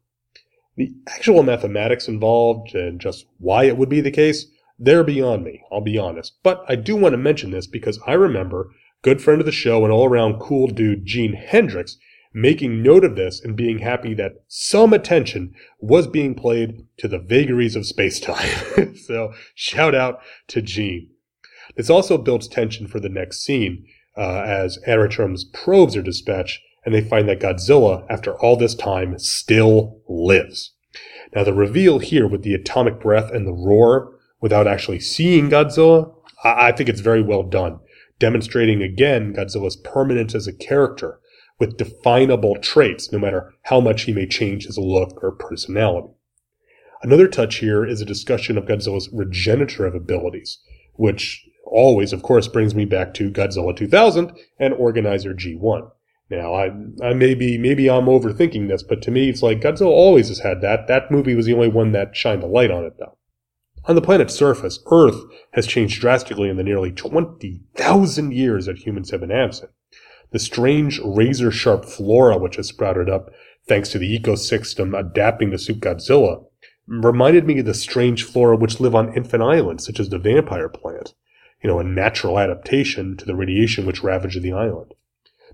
the 0.78 0.94
actual 1.08 1.44
mathematics 1.44 2.08
involved 2.08 2.74
and 2.76 3.02
just 3.02 3.26
why 3.40 3.66
it 3.66 3.78
would 3.78 3.90
be 3.90 4.00
the 4.00 4.12
case, 4.12 4.46
they're 4.80 5.04
beyond 5.04 5.44
me, 5.44 5.64
I'll 5.72 5.82
be 5.82 5.98
honest. 5.98 6.38
But 6.44 6.64
I 6.70 6.76
do 6.76 6.96
want 6.96 7.14
to 7.14 7.18
mention 7.18 7.50
this 7.52 7.66
because 7.66 8.00
I 8.06 8.14
remember 8.14 8.72
good 9.02 9.22
friend 9.22 9.42
of 9.42 9.46
the 9.48 9.52
show 9.52 9.84
and 9.84 9.92
all 9.92 10.06
around 10.06 10.40
cool 10.40 10.68
dude 10.68 11.06
Gene 11.06 11.34
Hendricks 11.34 11.98
making 12.38 12.84
note 12.84 13.04
of 13.04 13.16
this 13.16 13.44
and 13.44 13.56
being 13.56 13.80
happy 13.80 14.14
that 14.14 14.44
some 14.48 14.94
attention 14.94 15.54
was 15.80 16.06
being 16.06 16.36
played 16.36 16.86
to 16.98 17.08
the 17.08 17.18
vagaries 17.18 17.76
of 17.76 17.86
space-time. 17.86 18.96
so 19.08 19.34
shout 19.56 19.96
out 19.96 20.20
to 20.48 20.62
Gene. 20.62 21.10
This 21.76 21.90
also 21.90 22.18
builds 22.18 22.48
tension 22.48 22.88
for 22.88 23.00
the 23.00 23.10
next 23.10 23.44
scene 23.44 23.86
uh, 24.16 24.42
as 24.42 24.78
Aratrum's 24.88 25.46
probes 25.46 25.96
are 25.96 26.04
dispatched 26.04 26.62
and 26.86 26.94
they 26.94 27.02
find 27.02 27.28
that 27.28 27.40
Godzilla, 27.40 28.06
after 28.08 28.38
all 28.40 28.56
this 28.56 28.76
time, 28.76 29.18
still 29.18 30.00
lives. 30.08 30.74
Now, 31.36 31.44
the 31.44 31.54
reveal 31.54 32.00
here 32.00 32.28
with 32.28 32.44
the 32.44 32.54
atomic 32.54 33.00
breath 33.00 33.32
and 33.32 33.48
the 33.48 33.52
roar 33.52 34.14
without 34.40 34.68
actually 34.68 35.00
seeing 35.00 35.50
Godzilla, 35.50 36.14
I, 36.44 36.68
I 36.68 36.72
think 36.72 36.88
it's 36.88 37.02
very 37.02 37.22
well 37.22 37.44
done, 37.44 37.80
demonstrating 38.20 38.84
again 38.84 39.34
Godzilla's 39.34 39.76
permanence 39.76 40.36
as 40.36 40.48
a 40.48 40.54
character 40.54 41.20
with 41.60 41.78
definable 41.78 42.56
traits, 42.58 43.12
no 43.12 43.20
matter 43.20 43.54
how 43.64 43.80
much 43.80 44.04
he 44.04 44.14
may 44.14 44.28
change 44.28 44.66
his 44.66 44.78
look 44.78 45.24
or 45.24 45.32
personality. 45.32 46.10
Another 47.02 47.28
touch 47.28 47.58
here 47.58 47.86
is 47.86 48.02
a 48.02 48.06
discussion 48.06 48.58
of 48.58 48.66
Godzilla's 48.66 49.10
regenerative 49.12 49.96
abilities, 49.96 50.60
which 50.94 51.48
always, 51.66 52.14
of 52.14 52.24
course, 52.24 52.48
brings 52.48 52.74
me 52.74 52.86
back 52.86 53.14
to 53.16 53.32
Godzilla 53.32 53.76
2000 53.76 54.32
and 54.60 54.74
Organizer 54.74 55.34
G1. 55.34 55.92
Now, 56.30 56.54
I, 56.54 56.72
I 57.02 57.14
may 57.14 57.36
be, 57.36 57.58
maybe 57.58 57.90
I'm 57.90 58.06
overthinking 58.06 58.68
this, 58.68 58.84
but 58.84 59.02
to 59.04 59.12
me, 59.12 59.30
it's 59.30 59.44
like 59.44 59.62
Godzilla 59.62 59.88
always 59.88 60.28
has 60.28 60.40
had 60.40 60.62
that. 60.62 60.88
That 60.88 61.12
movie 61.12 61.36
was 61.36 61.46
the 61.46 61.54
only 61.54 61.70
one 61.70 61.94
that 61.94 62.18
shined 62.18 62.44
a 62.44 62.48
light 62.48 62.72
on 62.72 62.84
it, 62.84 62.98
though. 63.00 63.18
On 63.86 63.96
the 63.96 64.02
planet's 64.02 64.34
surface, 64.34 64.80
Earth 64.92 65.22
has 65.52 65.66
changed 65.66 66.02
drastically 66.02 66.50
in 66.50 66.58
the 66.58 66.64
nearly 66.64 66.92
20,000 66.92 68.34
years 68.34 68.66
that 68.66 68.80
humans 68.80 69.12
have 69.12 69.22
been 69.22 69.32
absent. 69.32 69.72
The 70.32 70.40
strange 70.40 71.00
razor 71.04 71.52
sharp 71.52 71.86
flora 71.86 72.38
which 72.38 72.58
has 72.58 72.68
sprouted 72.68 73.10
up 73.10 73.32
thanks 73.68 73.90
to 73.90 73.98
the 73.98 74.20
ecosystem 74.20 74.98
adapting 74.98 75.52
to 75.52 75.58
suit 75.58 75.80
Godzilla 75.80 76.46
reminded 76.88 77.46
me 77.46 77.60
of 77.60 77.66
the 77.66 77.74
strange 77.74 78.24
flora 78.24 78.56
which 78.56 78.80
live 78.80 78.96
on 78.96 79.14
infant 79.14 79.44
islands, 79.44 79.86
such 79.86 80.00
as 80.00 80.10
the 80.10 80.18
vampire 80.18 80.70
plant, 80.70 81.14
you 81.62 81.70
know, 81.70 81.80
a 81.80 81.84
natural 81.84 82.40
adaptation 82.40 83.18
to 83.18 83.26
the 83.26 83.36
radiation 83.36 83.86
which 83.86 84.04
ravaged 84.04 84.42
the 84.42 84.54
island. 84.54 84.94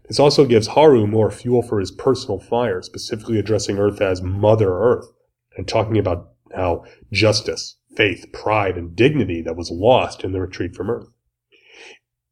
This 0.08 0.20
also 0.20 0.46
gives 0.46 0.68
Haru 0.68 1.08
more 1.08 1.32
fuel 1.32 1.62
for 1.62 1.80
his 1.80 1.92
personal 1.92 2.40
fire, 2.40 2.82
specifically 2.82 3.40
addressing 3.40 3.80
Earth 3.80 4.02
as 4.02 4.22
Mother 4.22 4.74
Earth 4.74 5.08
and 5.56 5.68
talking 5.68 5.98
about 5.98 6.32
how 6.56 6.84
justice, 7.12 7.78
faith, 7.96 8.26
pride, 8.34 8.78
and 8.78 8.96
dignity 8.96 9.42
that 9.42 9.56
was 9.56 9.72
lost 9.72 10.24
in 10.24 10.34
the 10.34 10.42
retreat 10.42 10.76
from 10.76 10.90
Earth. 10.90 11.08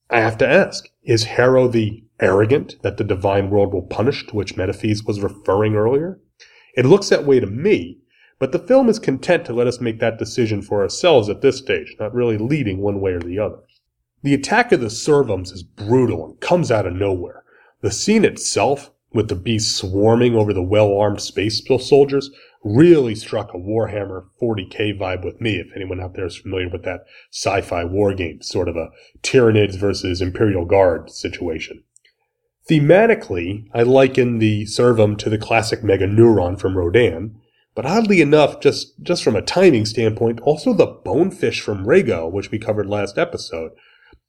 I 0.10 0.20
have 0.20 0.38
to 0.40 0.48
ask, 0.48 0.90
is 1.04 1.24
Haru 1.24 1.70
the 1.70 2.04
arrogant 2.22 2.76
that 2.84 2.98
the 2.98 3.04
divine 3.04 3.50
world 3.50 3.74
will 3.74 3.82
punish 3.82 4.26
to 4.28 4.36
which 4.36 4.56
Metphies 4.56 5.06
was 5.06 5.22
referring 5.22 5.76
earlier? 5.76 6.20
It 6.78 6.86
looks 6.86 7.10
that 7.10 7.26
way 7.26 7.40
to 7.40 7.48
me, 7.48 7.98
but 8.40 8.52
the 8.52 8.60
film 8.60 8.88
is 8.88 9.00
content 9.00 9.46
to 9.46 9.54
let 9.54 9.68
us 9.68 9.82
make 9.82 10.00
that 10.00 10.18
decision 10.18 10.62
for 10.62 10.82
ourselves 10.82 11.30
at 11.30 11.42
this 11.42 11.58
stage, 11.58 11.96
not 12.00 12.14
really 12.14 12.38
leading 12.38 12.80
one 12.80 13.02
way 13.02 13.12
or 13.12 13.20
the 13.20 13.40
other. 13.40 13.60
The 14.24 14.34
attack 14.34 14.72
of 14.72 14.82
the 14.82 14.90
Servums 14.90 15.52
is 15.52 15.64
brutal 15.64 16.26
and 16.26 16.40
comes 16.40 16.72
out 16.72 16.86
of 16.86 16.94
nowhere. 16.94 17.44
The 17.82 17.92
scene 17.92 18.24
itself, 18.24 18.92
with 19.14 19.28
the 19.28 19.36
beasts 19.36 19.76
swarming 19.76 20.36
over 20.36 20.54
the 20.54 20.62
well-armed 20.62 21.22
space 21.22 21.62
soldiers, 21.80 22.30
really 22.64 23.16
struck 23.16 23.54
a 23.54 23.58
Warhammer 23.58 24.26
40k 24.42 24.98
vibe 25.00 25.26
with 25.26 25.42
me, 25.42 25.56
if 25.56 25.76
anyone 25.76 26.00
out 26.00 26.14
there 26.14 26.28
is 26.28 26.38
familiar 26.38 26.70
with 26.70 26.84
that 26.84 27.06
sci-fi 27.32 27.84
war 27.84 28.14
game, 28.14 28.42
sort 28.42 28.70
of 28.70 28.76
a 28.76 28.90
Tyranids 29.24 29.76
versus 29.76 30.22
Imperial 30.22 30.66
Guard 30.66 31.10
situation. 31.10 31.84
Thematically, 32.70 33.68
I 33.74 33.84
liken 33.84 34.38
the 34.38 34.66
Servum 34.66 35.18
to 35.18 35.30
the 35.30 35.38
classic 35.38 35.82
Meganulon 35.82 36.60
from 36.60 36.78
Rodan, 36.78 37.36
but 37.74 37.86
oddly 37.86 38.22
enough, 38.22 38.60
just, 38.60 39.02
just 39.02 39.24
from 39.24 39.36
a 39.36 39.42
timing 39.42 39.86
standpoint, 39.86 40.40
also 40.42 40.74
the 40.74 40.86
Bonefish 40.86 41.62
from 41.62 41.86
Raygo, 41.86 42.32
which 42.32 42.52
we 42.52 42.60
covered 42.60 42.88
last 42.88 43.18
episode, 43.18 43.72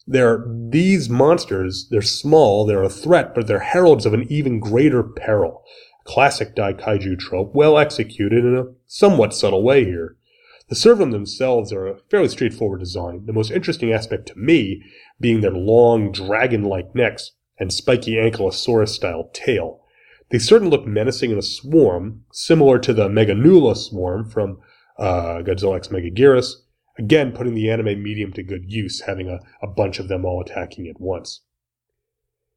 they're 0.07 0.45
these 0.49 1.09
monsters, 1.09 1.89
they're 1.91 2.03
small, 2.03 2.65
they're 2.65 2.83
a 2.83 2.89
threat, 2.89 3.35
but 3.35 3.47
they're 3.47 3.61
heralds 3.61 4.07
of 4.07 4.15
an 4.15 4.27
even 4.31 4.61
greater 4.61 5.03
peril. 5.03 5.63
Classic 6.05 6.57
Daikaiju 6.57 7.19
trope, 7.19 7.55
well 7.55 7.79
executed 7.79 8.45
in 8.45 8.57
a 8.57 8.73
somewhat 8.87 9.35
subtle 9.35 9.63
way 9.63 9.85
here. 9.85 10.17
The 10.69 10.75
Servum 10.75 11.13
themselves 11.13 11.73
are 11.73 11.87
a 11.87 11.99
fairly 12.11 12.29
straightforward 12.29 12.81
design, 12.81 13.27
the 13.27 13.33
most 13.33 13.51
interesting 13.51 13.93
aspect 13.93 14.27
to 14.29 14.39
me 14.39 14.83
being 15.21 15.41
their 15.41 15.53
long, 15.53 16.11
dragon-like 16.11 16.95
necks 16.95 17.33
and 17.59 17.73
spiky 17.73 18.15
ankylosaurus 18.15 18.89
style 18.89 19.31
tail. 19.33 19.81
They 20.31 20.39
certainly 20.39 20.71
look 20.71 20.87
menacing 20.87 21.31
in 21.31 21.39
a 21.39 21.43
swarm, 21.43 22.25
similar 22.33 22.79
to 22.79 22.95
the 22.95 23.09
Meganula 23.09 23.77
swarm 23.77 24.29
from 24.29 24.61
uh, 24.99 25.43
Godzilla 25.43 25.77
X 25.77 25.89
Megaguirus, 25.89 26.55
Again, 26.99 27.33
putting 27.33 27.55
the 27.55 27.71
anime 27.71 28.03
medium 28.03 28.33
to 28.35 28.43
good 28.43 28.71
use, 28.71 29.03
having 29.03 29.29
a, 29.29 29.41
a 29.63 29.67
bunch 29.67 29.99
of 29.99 30.09
them 30.09 30.25
all 30.25 30.43
attacking 30.43 30.89
at 30.89 31.01
once. 31.01 31.41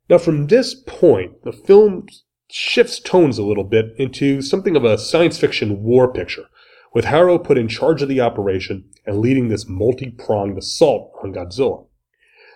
Now, 0.09 0.17
from 0.17 0.47
this 0.47 0.75
point, 0.75 1.43
the 1.43 1.53
film 1.53 2.07
shifts 2.51 2.99
tones 2.99 3.37
a 3.37 3.43
little 3.43 3.63
bit 3.63 3.93
into 3.97 4.41
something 4.41 4.75
of 4.75 4.83
a 4.83 4.97
science 4.97 5.37
fiction 5.37 5.81
war 5.81 6.11
picture, 6.11 6.45
with 6.93 7.05
Haru 7.05 7.39
put 7.39 7.57
in 7.57 7.67
charge 7.67 8.01
of 8.01 8.09
the 8.09 8.21
operation 8.21 8.89
and 9.05 9.19
leading 9.19 9.47
this 9.47 9.67
multi-pronged 9.67 10.57
assault 10.57 11.13
on 11.23 11.33
Godzilla. 11.33 11.87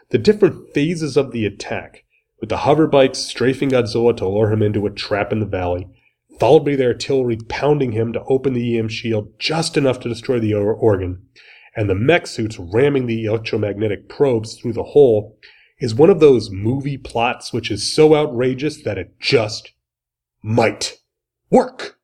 The 0.09 0.17
different 0.17 0.73
phases 0.73 1.15
of 1.15 1.31
the 1.31 1.45
attack, 1.45 2.03
with 2.39 2.49
the 2.49 2.57
hoverbikes 2.57 3.17
strafing 3.17 3.69
Godzilla 3.69 4.15
to 4.17 4.27
lure 4.27 4.51
him 4.51 4.61
into 4.61 4.85
a 4.85 4.91
trap 4.91 5.31
in 5.31 5.39
the 5.39 5.45
valley, 5.45 5.87
followed 6.39 6.65
by 6.65 6.75
the 6.75 6.85
artillery 6.85 7.37
pounding 7.47 7.91
him 7.91 8.13
to 8.13 8.23
open 8.23 8.53
the 8.53 8.77
EM 8.77 8.89
shield 8.89 9.37
just 9.39 9.77
enough 9.77 9.99
to 10.01 10.09
destroy 10.09 10.39
the 10.39 10.53
organ, 10.53 11.21
and 11.75 11.89
the 11.89 11.95
mech 11.95 12.27
suits 12.27 12.57
ramming 12.57 13.07
the 13.07 13.25
electromagnetic 13.25 14.09
probes 14.09 14.55
through 14.55 14.73
the 14.73 14.83
hole 14.83 15.37
is 15.79 15.95
one 15.95 16.09
of 16.09 16.19
those 16.19 16.49
movie 16.49 16.97
plots 16.97 17.53
which 17.53 17.71
is 17.71 17.93
so 17.93 18.15
outrageous 18.15 18.83
that 18.83 18.97
it 18.97 19.19
just 19.19 19.71
might 20.41 20.99
work. 21.49 21.99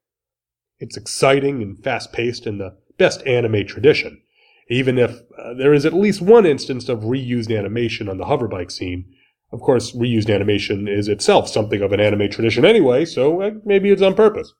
It's 0.79 0.97
exciting 0.97 1.61
and 1.61 1.81
fast 1.83 2.11
paced 2.11 2.47
in 2.47 2.57
the 2.57 2.77
best 2.97 3.25
anime 3.25 3.65
tradition, 3.65 4.21
even 4.69 4.97
if 4.97 5.21
uh, 5.37 5.53
there 5.53 5.73
is 5.73 5.85
at 5.85 5.93
least 5.93 6.21
one 6.21 6.45
instance 6.45 6.89
of 6.89 6.99
reused 7.01 7.55
animation 7.55 8.09
on 8.09 8.17
the 8.17 8.25
hoverbike 8.25 8.71
scene. 8.71 9.13
Of 9.51 9.61
course, 9.61 9.95
reused 9.95 10.33
animation 10.33 10.87
is 10.87 11.07
itself 11.07 11.47
something 11.47 11.81
of 11.81 11.91
an 11.91 11.99
anime 11.99 12.29
tradition 12.29 12.65
anyway, 12.65 13.05
so 13.05 13.41
uh, 13.41 13.51
maybe 13.63 13.89
it's 13.89 14.01
on 14.01 14.15
purpose. 14.15 14.53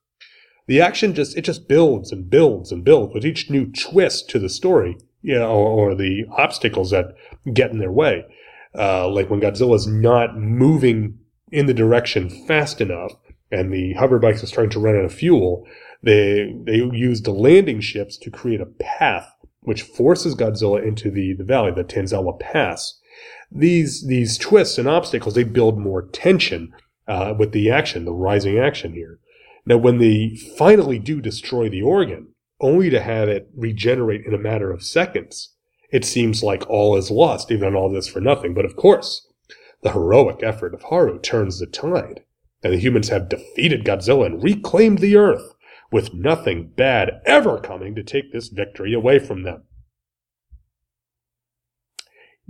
The 0.67 0.81
action 0.81 1.13
just, 1.13 1.37
it 1.37 1.41
just 1.41 1.67
builds 1.67 2.11
and 2.11 2.29
builds 2.29 2.71
and 2.71 2.83
builds 2.83 3.13
with 3.13 3.25
each 3.25 3.49
new 3.49 3.71
twist 3.71 4.29
to 4.29 4.39
the 4.39 4.49
story, 4.49 4.97
yeah, 5.21 5.43
or, 5.43 5.91
or 5.91 5.95
the 5.95 6.25
obstacles 6.37 6.91
that 6.91 7.15
get 7.53 7.71
in 7.71 7.79
their 7.79 7.91
way. 7.91 8.25
Uh, 8.77 9.07
like 9.09 9.29
when 9.29 9.41
Godzilla's 9.41 9.87
not 9.87 10.37
moving 10.37 11.19
in 11.51 11.65
the 11.65 11.73
direction 11.73 12.29
fast 12.29 12.81
enough 12.81 13.13
and 13.51 13.71
the 13.71 13.93
hover 13.93 14.19
bikes 14.19 14.43
are 14.43 14.47
starting 14.47 14.71
to 14.71 14.79
run 14.79 14.95
out 14.95 15.05
of 15.05 15.13
fuel, 15.13 15.65
they, 16.03 16.53
they 16.65 16.75
use 16.75 17.21
the 17.21 17.31
landing 17.31 17.79
ships 17.79 18.17
to 18.17 18.31
create 18.31 18.61
a 18.61 18.65
path 18.65 19.31
which 19.61 19.81
forces 19.81 20.35
Godzilla 20.35 20.85
into 20.85 21.09
the, 21.09 21.33
the 21.33 21.43
valley, 21.43 21.71
the 21.71 21.83
Tanzawa 21.83 22.39
Pass. 22.39 22.99
These, 23.51 24.07
these 24.07 24.37
twists 24.37 24.77
and 24.77 24.87
obstacles, 24.87 25.35
they 25.35 25.43
build 25.43 25.77
more 25.77 26.01
tension, 26.01 26.73
uh, 27.07 27.33
with 27.37 27.51
the 27.51 27.69
action, 27.69 28.05
the 28.05 28.13
rising 28.13 28.57
action 28.57 28.93
here. 28.93 29.19
Now, 29.65 29.77
when 29.77 29.99
they 29.99 30.37
finally 30.57 30.99
do 30.99 31.21
destroy 31.21 31.69
the 31.69 31.81
organ, 31.81 32.29
only 32.59 32.89
to 32.89 33.01
have 33.01 33.29
it 33.29 33.49
regenerate 33.55 34.25
in 34.25 34.33
a 34.33 34.39
matter 34.39 34.71
of 34.71 34.83
seconds, 34.83 35.53
it 35.91 36.05
seems 36.05 36.43
like 36.43 36.69
all 36.69 36.95
is 36.97 37.11
lost, 37.11 37.51
even 37.51 37.75
all 37.75 37.89
this 37.89 38.07
for 38.07 38.19
nothing. 38.19 38.53
But 38.53 38.65
of 38.65 38.75
course, 38.75 39.27
the 39.81 39.91
heroic 39.91 40.41
effort 40.41 40.73
of 40.73 40.83
Haru 40.83 41.19
turns 41.19 41.59
the 41.59 41.67
tide, 41.67 42.23
and 42.63 42.73
the 42.73 42.79
humans 42.79 43.09
have 43.09 43.29
defeated 43.29 43.85
Godzilla 43.85 44.25
and 44.25 44.43
reclaimed 44.43 44.99
the 44.99 45.15
Earth, 45.15 45.53
with 45.91 46.13
nothing 46.13 46.67
bad 46.75 47.21
ever 47.25 47.59
coming 47.59 47.95
to 47.95 48.03
take 48.03 48.31
this 48.31 48.49
victory 48.49 48.93
away 48.93 49.19
from 49.19 49.43
them. 49.43 49.63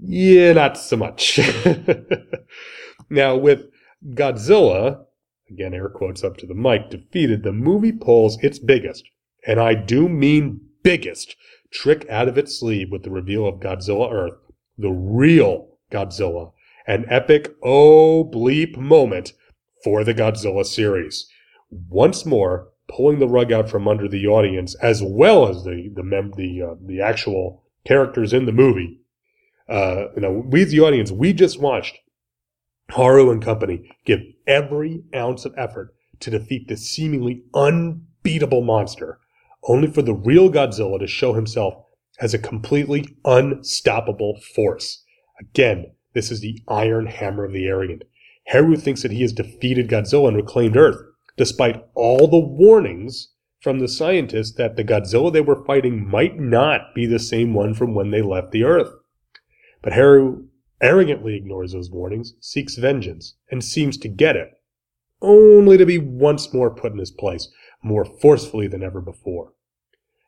Yeah, 0.07 0.53
not 0.53 0.77
so 0.77 0.97
much. 0.97 1.39
now, 3.09 3.35
with 3.35 3.65
Godzilla, 4.13 5.05
again 5.49 5.73
air 5.73 5.89
quotes 5.89 6.23
up 6.23 6.37
to 6.37 6.45
the 6.45 6.53
mic, 6.53 6.89
defeated, 6.89 7.43
the 7.43 7.51
movie 7.51 7.91
pulls 7.91 8.41
its 8.43 8.59
biggest, 8.59 9.03
and 9.47 9.59
I 9.59 9.73
do 9.73 10.07
mean 10.07 10.61
biggest, 10.83 11.35
trick 11.71 12.05
out 12.09 12.27
of 12.27 12.37
its 12.37 12.59
sleeve 12.59 12.91
with 12.91 13.03
the 13.03 13.11
reveal 13.11 13.47
of 13.47 13.59
Godzilla 13.59 14.11
Earth, 14.11 14.37
the 14.77 14.91
real 14.91 15.77
Godzilla, 15.91 16.51
an 16.87 17.05
epic 17.09 17.55
oh 17.63 18.23
bleep 18.23 18.77
moment 18.77 19.33
for 19.83 20.03
the 20.03 20.13
Godzilla 20.13 20.65
series. 20.65 21.27
Once 21.71 22.25
more, 22.25 22.69
pulling 22.87 23.19
the 23.19 23.27
rug 23.27 23.51
out 23.51 23.69
from 23.69 23.87
under 23.87 24.07
the 24.07 24.27
audience 24.27 24.75
as 24.75 25.01
well 25.03 25.47
as 25.47 25.63
the 25.63 25.91
the 25.95 26.03
mem- 26.03 26.33
the 26.37 26.61
uh, 26.61 26.75
the 26.85 27.01
actual 27.01 27.63
characters 27.85 28.33
in 28.33 28.45
the 28.45 28.51
movie. 28.51 28.99
Uh, 29.67 30.05
you 30.15 30.21
know, 30.21 30.43
we 30.45 30.63
the 30.63 30.79
audience, 30.79 31.11
we 31.11 31.33
just 31.33 31.59
watched 31.59 31.97
Haru 32.89 33.31
and 33.31 33.43
company 33.43 33.89
give 34.05 34.21
every 34.45 35.03
ounce 35.15 35.45
of 35.45 35.53
effort 35.57 35.95
to 36.19 36.29
defeat 36.29 36.67
this 36.67 36.87
seemingly 36.87 37.43
unbeatable 37.53 38.61
monster, 38.61 39.19
only 39.63 39.87
for 39.87 40.01
the 40.01 40.13
real 40.13 40.49
Godzilla 40.49 40.99
to 40.99 41.07
show 41.07 41.33
himself 41.33 41.73
as 42.19 42.33
a 42.33 42.39
completely 42.39 43.17
unstoppable 43.25 44.39
force. 44.55 45.03
Again, 45.39 45.91
this 46.13 46.31
is 46.31 46.41
the 46.41 46.61
iron 46.67 47.07
hammer 47.07 47.43
of 47.45 47.51
the 47.51 47.67
Arrogant. 47.67 48.03
Haru 48.47 48.77
thinks 48.77 49.01
that 49.01 49.11
he 49.11 49.21
has 49.21 49.33
defeated 49.33 49.89
Godzilla 49.89 50.29
and 50.29 50.37
reclaimed 50.37 50.77
Earth, 50.77 51.01
despite 51.35 51.83
all 51.95 52.27
the 52.27 52.39
warnings 52.39 53.29
from 53.59 53.79
the 53.79 53.87
scientists 53.87 54.53
that 54.53 54.75
the 54.75 54.83
Godzilla 54.83 55.33
they 55.33 55.41
were 55.41 55.65
fighting 55.65 56.07
might 56.07 56.39
not 56.39 56.93
be 56.93 57.07
the 57.07 57.19
same 57.19 57.53
one 57.53 57.73
from 57.73 57.95
when 57.95 58.11
they 58.11 58.21
left 58.21 58.51
the 58.51 58.63
Earth. 58.63 58.93
But 59.85 59.93
Haru 59.93 60.47
arrogantly 60.81 61.35
ignores 61.35 61.73
those 61.73 61.91
warnings, 61.91 62.33
seeks 62.39 62.75
vengeance, 62.75 63.35
and 63.51 63.63
seems 63.63 63.97
to 63.97 64.07
get 64.07 64.35
it, 64.35 64.49
only 65.21 65.77
to 65.77 65.85
be 65.85 65.99
once 65.99 66.51
more 66.51 66.73
put 66.73 66.91
in 66.91 66.97
his 66.97 67.11
place, 67.11 67.49
more 67.83 68.03
forcefully 68.03 68.65
than 68.65 68.81
ever 68.81 68.99
before. 68.99 69.53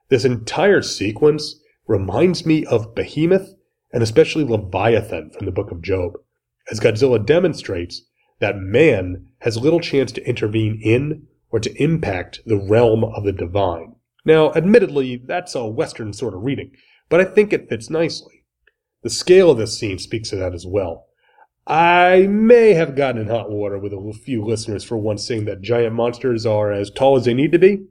This 0.10 0.26
entire 0.26 0.84
sequence 0.84 1.60
reminds 1.88 2.46
me 2.46 2.66
of 2.66 2.94
Behemoth 2.94 3.56
and 3.92 4.04
especially 4.04 4.44
Leviathan 4.44 5.32
from 5.32 5.48
the 5.48 5.52
book 5.52 5.72
of 5.72 5.82
Job, 5.82 6.14
as 6.70 6.80
Godzilla 6.80 7.26
demonstrates 7.26 8.04
that 8.38 8.60
man 8.60 9.26
has 9.40 9.58
little 9.58 9.80
chance 9.80 10.12
to 10.12 10.30
intervene 10.30 10.80
in 10.84 11.26
or 11.50 11.60
to 11.62 11.74
impact 11.82 12.42
the 12.46 12.58
realm 12.58 13.04
of 13.04 13.24
the 13.24 13.32
divine. 13.32 13.96
Now, 14.24 14.54
admittedly, 14.54 15.16
that's 15.16 15.56
a 15.56 15.66
Western 15.66 16.14
sort 16.14 16.36
of 16.36 16.44
reading, 16.44 16.74
but 17.10 17.20
I 17.20 17.26
think 17.26 17.52
it 17.52 17.70
fits 17.70 17.90
nicely. 17.90 18.37
The 19.08 19.14
scale 19.14 19.52
of 19.52 19.58
this 19.58 19.80
scene 19.80 20.00
speaks 20.00 20.32
to 20.32 20.36
that 20.36 20.54
as 20.54 20.66
well. 20.68 21.06
I 21.66 22.28
may 22.30 22.74
have 22.74 22.94
gotten 22.94 23.22
in 23.22 23.30
hot 23.30 23.50
water 23.50 23.80
with 23.80 23.94
a 23.94 24.14
few 24.14 24.44
listeners 24.44 24.84
for 24.84 24.98
once 24.98 25.26
saying 25.26 25.46
that 25.46 25.62
giant 25.62 25.96
monsters 25.96 26.46
are 26.46 26.74
as 26.74 26.92
tall 26.92 27.16
as 27.16 27.24
they 27.24 27.34
need 27.34 27.54
to 27.54 27.58
be, 27.58 27.86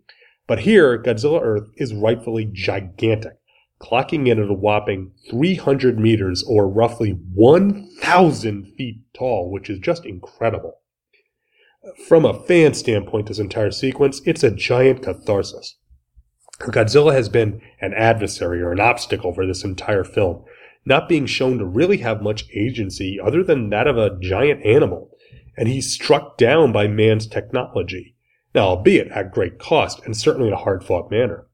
but 0.46 0.59
here, 0.59 1.02
Godzilla 1.02 1.40
Earth 1.40 1.70
is 1.79 1.94
rightfully 1.94 2.44
gigantic 2.52 3.38
clocking 3.81 4.29
in 4.29 4.38
at 4.38 4.50
a 4.50 4.52
whopping 4.52 5.12
300 5.31 5.98
meters 5.98 6.44
or 6.46 6.68
roughly 6.68 7.12
1,000 7.12 8.74
feet 8.76 9.00
tall, 9.14 9.50
which 9.50 9.70
is 9.70 9.79
just 9.79 10.05
incredible. 10.05 10.81
From 12.07 12.26
a 12.26 12.44
fan 12.44 12.74
standpoint, 12.74 13.29
this 13.29 13.38
entire 13.38 13.70
sequence, 13.70 14.20
it's 14.26 14.44
a 14.44 14.50
giant 14.50 15.02
catharsis. 15.02 15.76
Godzilla 16.61 17.14
has 17.14 17.31
been 17.31 17.62
an 17.81 17.94
adversary 17.94 18.61
or 18.61 18.72
an 18.72 18.81
obstacle 18.81 19.33
for 19.33 19.46
this 19.46 19.64
entire 19.64 20.05
film, 20.05 20.44
not 20.87 21.09
being 21.09 21.27
shown 21.27 21.59
to 21.59 21.66
really 21.66 21.99
have 21.99 22.22
much 22.22 22.46
agency 22.55 23.18
other 23.20 23.42
than 23.42 23.68
that 23.70 23.87
of 23.87 23.99
a 23.99 24.16
giant 24.20 24.64
animal, 24.64 25.11
and 25.57 25.68
he's 25.68 25.92
struck 25.92 26.38
down 26.38 26.72
by 26.72 26.87
man's 26.87 27.27
technology. 27.27 28.14
Now, 28.55 28.68
albeit 28.68 29.09
at 29.09 29.33
great 29.33 29.59
cost 29.59 30.01
and 30.05 30.16
certainly 30.16 30.49
in 30.49 30.55
a 30.55 30.59
hard 30.59 30.85
fought 30.85 31.11
manner. 31.11 31.46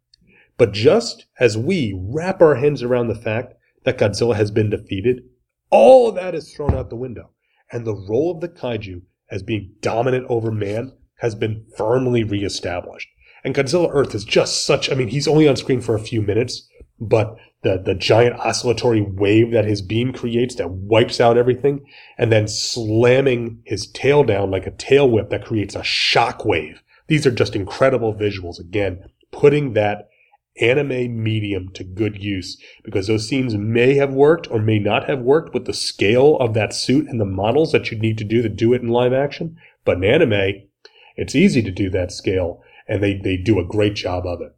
But 0.59 0.73
just 0.73 1.27
as 1.41 1.59
we 1.59 1.99
wrap 1.99 2.41
our 2.41 2.57
heads 2.57 2.83
around 2.83 3.09
the 3.09 3.15
fact 3.15 3.55
that 3.85 3.99
Godzilla 3.99 4.37
has 4.37 4.51
been 4.51 4.71
defeated, 4.71 5.23
all 5.71 6.09
of 6.09 6.15
that 6.17 6.35
is 6.35 6.53
thrown 6.53 6.75
out 6.75 6.91
the 6.91 6.97
window. 6.97 7.31
And 7.73 7.87
the 7.87 7.97
role 7.97 8.31
of 8.31 8.41
the 8.41 8.49
kaiju 8.49 9.03
as 9.31 9.43
being 9.43 9.73
dominant 9.81 10.27
over 10.29 10.53
man 10.53 10.93
has 11.17 11.35
been 11.35 11.65
firmly 11.77 12.23
reestablished. 12.23 13.09
And 13.43 13.55
Godzilla 13.55 13.89
Earth 13.91 14.15
is 14.15 14.25
just 14.25 14.67
such, 14.67 14.91
I 14.91 14.95
mean, 14.95 15.09
he's 15.09 15.27
only 15.27 15.49
on 15.49 15.57
screen 15.57 15.81
for 15.81 15.95
a 15.95 16.01
few 16.01 16.21
minutes, 16.21 16.69
but 17.01 17.37
the, 17.63 17.81
the 17.85 17.95
giant 17.95 18.39
oscillatory 18.41 19.01
wave 19.01 19.53
that 19.53 19.65
his 19.65 19.83
beam 19.83 20.13
creates 20.13 20.57
that 20.57 20.71
wipes 20.71 21.21
out 21.21 21.39
everything, 21.39 21.87
and 22.19 22.33
then 22.33 22.49
slamming 22.49 23.63
his 23.65 23.87
tail 23.87 24.25
down 24.25 24.51
like 24.51 24.67
a 24.67 24.73
tail 24.73 25.09
whip 25.09 25.31
that 25.31 25.45
creates 25.45 25.75
a 25.75 25.85
shock 25.85 26.45
wave. 26.45 26.83
These 27.09 27.27
are 27.27 27.31
just 27.31 27.55
incredible 27.55 28.15
visuals. 28.15 28.59
Again, 28.59 29.05
putting 29.31 29.75
that 29.75 30.09
anime 30.61 31.23
medium 31.23 31.71
to 31.71 31.83
good 31.83 32.23
use 32.23 32.61
because 32.85 33.07
those 33.07 33.27
scenes 33.27 33.55
may 33.57 33.95
have 33.95 34.13
worked 34.13 34.51
or 34.51 34.61
may 34.61 34.79
not 34.79 35.09
have 35.09 35.21
worked 35.21 35.55
with 35.55 35.65
the 35.65 35.73
scale 35.73 36.37
of 36.39 36.55
that 36.55 36.75
suit 36.75 37.09
and 37.09 37.21
the 37.21 37.25
models 37.25 37.73
that 37.73 37.91
you'd 37.91 38.03
need 38.03 38.19
to 38.19 38.25
do 38.25 38.43
to 38.43 38.49
do 38.49 38.75
it 38.75 38.83
in 38.83 38.89
live 38.89 39.13
action. 39.13 39.57
But 39.85 39.97
in 39.99 40.05
anime, 40.05 40.63
it's 41.17 41.35
easy 41.35 41.63
to 41.63 41.71
do 41.71 41.89
that 41.91 42.13
scale 42.13 42.63
and 42.87 43.03
they, 43.03 43.15
they 43.15 43.37
do 43.37 43.59
a 43.59 43.65
great 43.65 43.95
job 43.95 44.27
of 44.27 44.41
it. 44.41 44.55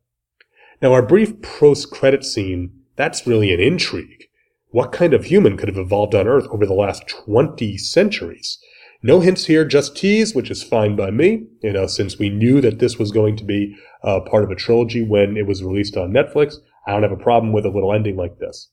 Now 0.83 0.93
our 0.93 1.03
brief 1.03 1.41
post 1.43 1.91
credit 1.91 2.25
scene, 2.25 2.73
that's 2.97 3.27
really 3.27 3.53
an 3.53 3.61
intrigue. 3.61 4.29
What 4.71 4.93
kind 4.93 5.15
of 5.15 5.27
human 5.27 5.57
could 5.57 5.69
have 5.69 5.79
evolved 5.79 6.15
on 6.15 6.27
Earth 6.27 6.47
over 6.51 6.67
the 6.67 6.75
last 6.75 7.07
20 7.07 7.79
centuries? 7.79 8.59
No 9.03 9.21
hints 9.21 9.45
here, 9.45 9.65
just 9.65 9.97
tease, 9.97 10.35
which 10.35 10.51
is 10.51 10.63
fine 10.63 10.97
by 10.97 11.11
me, 11.11 11.47
you 11.63 11.73
know, 11.73 11.87
since 11.87 12.19
we 12.19 12.31
knew 12.31 12.61
that 12.63 12.79
this 12.79 12.99
was 12.99 13.13
going 13.13 13.37
to 13.37 13.45
be 13.45 13.77
uh, 14.03 14.21
part 14.21 14.45
of 14.45 14.51
a 14.51 14.55
trilogy 14.55 15.03
when 15.03 15.37
it 15.37 15.47
was 15.47 15.63
released 15.63 15.97
on 15.97 16.11
Netflix. 16.11 16.57
I 16.87 16.93
don't 16.93 17.03
have 17.03 17.13
a 17.13 17.17
problem 17.17 17.53
with 17.53 17.67
a 17.67 17.71
little 17.71 17.93
ending 17.93 18.17
like 18.17 18.39
this. 18.39 18.71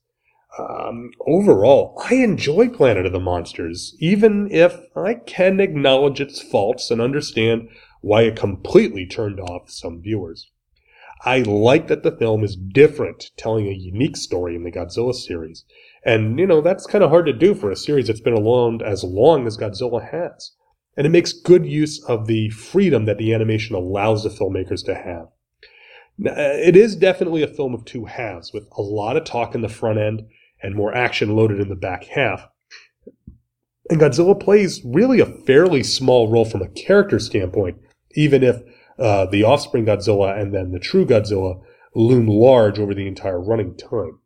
Um, 0.58 1.12
overall, 1.28 2.02
I 2.10 2.16
enjoy 2.16 2.70
Planet 2.70 3.06
of 3.06 3.14
the 3.14 3.20
Monsters, 3.20 3.96
even 4.00 4.50
if 4.52 4.76
I 4.96 5.16
can 5.16 5.60
acknowledge 5.60 6.20
its 6.20 6.42
faults 6.42 6.92
and 6.92 7.02
understand 7.02 7.70
why 8.02 8.24
it 8.24 8.36
completely 8.36 9.06
turned 9.06 9.40
off 9.40 9.70
some 9.70 10.02
viewers. 10.02 10.50
I 11.24 11.40
like 11.40 11.88
that 11.88 12.04
the 12.04 12.12
film 12.12 12.44
is 12.44 12.56
different, 12.56 13.32
telling 13.38 13.68
a 13.68 13.74
unique 13.74 14.18
story 14.18 14.56
in 14.56 14.64
the 14.64 14.72
Godzilla 14.72 15.14
series. 15.14 15.66
And, 16.04 16.40
you 16.40 16.48
know, 16.48 16.62
that's 16.62 16.88
kind 16.88 17.04
of 17.04 17.12
hard 17.12 17.28
to 17.28 17.34
do 17.34 17.54
for 17.54 17.70
a 17.70 17.76
series 17.76 18.08
that's 18.08 18.22
been 18.22 18.38
around 18.38 18.82
as 18.82 19.04
long 19.04 19.46
as 19.46 19.58
Godzilla 19.58 20.10
has. 20.10 20.52
And 20.98 21.06
it 21.06 21.12
makes 21.12 21.32
good 21.32 21.66
use 21.66 22.04
of 22.06 22.26
the 22.26 22.50
freedom 22.50 23.06
that 23.06 23.18
the 23.18 23.34
animation 23.34 23.76
allows 23.76 24.24
the 24.24 24.30
filmmakers 24.30 24.84
to 24.86 24.96
have. 24.96 25.28
Now, 26.18 26.32
uh, 26.32 26.58
it 26.58 26.76
is 26.76 26.96
definitely 26.96 27.44
a 27.44 27.48
film 27.48 27.74
of 27.74 27.86
two 27.86 28.06
halves, 28.06 28.52
with 28.52 28.68
a 28.78 28.82
lot 28.82 29.16
of 29.16 29.24
talk 29.24 29.56
in 29.56 29.62
the 29.62 29.70
front 29.70 30.00
end 30.00 30.24
and 30.62 30.76
more 30.76 30.94
action 30.94 31.36
loaded 31.36 31.60
in 31.60 31.70
the 31.70 31.76
back 31.76 32.04
half. 32.06 32.48
And 33.90 34.00
Godzilla 34.00 34.40
plays 34.40 34.82
really 34.84 35.20
a 35.20 35.26
fairly 35.26 35.84
small 35.84 36.32
role 36.32 36.46
from 36.46 36.62
a 36.62 36.70
character 36.70 37.20
standpoint, 37.20 37.78
even 38.14 38.44
if 38.44 38.62
uh, 39.02 39.26
the 39.26 39.44
offspring 39.44 39.86
Godzilla 39.86 40.40
and 40.40 40.54
then 40.54 40.72
the 40.72 40.80
true 40.80 41.06
Godzilla 41.06 41.62
loom 41.96 42.28
large 42.28 42.80
over 42.80 42.94
the 42.94 43.08
entire 43.08 43.42
running 43.42 43.76
time. 43.76 44.20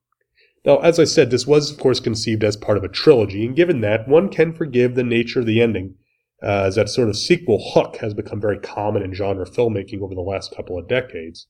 Now, 0.66 0.78
as 0.78 1.00
I 1.00 1.04
said, 1.04 1.30
this 1.30 1.48
was, 1.48 1.72
of 1.72 1.78
course, 1.78 2.00
conceived 2.00 2.44
as 2.44 2.58
part 2.58 2.78
of 2.78 2.84
a 2.84 2.90
trilogy, 2.90 3.46
and 3.46 3.56
given 3.56 3.82
that, 3.82 4.08
one 4.08 4.30
can 4.30 4.54
forgive 4.54 4.96
the 4.96 5.04
nature 5.04 5.40
of 5.40 5.46
the 5.46 5.62
ending, 5.62 5.96
uh, 6.44 6.64
as 6.66 6.76
that 6.76 6.90
sort 6.90 7.10
of 7.10 7.18
sequel 7.18 7.72
hook 7.74 7.98
has 7.98 8.14
become 8.14 8.42
very 8.42 8.60
common 8.60 9.04
in 9.04 9.14
genre 9.14 9.46
filmmaking 9.46 10.02
over 10.02 10.16
the 10.16 10.22
last 10.22 10.54
couple 10.56 10.78
of 10.78 10.88
decades. 10.88 11.48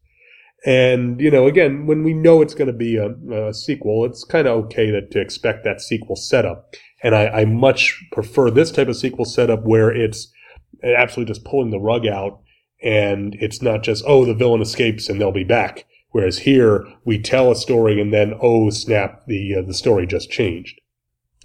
And, 0.65 1.19
you 1.21 1.31
know, 1.31 1.47
again, 1.47 1.85
when 1.85 2.03
we 2.03 2.13
know 2.13 2.41
it's 2.41 2.55
going 2.55 2.67
to 2.67 2.73
be 2.73 2.97
a, 2.97 3.11
a 3.33 3.53
sequel, 3.53 4.05
it's 4.05 4.23
kind 4.23 4.47
of 4.47 4.65
okay 4.65 4.91
to, 4.91 5.07
to 5.07 5.19
expect 5.19 5.63
that 5.63 5.81
sequel 5.81 6.15
setup. 6.15 6.73
And 7.03 7.15
I, 7.15 7.27
I 7.27 7.45
much 7.45 8.03
prefer 8.11 8.49
this 8.49 8.71
type 8.71 8.87
of 8.87 8.97
sequel 8.97 9.25
setup 9.25 9.63
where 9.63 9.91
it's 9.91 10.31
absolutely 10.83 11.33
just 11.33 11.45
pulling 11.45 11.71
the 11.71 11.79
rug 11.79 12.07
out 12.07 12.41
and 12.83 13.35
it's 13.39 13.61
not 13.61 13.83
just, 13.83 14.03
oh, 14.07 14.25
the 14.25 14.33
villain 14.33 14.61
escapes 14.61 15.09
and 15.09 15.19
they'll 15.19 15.31
be 15.31 15.43
back. 15.43 15.85
Whereas 16.11 16.39
here 16.39 16.85
we 17.03 17.19
tell 17.19 17.51
a 17.51 17.55
story 17.55 17.99
and 17.99 18.13
then, 18.13 18.33
oh, 18.41 18.69
snap, 18.69 19.25
the, 19.27 19.55
uh, 19.55 19.61
the 19.61 19.73
story 19.73 20.07
just 20.07 20.31
changed. 20.31 20.79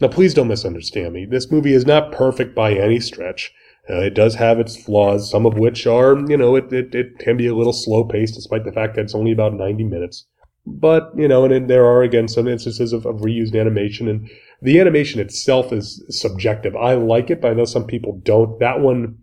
Now, 0.01 0.09
please 0.09 0.33
don't 0.33 0.49
misunderstand 0.49 1.13
me. 1.13 1.27
This 1.27 1.51
movie 1.51 1.75
is 1.75 1.87
not 1.87 2.13
perfect 2.13 2.55
by 2.55 2.73
any 2.73 3.01
stretch. 3.01 3.53
Uh, 3.89 4.01
it 4.01 4.15
does 4.15 4.37
have 4.37 4.61
its 4.61 4.77
flaws, 4.77 5.31
some 5.31 5.45
of 5.45 5.59
which 5.59 5.87
are, 5.87 6.17
you 6.29 6.37
know, 6.37 6.55
it, 6.55 6.73
it, 6.73 6.95
it 6.95 7.19
can 7.19 7.37
be 7.37 7.47
a 7.47 7.55
little 7.55 7.73
slow 7.73 8.05
paced 8.05 8.35
despite 8.35 8.65
the 8.65 8.73
fact 8.73 8.95
that 8.95 9.03
it's 9.03 9.15
only 9.15 9.33
about 9.33 9.55
90 9.55 9.85
minutes. 9.85 10.27
But, 10.67 11.11
you 11.17 11.27
know, 11.27 11.45
and, 11.45 11.53
and 11.53 11.69
there 11.69 11.85
are 11.85 12.03
again 12.03 12.29
some 12.29 12.47
instances 12.47 12.93
of, 12.93 13.07
of 13.07 13.17
reused 13.17 13.59
animation 13.59 14.09
and 14.09 14.31
the 14.63 14.79
animation 14.79 15.21
itself 15.21 15.73
is 15.73 16.05
subjective. 16.11 16.77
I 16.77 16.95
like 16.95 17.31
it, 17.31 17.41
but 17.41 17.51
I 17.51 17.55
know 17.55 17.65
some 17.65 17.87
people 17.87 18.21
don't. 18.23 18.59
That 18.61 18.81
one, 18.81 19.19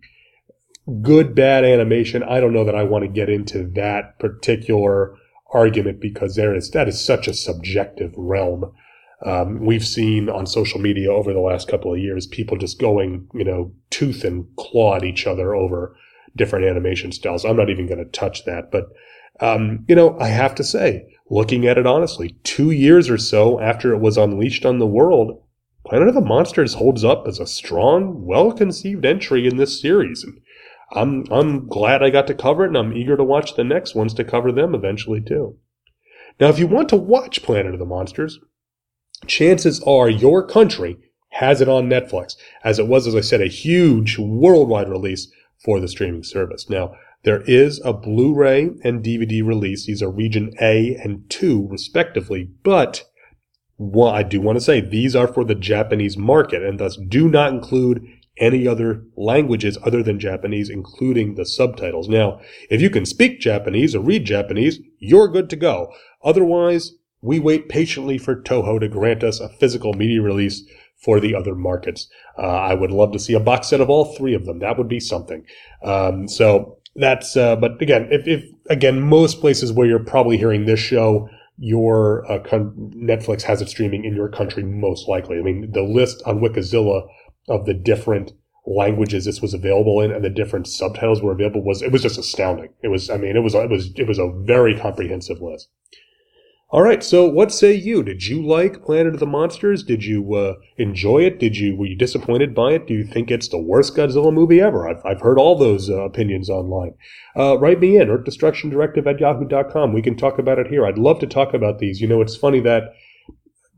good, 1.02 1.36
bad 1.36 1.63
animation. 1.63 2.23
I 2.23 2.39
don't 2.39 2.54
know 2.54 2.63
that 2.63 2.76
I 2.76 2.84
want 2.84 3.04
to 3.04 3.10
get 3.10 3.30
into 3.30 3.69
that 3.76 4.17
particular 4.19 5.17
argument 5.54 6.00
because 6.00 6.36
there 6.36 6.56
is, 6.56 6.71
that 6.71 6.88
is 6.88 7.04
such 7.04 7.28
a 7.28 7.34
subjective 7.34 8.13
realm. 8.17 8.71
Um, 9.26 9.65
we've 9.65 9.86
seen 9.86 10.30
on 10.30 10.45
social 10.45 10.80
media 10.80 11.12
over 11.12 11.34
the 11.34 11.39
last 11.39 11.67
couple 11.67 11.93
of 11.93 12.00
years 12.00 12.28
people 12.28 12.58
just 12.58 12.80
going, 12.80 13.28
you 13.34 13.43
know, 13.43 13.73
tooth 13.89 14.23
and 14.23 14.45
claw 14.58 14.95
at 14.95 15.04
each 15.04 15.26
other 15.26 15.56
over 15.56 15.97
different 16.36 16.65
animation 16.65 17.12
styles. 17.12 17.43
I'm 17.43 17.58
not 17.58 17.69
even 17.69 17.88
going 17.88 18.04
to 18.04 18.12
touch 18.12 18.45
that, 18.45 18.71
but 18.71 18.89
um, 19.39 19.86
you 19.88 19.95
know, 19.95 20.17
I 20.19 20.28
have 20.28 20.56
to 20.56 20.63
say, 20.63 21.08
looking 21.30 21.67
at 21.67 21.78
it 21.78 21.88
honestly, 21.88 22.36
two 22.43 22.71
years 22.71 23.10
or 23.10 23.17
so 23.17 23.60
after 23.60 23.93
it 23.93 24.00
was 24.00 24.17
unleashed 24.17 24.65
on 24.65 24.80
the 24.80 24.88
world, 24.88 25.43
Planet 25.86 26.10
of 26.10 26.15
the 26.15 26.21
Monsters 26.21 26.73
holds 26.73 27.04
up 27.04 27.28
as 27.28 27.39
a 27.39 27.47
strong, 27.47 28.26
well-conceived 28.26 29.06
entry 29.06 29.47
in 29.47 29.58
this 29.58 29.80
series. 29.80 30.23
And 30.23 30.39
I'm 30.91 31.26
I'm 31.32 31.67
glad 31.67 32.02
I 32.02 32.10
got 32.10 32.28
to 32.28 32.34
cover 32.34 32.63
it, 32.63 32.69
and 32.69 32.78
I'm 32.78 32.93
eager 32.93 33.17
to 33.17 33.23
watch 33.23 33.56
the 33.56 33.63
next 33.63 33.95
ones 33.95 34.13
to 34.15 34.23
cover 34.23 34.52
them 34.52 34.73
eventually 34.73 35.21
too. 35.21 35.58
Now, 36.39 36.50
if 36.50 36.60
you 36.60 36.67
want 36.67 36.89
to 36.89 36.95
watch 36.95 37.43
Planet 37.43 37.73
of 37.73 37.80
the 37.80 37.86
Monsters, 37.86 38.39
chances 39.26 39.82
are 39.84 40.10
your 40.10 40.45
country 40.45 40.97
has 41.32 41.62
it 41.62 41.67
on 41.67 41.89
Netflix, 41.89 42.36
as 42.63 42.80
it 42.80 42.88
was, 42.88 43.06
as 43.06 43.15
I 43.15 43.21
said, 43.21 43.41
a 43.41 43.47
huge 43.47 44.17
worldwide 44.17 44.89
release 44.89 45.32
for 45.63 45.80
the 45.80 45.88
streaming 45.88 46.23
service. 46.23 46.69
Now, 46.69 46.95
there 47.23 47.41
is 47.41 47.82
a 47.84 47.93
Blu-ray 47.93 48.69
and 48.84 49.04
DVD 49.04 49.45
release. 49.45 49.86
These 49.86 50.02
are 50.02 50.10
region 50.10 50.54
A 50.62 50.95
and 50.95 51.30
2 51.30 51.67
respectively, 51.69 52.50
but 52.63 53.04
I 53.80 54.23
do 54.23 54.39
want 54.39 54.58
to 54.58 54.63
say 54.63 54.80
these 54.80 55.15
are 55.15 55.28
for 55.28 55.43
the 55.43 55.56
Japanese 55.56 56.17
market 56.17 56.63
and 56.63 56.80
thus 56.80 56.97
do 56.97 57.28
not 57.28 57.54
include 57.54 58.08
any 58.39 58.67
other 58.67 59.04
languages 59.15 59.78
other 59.84 60.04
than 60.04 60.19
Japanese, 60.19 60.69
including 60.69 61.36
the 61.36 61.45
subtitles. 61.45 62.08
Now, 62.08 62.39
if 62.69 62.82
you 62.82 62.89
can 62.89 63.06
speak 63.06 63.39
Japanese 63.39 63.95
or 63.95 64.00
read 64.00 64.26
Japanese, 64.26 64.80
you're 65.00 65.28
good 65.28 65.50
to 65.50 65.56
go. 65.56 65.91
Otherwise, 66.23 66.93
we 67.21 67.39
wait 67.39 67.69
patiently 67.69 68.17
for 68.17 68.36
Toho 68.36 68.80
to 68.80 68.88
grant 68.88 69.23
us 69.23 69.39
a 69.39 69.50
physical 69.50 69.93
media 69.93 70.21
release 70.21 70.63
for 70.97 71.19
the 71.19 71.36
other 71.36 71.56
markets. 71.56 72.08
Uh, 72.38 72.41
I 72.41 72.73
would 72.73 72.91
love 72.91 73.12
to 73.13 73.19
see 73.19 73.34
a 73.34 73.39
box 73.39 73.67
set 73.67 73.82
of 73.82 73.89
all 73.89 74.15
three 74.15 74.34
of 74.34 74.45
them. 74.45 74.60
That 74.60 74.78
would 74.78 74.88
be 74.88 75.00
something. 75.00 75.45
Um, 75.84 76.28
so 76.28 76.78
that's, 76.95 77.38
uh, 77.38 77.56
but 77.56 77.82
again, 77.82 78.08
if, 78.12 78.28
if, 78.28 78.43
again, 78.69 79.02
most 79.02 79.39
places 79.39 79.71
where 79.71 79.88
you're 79.88 80.00
probably 80.00 80.38
hearing 80.38 80.65
this 80.65 80.80
show, 80.80 81.30
your 81.60 82.30
uh, 82.32 82.39
con- 82.39 82.93
Netflix 82.95 83.41
has 83.43 83.62
it 83.62 83.69
streaming 83.69 84.06
in 84.06 84.15
your 84.15 84.30
country 84.30 84.63
most 84.63 85.08
likely. 85.08 85.39
I 85.39 85.41
mean, 85.41 85.71
the 85.71 85.82
list 85.82 86.21
on 86.26 86.39
Wikizilla 86.39 87.08
of 87.47 87.65
the 87.65 87.73
different 87.73 88.33
languages 88.67 89.25
this 89.25 89.41
was 89.41 89.53
available 89.53 90.01
in 90.01 90.12
and 90.12 90.23
the 90.23 90.29
different 90.29 90.67
subtitles 90.67 91.21
were 91.21 91.31
available 91.31 91.63
was 91.63 91.81
it 91.81 91.91
was 91.91 92.01
just 92.01 92.17
astounding. 92.17 92.69
It 92.83 92.89
was, 92.89 93.10
I 93.10 93.17
mean, 93.17 93.36
it 93.36 93.41
was 93.41 93.55
it 93.55 93.69
was 93.69 93.91
it 93.95 94.07
was 94.07 94.19
a 94.19 94.31
very 94.45 94.77
comprehensive 94.77 95.41
list. 95.41 95.69
All 96.69 96.81
right, 96.81 97.01
so 97.01 97.25
what 97.25 97.53
say 97.53 97.73
you? 97.73 98.03
Did 98.03 98.27
you 98.27 98.45
like 98.45 98.83
Planet 98.83 99.13
of 99.13 99.21
the 99.21 99.25
Monsters? 99.25 99.83
Did 99.83 100.03
you 100.03 100.36
uh, 100.36 100.55
enjoy 100.77 101.19
it? 101.19 101.39
Did 101.39 101.55
you 101.55 101.77
were 101.77 101.86
you 101.86 101.95
disappointed 101.95 102.53
by 102.53 102.73
it? 102.73 102.88
Do 102.88 102.93
you 102.93 103.05
think 103.05 103.31
it's 103.31 103.47
the 103.47 103.57
worst 103.57 103.95
Godzilla 103.95 104.33
movie 104.33 104.60
ever? 104.60 104.86
I've, 104.86 105.01
I've 105.05 105.21
heard 105.21 105.39
all 105.39 105.57
those 105.57 105.89
uh, 105.89 106.01
opinions 106.01 106.49
online. 106.49 106.93
Uh, 107.38 107.57
write 107.57 107.79
me 107.79 107.95
in, 107.95 108.10
Earth 108.10 108.25
Destruction 108.25 108.69
Directive 108.69 109.07
at 109.07 109.21
yahoo.com. 109.21 109.93
We 109.93 110.01
can 110.01 110.17
talk 110.17 110.39
about 110.39 110.60
it 110.60 110.67
here. 110.67 110.86
I'd 110.86 110.97
love 110.97 111.19
to 111.19 111.27
talk 111.27 111.53
about 111.53 111.79
these. 111.79 112.01
You 112.01 112.07
know, 112.07 112.19
it's 112.19 112.36
funny 112.36 112.60
that 112.60 112.93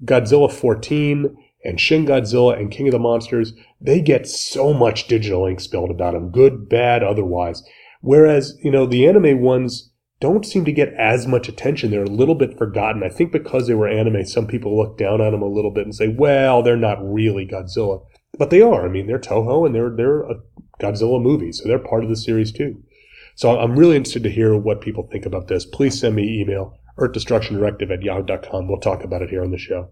Godzilla 0.04 0.52
14 0.52 1.38
and 1.64 1.80
Shin 1.80 2.06
Godzilla 2.06 2.58
and 2.58 2.72
King 2.72 2.88
of 2.88 2.94
the 2.94 3.00
Monsters, 3.00 3.54
they 3.82 4.02
get 4.02 4.28
so 4.28 4.74
much 4.74 5.08
digital 5.08 5.46
ink 5.46 5.60
spilled 5.60 5.92
about 5.92 6.14
them, 6.14 6.32
good, 6.32 6.70
bad, 6.70 7.04
otherwise. 7.04 7.64
Whereas, 8.02 8.58
you 8.64 8.72
know, 8.72 8.86
the 8.86 9.08
anime 9.08 9.42
ones, 9.42 9.92
don't 10.22 10.46
seem 10.46 10.66
to 10.66 10.72
get 10.72 10.94
as 10.96 11.28
much 11.28 11.48
attention. 11.48 11.92
They're 11.92 12.04
a 12.04 12.10
little 12.10 12.36
bit 12.36 12.58
forgotten. 12.58 13.04
I 13.04 13.10
think 13.10 13.32
because 13.32 13.68
they 13.68 13.74
were 13.74 13.88
anime, 13.88 14.26
some 14.26 14.48
people 14.48 14.78
look 14.78 14.98
down 14.98 15.22
on 15.22 15.32
them 15.32 15.42
a 15.42 15.48
little 15.48 15.72
bit 15.72 15.86
and 15.86 15.96
say, 15.96 16.10
well, 16.10 16.62
they're 16.62 16.76
not 16.76 16.98
really 17.02 17.46
Godzilla. 17.46 18.06
But 18.38 18.50
they 18.50 18.62
are. 18.62 18.86
I 18.86 18.90
mean, 18.90 19.08
they're 19.08 19.20
Toho 19.20 19.66
and 19.66 19.74
they're, 19.74 19.90
they're 19.90 20.24
a 20.24 20.36
Godzilla 20.80 21.22
movie, 21.22 21.52
so 21.52 21.68
they're 21.68 21.80
part 21.80 22.04
of 22.04 22.10
the 22.10 22.16
series 22.16 22.52
too. 22.52 22.82
So 23.36 23.58
I'm 23.58 23.78
really 23.78 23.96
interested 23.96 24.24
to 24.24 24.32
hear 24.32 24.58
what 24.58 24.82
people 24.82 25.08
think 25.10 25.26
about 25.26 25.48
this. 25.48 25.66
Please 25.66 26.00
send 26.00 26.16
me 26.16 26.42
email, 26.42 26.78
earthdestructiondirective 26.98 27.92
at 27.92 28.04
yahoo.com. 28.04 28.68
We'll 28.68 28.80
talk 28.80 29.04
about 29.04 29.22
it 29.22 29.30
here 29.30 29.44
on 29.44 29.52
the 29.52 29.58
show. 29.58 29.92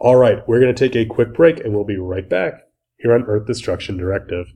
All 0.00 0.16
right, 0.16 0.46
we're 0.48 0.60
going 0.60 0.74
to 0.74 0.88
take 0.88 0.96
a 0.96 1.06
quick 1.06 1.34
break 1.34 1.60
and 1.60 1.72
we'll 1.72 1.84
be 1.84 1.96
right 1.96 2.28
back 2.28 2.66
here 2.98 3.14
on 3.14 3.24
Earth 3.24 3.46
Destruction 3.46 3.96
Directive. 3.96 4.46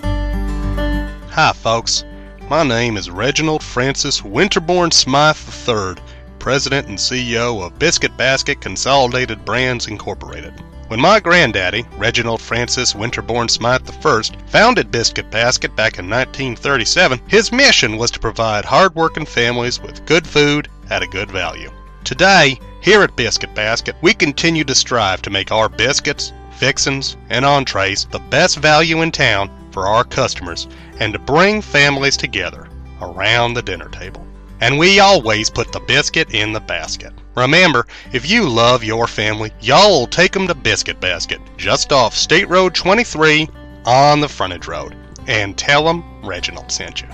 Hi, 0.00 1.52
folks. 1.54 2.04
My 2.50 2.62
name 2.62 2.98
is 2.98 3.10
Reginald 3.10 3.62
Francis 3.62 4.22
Winterbourne 4.22 4.90
Smythe 4.90 5.38
III, 5.66 5.94
President 6.38 6.88
and 6.88 6.98
CEO 6.98 7.64
of 7.64 7.78
Biscuit 7.78 8.14
Basket 8.18 8.60
Consolidated 8.60 9.42
Brands 9.46 9.86
Incorporated. 9.86 10.52
When 10.88 11.00
my 11.00 11.20
granddaddy, 11.20 11.86
Reginald 11.96 12.42
Francis 12.42 12.94
Winterbourne 12.94 13.48
Smythe 13.48 13.88
I, 13.88 14.22
founded 14.48 14.90
Biscuit 14.90 15.30
Basket 15.30 15.74
back 15.74 15.98
in 15.98 16.10
1937, 16.10 17.18
his 17.28 17.50
mission 17.50 17.96
was 17.96 18.10
to 18.10 18.20
provide 18.20 18.66
hard-working 18.66 19.24
families 19.24 19.80
with 19.80 20.04
good 20.04 20.26
food 20.26 20.68
at 20.90 21.02
a 21.02 21.06
good 21.06 21.30
value. 21.30 21.70
Today, 22.04 22.58
here 22.80 23.02
at 23.02 23.14
Biscuit 23.14 23.54
Basket, 23.54 23.94
we 24.02 24.12
continue 24.12 24.64
to 24.64 24.74
strive 24.74 25.22
to 25.22 25.30
make 25.30 25.52
our 25.52 25.68
biscuits, 25.68 26.32
fixins, 26.50 27.16
and 27.30 27.44
entrees 27.44 28.06
the 28.10 28.18
best 28.18 28.58
value 28.58 29.02
in 29.02 29.12
town 29.12 29.48
for 29.70 29.86
our 29.86 30.02
customers 30.02 30.66
and 30.98 31.12
to 31.12 31.18
bring 31.20 31.62
families 31.62 32.16
together 32.16 32.68
around 33.00 33.54
the 33.54 33.62
dinner 33.62 33.88
table. 33.88 34.26
And 34.60 34.78
we 34.78 34.98
always 34.98 35.48
put 35.48 35.72
the 35.72 35.80
biscuit 35.80 36.34
in 36.34 36.52
the 36.52 36.60
basket. 36.60 37.12
Remember, 37.36 37.86
if 38.12 38.28
you 38.28 38.48
love 38.48 38.82
your 38.82 39.06
family, 39.06 39.52
y'all 39.60 40.06
take 40.06 40.34
'em 40.34 40.48
to 40.48 40.54
Biscuit 40.54 41.00
Basket, 41.00 41.40
just 41.56 41.92
off 41.92 42.16
State 42.16 42.48
Road 42.48 42.74
23 42.74 43.48
on 43.84 44.20
the 44.20 44.28
frontage 44.28 44.66
road, 44.66 44.96
and 45.28 45.56
tell 45.56 45.88
'em 45.88 46.04
Reginald 46.22 46.70
sent 46.70 47.00
you. 47.00 47.08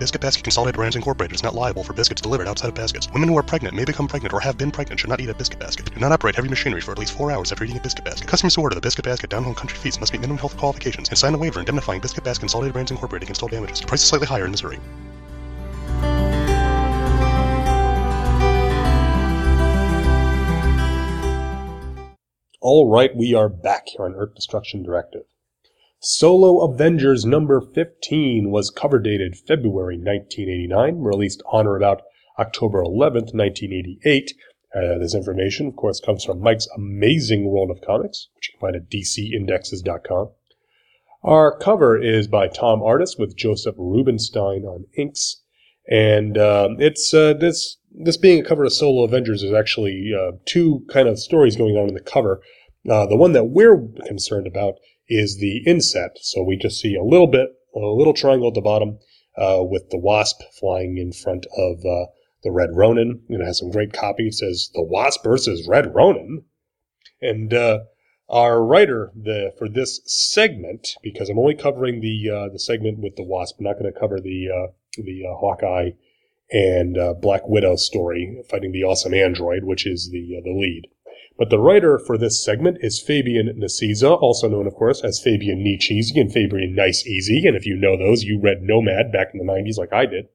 Biscuit 0.00 0.22
Basket 0.22 0.42
Consolidated 0.42 0.78
Brands 0.78 0.96
Incorporated 0.96 1.34
is 1.34 1.42
not 1.42 1.54
liable 1.54 1.84
for 1.84 1.92
biscuits 1.92 2.22
delivered 2.22 2.48
outside 2.48 2.68
of 2.68 2.74
baskets. 2.74 3.10
Women 3.12 3.28
who 3.28 3.36
are 3.36 3.42
pregnant 3.42 3.74
may 3.74 3.84
become 3.84 4.08
pregnant 4.08 4.32
or 4.32 4.40
have 4.40 4.56
been 4.56 4.70
pregnant 4.70 4.98
should 4.98 5.10
not 5.10 5.20
eat 5.20 5.28
a 5.28 5.34
biscuit 5.34 5.60
basket. 5.60 5.92
Do 5.92 6.00
not 6.00 6.10
operate 6.10 6.36
heavy 6.36 6.48
machinery 6.48 6.80
for 6.80 6.92
at 6.92 6.98
least 6.98 7.12
four 7.12 7.30
hours 7.30 7.52
after 7.52 7.64
eating 7.64 7.76
a 7.76 7.80
biscuit 7.80 8.06
basket. 8.06 8.26
Customers 8.26 8.54
who 8.54 8.62
order 8.62 8.74
the 8.74 8.80
biscuit 8.80 9.04
basket 9.04 9.28
down 9.28 9.44
home 9.44 9.54
country 9.54 9.76
fees 9.76 10.00
must 10.00 10.14
meet 10.14 10.22
minimum 10.22 10.38
health 10.38 10.56
qualifications 10.56 11.10
and 11.10 11.18
sign 11.18 11.34
a 11.34 11.38
waiver 11.38 11.60
indemnifying 11.60 12.00
Biscuit 12.00 12.24
Basket 12.24 12.40
Consolidated 12.40 12.72
Brands 12.72 12.90
Incorporated 12.90 13.26
against 13.26 13.42
all 13.42 13.50
damages. 13.50 13.78
The 13.80 13.86
price 13.88 14.00
is 14.00 14.08
slightly 14.08 14.26
higher 14.26 14.46
in 14.46 14.52
Missouri. 14.52 14.78
All 22.62 22.90
right, 22.90 23.14
we 23.14 23.34
are 23.34 23.50
back 23.50 23.88
here 23.88 24.06
on 24.06 24.14
Earth 24.14 24.34
Destruction 24.34 24.82
Directive. 24.82 25.24
Solo 26.02 26.64
Avengers 26.64 27.26
number 27.26 27.60
15 27.60 28.50
was 28.50 28.70
cover 28.70 28.98
dated 28.98 29.36
February 29.36 29.98
1989, 29.98 30.98
released 31.00 31.42
on 31.52 31.66
or 31.66 31.76
about 31.76 32.00
October 32.38 32.82
11th, 32.82 33.34
1988. 33.34 34.32
Uh, 34.74 34.98
this 34.98 35.14
information, 35.14 35.66
of 35.66 35.76
course, 35.76 36.00
comes 36.00 36.24
from 36.24 36.40
Mike's 36.40 36.66
Amazing 36.74 37.50
World 37.50 37.70
of 37.70 37.82
Comics, 37.82 38.28
which 38.34 38.48
you 38.48 38.58
can 38.58 38.60
find 38.60 38.76
at 38.76 38.88
dcindexes.com. 38.88 40.30
Our 41.22 41.58
cover 41.58 42.02
is 42.02 42.28
by 42.28 42.48
Tom 42.48 42.82
Artis 42.82 43.16
with 43.18 43.36
Joseph 43.36 43.74
Rubinstein 43.76 44.64
on 44.64 44.86
inks, 44.96 45.42
and 45.86 46.38
uh, 46.38 46.70
it's 46.78 47.12
uh, 47.12 47.34
this 47.34 47.76
this 47.92 48.16
being 48.16 48.40
a 48.40 48.48
cover 48.48 48.64
of 48.64 48.72
Solo 48.72 49.02
Avengers 49.02 49.42
is 49.42 49.52
actually 49.52 50.12
uh, 50.18 50.32
two 50.46 50.82
kind 50.90 51.08
of 51.08 51.18
stories 51.18 51.56
going 51.56 51.76
on 51.76 51.88
in 51.88 51.94
the 51.94 52.00
cover. 52.00 52.40
Uh, 52.88 53.04
the 53.04 53.16
one 53.16 53.32
that 53.32 53.44
we're 53.44 53.86
concerned 54.06 54.46
about 54.46 54.76
is 55.10 55.38
the 55.38 55.58
inset. 55.66 56.16
So 56.22 56.42
we 56.42 56.56
just 56.56 56.80
see 56.80 56.94
a 56.94 57.02
little 57.02 57.26
bit, 57.26 57.50
a 57.74 57.78
little 57.78 58.14
triangle 58.14 58.48
at 58.48 58.54
the 58.54 58.62
bottom 58.62 58.98
uh, 59.36 59.58
with 59.60 59.90
the 59.90 59.98
wasp 59.98 60.40
flying 60.58 60.96
in 60.96 61.12
front 61.12 61.46
of 61.56 61.80
uh, 61.80 62.06
the 62.42 62.50
Red 62.50 62.70
Ronin. 62.72 63.22
It 63.28 63.44
has 63.44 63.58
some 63.58 63.70
great 63.70 63.92
copy. 63.92 64.28
It 64.28 64.34
says 64.34 64.70
the 64.72 64.82
wasp 64.82 65.24
versus 65.24 65.68
Red 65.68 65.94
Ronin. 65.94 66.44
And 67.20 67.52
uh, 67.52 67.80
Our 68.30 68.64
writer 68.64 69.10
the, 69.14 69.52
for 69.58 69.68
this 69.68 70.00
segment, 70.06 70.94
because 71.02 71.28
I'm 71.28 71.38
only 71.38 71.56
covering 71.56 72.00
the 72.00 72.30
uh, 72.30 72.48
the 72.52 72.60
segment 72.60 73.00
with 73.00 73.16
the 73.16 73.24
Wasp, 73.24 73.56
I'm 73.58 73.64
not 73.64 73.78
going 73.78 73.92
to 73.92 73.98
cover 73.98 74.20
the 74.20 74.48
uh, 74.48 74.72
the 74.96 75.24
uh, 75.26 75.34
Hawkeye 75.34 75.90
and 76.52 76.96
Black 77.20 77.42
Widow 77.46 77.76
story 77.76 78.42
fighting 78.48 78.72
the 78.72 78.84
awesome 78.84 79.14
android, 79.14 79.64
which 79.64 79.84
is 79.84 80.10
the 80.10 80.40
the 80.44 80.52
lead. 80.52 80.86
But 81.40 81.48
the 81.48 81.58
writer 81.58 81.98
for 81.98 82.18
this 82.18 82.44
segment 82.44 82.76
is 82.82 83.00
Fabian 83.00 83.48
Nicieza, 83.58 84.10
also 84.20 84.46
known, 84.46 84.66
of 84.66 84.74
course, 84.74 85.02
as 85.02 85.22
Fabian 85.22 85.64
Nietzsche 85.64 86.02
and 86.14 86.30
Fabian 86.30 86.74
Nice 86.74 87.06
Easy. 87.06 87.46
And 87.46 87.56
if 87.56 87.64
you 87.64 87.76
know 87.76 87.96
those, 87.96 88.24
you 88.24 88.38
read 88.38 88.60
Nomad 88.60 89.10
back 89.10 89.28
in 89.32 89.38
the 89.38 89.50
90s 89.50 89.78
like 89.78 89.90
I 89.90 90.04
did. 90.04 90.28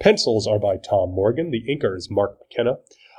Pencils 0.00 0.46
are 0.46 0.58
by 0.58 0.78
Tom 0.78 1.10
Morgan. 1.10 1.50
The 1.50 1.62
inker 1.68 1.94
is 1.94 2.10
Mark 2.10 2.38
McKenna. 2.40 2.78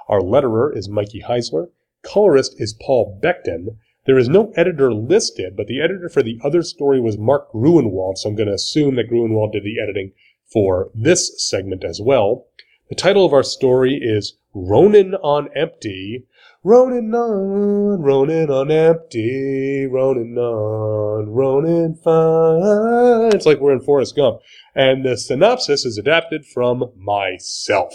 Our 0.09 0.19
letterer 0.19 0.75
is 0.75 0.89
Mikey 0.89 1.25
Heisler. 1.29 1.67
Colorist 2.01 2.59
is 2.59 2.73
Paul 2.73 3.19
Becton. 3.23 3.77
There 4.07 4.17
is 4.17 4.27
no 4.27 4.51
editor 4.55 4.91
listed, 4.91 5.55
but 5.55 5.67
the 5.67 5.79
editor 5.79 6.09
for 6.09 6.23
the 6.23 6.39
other 6.43 6.63
story 6.63 6.99
was 6.99 7.19
Mark 7.19 7.51
Gruenwald, 7.51 8.17
so 8.17 8.29
I'm 8.29 8.35
going 8.35 8.47
to 8.47 8.55
assume 8.55 8.95
that 8.95 9.11
Gruenwald 9.11 9.51
did 9.51 9.63
the 9.63 9.79
editing 9.79 10.13
for 10.51 10.89
this 10.95 11.47
segment 11.47 11.83
as 11.83 12.01
well. 12.01 12.47
The 12.89 12.95
title 12.95 13.27
of 13.27 13.33
our 13.33 13.43
story 13.43 13.99
is 14.01 14.39
Ronin 14.55 15.13
on 15.13 15.49
Empty. 15.55 16.25
Ronin 16.68 17.15
on, 17.15 18.01
Ronin 18.01 18.49
on 18.49 18.70
empty, 18.70 19.86
Ronin 19.86 20.38
on, 20.38 21.30
Ronin 21.30 21.95
fine. 21.95 23.34
It's 23.34 23.45
like 23.45 23.61
we're 23.61 23.72
in 23.72 23.80
Forrest 23.80 24.18
Gump. 24.18 24.41
And 24.76 25.05
the 25.05 25.15
synopsis 25.15 25.86
is 25.86 25.97
adapted 25.97 26.45
from 26.45 26.91
myself. 26.97 27.93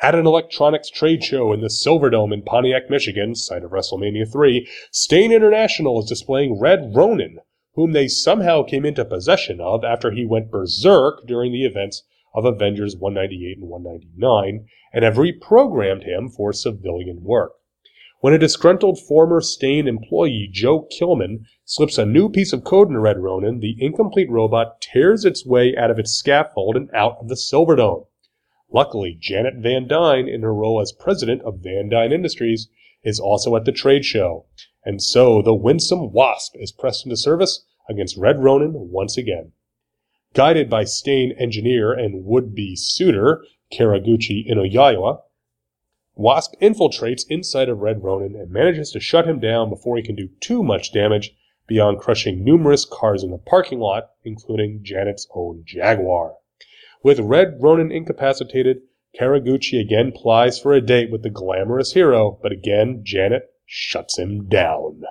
At 0.00 0.14
an 0.14 0.28
electronics 0.28 0.90
trade 0.90 1.24
show 1.24 1.52
in 1.52 1.60
the 1.60 1.66
Silverdome 1.66 2.32
in 2.32 2.42
Pontiac, 2.42 2.88
Michigan, 2.88 3.34
site 3.34 3.64
of 3.64 3.72
WrestleMania 3.72 4.30
3, 4.30 4.68
Stane 4.92 5.32
International 5.32 6.04
is 6.04 6.08
displaying 6.08 6.60
Red 6.60 6.92
Ronin, 6.94 7.38
whom 7.72 7.90
they 7.90 8.06
somehow 8.06 8.62
came 8.62 8.84
into 8.84 9.04
possession 9.04 9.60
of 9.60 9.82
after 9.82 10.12
he 10.12 10.24
went 10.24 10.52
berserk 10.52 11.26
during 11.26 11.50
the 11.50 11.64
events 11.64 12.04
of 12.34 12.44
Avengers 12.44 12.96
198 12.96 13.58
and 13.58 13.68
199 13.68 14.66
and 14.92 15.04
have 15.04 15.14
reprogrammed 15.14 16.04
him 16.04 16.28
for 16.28 16.52
civilian 16.52 17.22
work. 17.22 17.52
When 18.20 18.32
a 18.32 18.38
disgruntled 18.38 18.98
former 18.98 19.40
Stane 19.40 19.86
employee, 19.86 20.48
Joe 20.50 20.88
Kilman, 20.90 21.44
slips 21.64 21.98
a 21.98 22.06
new 22.06 22.30
piece 22.30 22.52
of 22.52 22.64
code 22.64 22.88
in 22.88 22.96
Red 22.98 23.18
Ronin, 23.18 23.60
the 23.60 23.76
incomplete 23.78 24.30
robot 24.30 24.80
tears 24.80 25.24
its 25.24 25.44
way 25.44 25.76
out 25.76 25.90
of 25.90 25.98
its 25.98 26.12
scaffold 26.12 26.74
and 26.74 26.88
out 26.94 27.18
of 27.20 27.28
the 27.28 27.36
Silverdome. 27.36 28.06
Luckily, 28.72 29.16
Janet 29.20 29.56
Van 29.58 29.86
Dyne, 29.86 30.26
in 30.26 30.42
her 30.42 30.54
role 30.54 30.80
as 30.80 30.90
president 30.90 31.42
of 31.42 31.60
Van 31.60 31.88
Dyne 31.88 32.12
Industries, 32.12 32.68
is 33.04 33.20
also 33.20 33.56
at 33.56 33.66
the 33.66 33.72
trade 33.72 34.04
show, 34.04 34.46
and 34.84 35.02
so 35.02 35.42
the 35.42 35.54
winsome 35.54 36.12
Wasp 36.12 36.54
is 36.56 36.72
pressed 36.72 37.04
into 37.04 37.16
service 37.16 37.64
against 37.88 38.16
Red 38.16 38.42
Ronin 38.42 38.72
once 38.74 39.16
again. 39.16 39.52
Guided 40.34 40.68
by 40.68 40.82
Stane 40.82 41.30
engineer 41.38 41.92
and 41.92 42.24
would-be 42.24 42.74
suitor 42.74 43.44
Karaguchi 43.72 44.44
Inoyawa, 44.50 45.22
Wasp 46.16 46.54
infiltrates 46.60 47.24
inside 47.28 47.68
of 47.68 47.78
Red 47.78 48.02
Ronin 48.02 48.34
and 48.34 48.50
manages 48.50 48.90
to 48.90 49.00
shut 49.00 49.28
him 49.28 49.38
down 49.38 49.70
before 49.70 49.96
he 49.96 50.02
can 50.02 50.16
do 50.16 50.28
too 50.40 50.64
much 50.64 50.92
damage 50.92 51.36
beyond 51.68 52.00
crushing 52.00 52.42
numerous 52.42 52.84
cars 52.84 53.22
in 53.22 53.30
the 53.30 53.38
parking 53.38 53.78
lot, 53.78 54.10
including 54.24 54.80
Janet's 54.82 55.28
own 55.36 55.62
Jaguar. 55.64 56.34
With 57.04 57.20
Red 57.20 57.58
Ronin 57.60 57.92
incapacitated, 57.92 58.82
Karaguchi 59.16 59.80
again 59.80 60.10
plies 60.10 60.58
for 60.58 60.72
a 60.72 60.80
date 60.80 61.12
with 61.12 61.22
the 61.22 61.30
glamorous 61.30 61.92
hero, 61.92 62.40
but 62.42 62.50
again 62.50 63.02
Janet 63.04 63.54
shuts 63.66 64.18
him 64.18 64.48
down. 64.48 65.04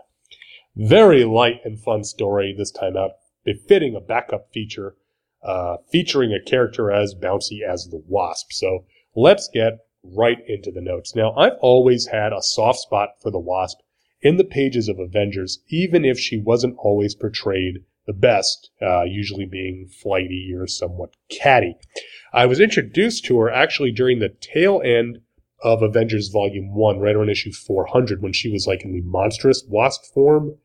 Very 0.76 1.24
light 1.24 1.62
and 1.64 1.80
fun 1.80 2.04
story 2.04 2.54
this 2.58 2.72
time 2.72 2.98
out, 2.98 3.12
befitting 3.46 3.96
a 3.96 4.02
backup 4.02 4.52
feature, 4.52 4.98
uh, 5.44 5.78
featuring 5.92 6.32
a 6.32 6.50
character 6.50 6.92
as 6.92 7.16
bouncy 7.16 7.62
as 7.62 7.88
the 7.88 8.02
Wasp. 8.08 8.52
So 8.52 8.86
let's 9.16 9.50
get 9.54 9.80
right 10.04 10.40
into 10.48 10.72
the 10.72 10.82
notes. 10.82 11.16
Now, 11.16 11.34
I've 11.36 11.58
always 11.60 12.08
had 12.08 12.34
a 12.34 12.42
soft 12.42 12.80
spot 12.80 13.10
for 13.22 13.32
the 13.32 13.40
Wasp 13.40 13.80
in 14.22 14.38
the 14.38 14.44
pages 14.44 14.88
of 14.88 15.00
Avengers, 15.00 15.60
even 15.70 16.06
if 16.06 16.20
she 16.20 16.38
wasn't 16.38 16.78
always 16.78 17.16
portrayed 17.16 17.84
the 18.06 18.14
best, 18.14 18.70
uh, 18.82 19.04
usually 19.04 19.46
being 19.46 19.88
flighty 19.88 20.52
or 20.56 20.68
somewhat 20.68 21.16
catty. 21.30 21.76
I 22.34 22.46
was 22.46 22.60
introduced 22.60 23.26
to 23.26 23.38
her 23.40 23.52
actually 23.52 23.92
during 23.92 24.20
the 24.20 24.30
tail 24.30 24.82
end 24.84 25.20
of 25.62 25.82
Avengers 25.82 26.28
Volume 26.28 26.74
1, 26.74 27.00
right 27.00 27.16
around 27.16 27.30
issue 27.30 27.54
400, 27.54 28.22
when 28.22 28.34
she 28.34 28.52
was 28.52 28.68
like 28.68 28.84
in 28.84 28.92
the 28.92 29.02
monstrous 29.02 29.64
wasp 29.68 30.14
form. 30.14 30.56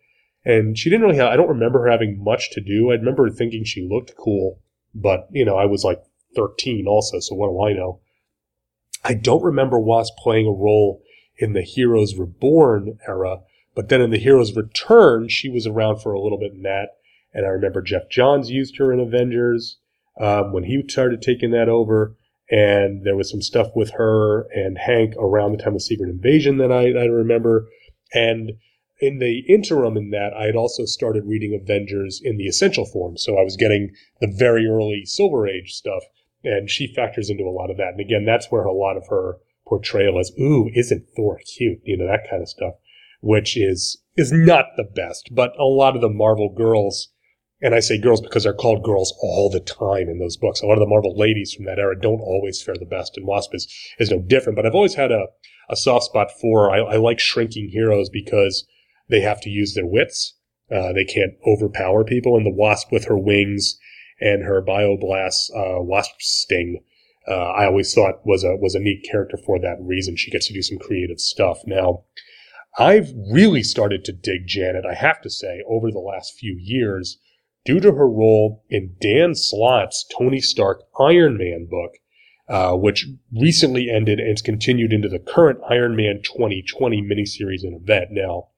And 0.45 0.76
she 0.76 0.91
didn't 0.91 1.05
really 1.05 1.18
have, 1.18 1.31
I 1.31 1.37
don't 1.37 1.49
remember 1.49 1.83
her 1.83 1.91
having 1.91 2.22
much 2.22 2.51
to 2.53 2.61
do. 2.61 2.91
I 2.91 2.95
remember 2.95 3.31
thinking 3.31 3.64
she 3.64 3.87
looked 3.89 4.16
cool, 4.16 4.61
but, 4.95 5.28
you 5.30 5.45
know, 5.45 5.57
I 5.57 5.66
was 5.66 5.84
like 5.84 6.03
13 6.36 6.86
also, 6.86 7.20
so 7.20 7.34
what 7.34 7.49
do 7.49 7.62
I 7.62 7.72
know? 7.72 8.01
I 9.05 9.14
don't 9.14 9.43
remember 9.43 9.78
Wasp 9.78 10.14
playing 10.18 10.47
a 10.47 10.51
role 10.51 11.03
in 11.39 11.53
the 11.53 11.62
Heroes 11.62 12.16
Reborn 12.16 12.99
era, 13.07 13.39
but 13.74 13.89
then 13.89 14.01
in 14.01 14.11
the 14.11 14.18
Heroes 14.18 14.57
Return, 14.57 15.28
she 15.28 15.49
was 15.49 15.66
around 15.66 16.03
for 16.03 16.12
a 16.12 16.20
little 16.20 16.39
bit 16.39 16.53
in 16.53 16.62
that. 16.62 16.89
And 17.32 17.47
I 17.47 17.51
remember 17.51 17.82
Geoff 17.82 18.09
Johns 18.11 18.51
used 18.51 18.78
her 18.78 18.93
in 18.93 19.01
Avengers 19.01 19.78
um, 20.20 20.53
when 20.53 20.64
he 20.64 20.82
started 20.89 21.22
taking 21.22 21.53
that 21.53 21.68
over. 21.68 22.16
And 22.51 23.05
there 23.05 23.14
was 23.14 23.30
some 23.30 23.43
stuff 23.43 23.68
with 23.76 23.91
her 23.93 24.49
and 24.53 24.78
Hank 24.78 25.14
around 25.18 25.53
the 25.53 25.62
time 25.62 25.74
of 25.74 25.82
Secret 25.82 26.09
Invasion 26.09 26.57
that 26.59 26.72
I, 26.72 26.99
I 26.99 27.05
remember. 27.05 27.68
And 28.14 28.53
in 29.01 29.18
the 29.18 29.40
interim 29.49 29.96
in 29.96 30.11
that, 30.11 30.32
I 30.34 30.46
had 30.46 30.57
also 30.57 30.84
started 30.84 31.24
reading 31.26 31.59
Avengers 31.61 32.20
in 32.22 32.36
the 32.36 32.46
essential 32.46 32.84
form. 32.84 33.16
So 33.16 33.38
I 33.38 33.42
was 33.42 33.57
getting 33.57 33.90
the 34.20 34.32
very 34.36 34.66
early 34.66 35.05
Silver 35.05 35.49
Age 35.49 35.72
stuff. 35.72 36.03
And 36.44 36.70
she 36.70 36.92
factors 36.94 37.30
into 37.30 37.44
a 37.44 37.51
lot 37.51 37.70
of 37.70 37.76
that. 37.78 37.94
And 37.96 38.01
again, 38.01 38.24
that's 38.24 38.51
where 38.51 38.64
a 38.64 38.72
lot 38.72 38.96
of 38.96 39.09
her 39.09 39.38
portrayal 39.66 40.18
is, 40.18 40.32
ooh, 40.40 40.70
isn't 40.74 41.07
Thor 41.16 41.40
cute? 41.57 41.80
You 41.84 41.96
know, 41.96 42.07
that 42.07 42.28
kind 42.30 42.42
of 42.42 42.49
stuff, 42.49 42.74
which 43.20 43.57
is, 43.57 44.01
is 44.16 44.32
not 44.32 44.66
the 44.76 44.84
best. 44.84 45.30
But 45.32 45.53
a 45.59 45.64
lot 45.64 45.96
of 45.96 46.01
the 46.01 46.09
Marvel 46.09 46.55
girls 46.57 47.09
and 47.61 47.74
I 47.74 47.80
say 47.80 47.99
girls 47.99 48.20
because 48.20 48.44
they're 48.44 48.55
called 48.55 48.84
girls 48.84 49.12
all 49.20 49.51
the 49.51 49.61
time 49.61 50.09
in 50.09 50.18
those 50.18 50.36
books. 50.36 50.62
A 50.62 50.66
lot 50.66 50.74
of 50.74 50.80
the 50.80 50.86
Marvel 50.86 51.16
ladies 51.18 51.53
from 51.53 51.64
that 51.64 51.78
era 51.78 52.01
don't 52.01 52.20
always 52.20 52.62
fare 52.62 52.76
the 52.78 52.86
best, 52.86 53.16
and 53.16 53.26
Wasp 53.26 53.53
is, 53.53 53.66
is 53.99 54.11
no 54.11 54.20
different. 54.20 54.57
But 54.57 54.64
I've 54.64 54.74
always 54.74 54.94
had 54.94 55.11
a, 55.11 55.26
a 55.68 55.76
soft 55.76 56.07
spot 56.07 56.28
for, 56.40 56.70
I, 56.70 56.78
I 56.78 56.96
like 56.96 57.18
shrinking 57.18 57.70
heroes 57.72 58.09
because 58.11 58.64
they 59.09 59.20
have 59.20 59.40
to 59.42 59.50
use 59.50 59.74
their 59.74 59.86
wits. 59.86 60.34
Uh, 60.70 60.92
they 60.92 61.04
can't 61.04 61.34
overpower 61.46 62.04
people, 62.04 62.36
and 62.36 62.44
the 62.44 62.54
Wasp 62.54 62.92
with 62.92 63.06
her 63.06 63.18
wings 63.18 63.78
and 64.20 64.42
her 64.42 64.62
bioblast 64.62 65.50
uh, 65.54 65.80
wasp 65.82 66.20
sting, 66.20 66.82
uh, 67.28 67.52
I 67.52 67.66
always 67.66 67.92
thought 67.92 68.26
was 68.26 68.44
a 68.44 68.56
was 68.56 68.74
a 68.74 68.80
neat 68.80 69.06
character 69.09 69.36
for 69.36 69.59
that 69.61 69.76
reason. 69.80 70.16
She 70.16 70.30
gets 70.30 70.46
to 70.48 70.54
do 70.54 70.62
some 70.62 70.78
creative 70.78 71.20
stuff. 71.20 71.59
Now, 71.66 72.04
I've 72.78 73.12
really 73.30 73.62
started 73.62 74.04
to 74.04 74.12
dig 74.12 74.46
Janet. 74.46 74.84
I 74.86 74.94
have 74.94 75.20
to 75.22 75.30
say, 75.30 75.62
over 75.68 75.90
the 75.90 75.98
last 75.98 76.38
few 76.38 76.56
years 76.59 77.18
due 77.64 77.80
to 77.80 77.92
her 77.92 78.09
role 78.09 78.64
in 78.70 78.96
Dan 79.00 79.34
Slott's 79.34 80.06
Tony 80.16 80.40
Stark 80.40 80.82
Iron 80.98 81.36
Man 81.36 81.68
book, 81.70 81.92
uh, 82.48 82.74
which 82.74 83.06
recently 83.38 83.90
ended 83.90 84.18
and 84.18 84.32
is 84.32 84.42
continued 84.42 84.92
into 84.92 85.09
the 85.09 85.18
current 85.18 85.61
Iron 85.68 85.94
Man 85.94 86.22
2020 86.24 87.02
miniseries 87.02 87.62
and 87.62 87.82
event. 87.82 88.09
Now, 88.11 88.48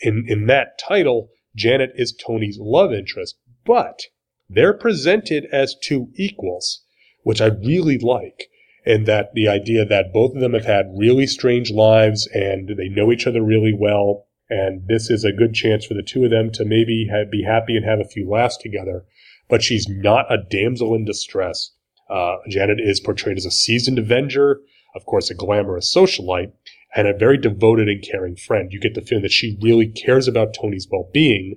in, 0.00 0.24
in 0.26 0.46
that 0.46 0.78
title, 0.78 1.30
Janet 1.54 1.92
is 1.94 2.12
Tony's 2.12 2.58
love 2.60 2.92
interest, 2.92 3.36
but 3.64 4.02
they're 4.48 4.74
presented 4.74 5.46
as 5.52 5.74
two 5.82 6.08
equals, 6.16 6.84
which 7.22 7.40
I 7.40 7.46
really 7.46 7.98
like. 7.98 8.48
And 8.84 9.06
that 9.06 9.34
the 9.34 9.48
idea 9.48 9.84
that 9.84 10.12
both 10.12 10.34
of 10.34 10.40
them 10.40 10.52
have 10.52 10.66
had 10.66 10.94
really 10.96 11.26
strange 11.26 11.72
lives 11.72 12.28
and 12.32 12.76
they 12.76 12.88
know 12.88 13.10
each 13.10 13.26
other 13.26 13.42
really 13.42 13.72
well 13.76 14.26
and 14.48 14.86
this 14.86 15.10
is 15.10 15.24
a 15.24 15.32
good 15.32 15.54
chance 15.54 15.84
for 15.84 15.94
the 15.94 16.02
two 16.02 16.24
of 16.24 16.30
them 16.30 16.50
to 16.52 16.64
maybe 16.64 17.08
have, 17.10 17.30
be 17.30 17.42
happy 17.42 17.76
and 17.76 17.84
have 17.84 18.00
a 18.00 18.08
few 18.08 18.28
laughs 18.28 18.56
together. 18.56 19.04
But 19.48 19.62
she's 19.62 19.88
not 19.88 20.32
a 20.32 20.38
damsel 20.38 20.94
in 20.94 21.04
distress. 21.04 21.72
Uh, 22.08 22.36
Janet 22.48 22.78
is 22.80 23.00
portrayed 23.00 23.36
as 23.36 23.46
a 23.46 23.50
seasoned 23.50 23.98
Avenger, 23.98 24.60
of 24.94 25.04
course, 25.06 25.30
a 25.30 25.34
glamorous 25.34 25.92
socialite, 25.92 26.52
and 26.94 27.08
a 27.08 27.16
very 27.16 27.38
devoted 27.38 27.88
and 27.88 28.02
caring 28.02 28.36
friend. 28.36 28.72
You 28.72 28.80
get 28.80 28.94
the 28.94 29.02
feeling 29.02 29.22
that 29.22 29.32
she 29.32 29.58
really 29.60 29.88
cares 29.88 30.28
about 30.28 30.54
Tony's 30.54 30.88
well-being, 30.90 31.56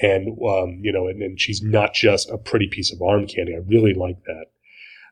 and 0.00 0.28
um, 0.46 0.80
you 0.82 0.92
know, 0.92 1.06
and, 1.08 1.22
and 1.22 1.40
she's 1.40 1.62
not 1.62 1.94
just 1.94 2.30
a 2.30 2.38
pretty 2.38 2.68
piece 2.68 2.92
of 2.92 3.02
arm 3.02 3.26
candy. 3.26 3.54
I 3.54 3.60
really 3.66 3.94
like 3.94 4.22
that. 4.24 4.46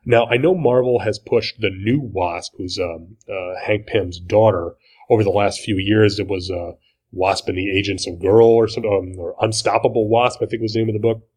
Now, 0.05 0.25
I 0.27 0.37
know 0.37 0.55
Marvel 0.55 0.99
has 0.99 1.19
pushed 1.19 1.59
the 1.59 1.69
new 1.69 1.99
Wasp, 1.99 2.53
who's 2.57 2.79
um, 2.79 3.17
uh, 3.29 3.59
Hank 3.61 3.87
Pym's 3.87 4.19
daughter, 4.19 4.75
over 5.09 5.23
the 5.23 5.29
last 5.29 5.59
few 5.61 5.77
years. 5.77 6.19
It 6.19 6.27
was 6.27 6.49
uh, 6.49 6.71
Wasp 7.11 7.47
and 7.47 7.57
the 7.57 7.69
Agents 7.69 8.07
of 8.07 8.19
Girl 8.19 8.47
or 8.47 8.67
something, 8.67 8.91
um, 8.91 9.19
or 9.19 9.35
Unstoppable 9.41 10.07
Wasp, 10.07 10.41
I 10.41 10.45
think 10.45 10.61
was 10.61 10.73
the 10.73 10.79
name 10.79 10.89
of 10.89 10.93
the 10.93 10.99
book. 10.99 11.27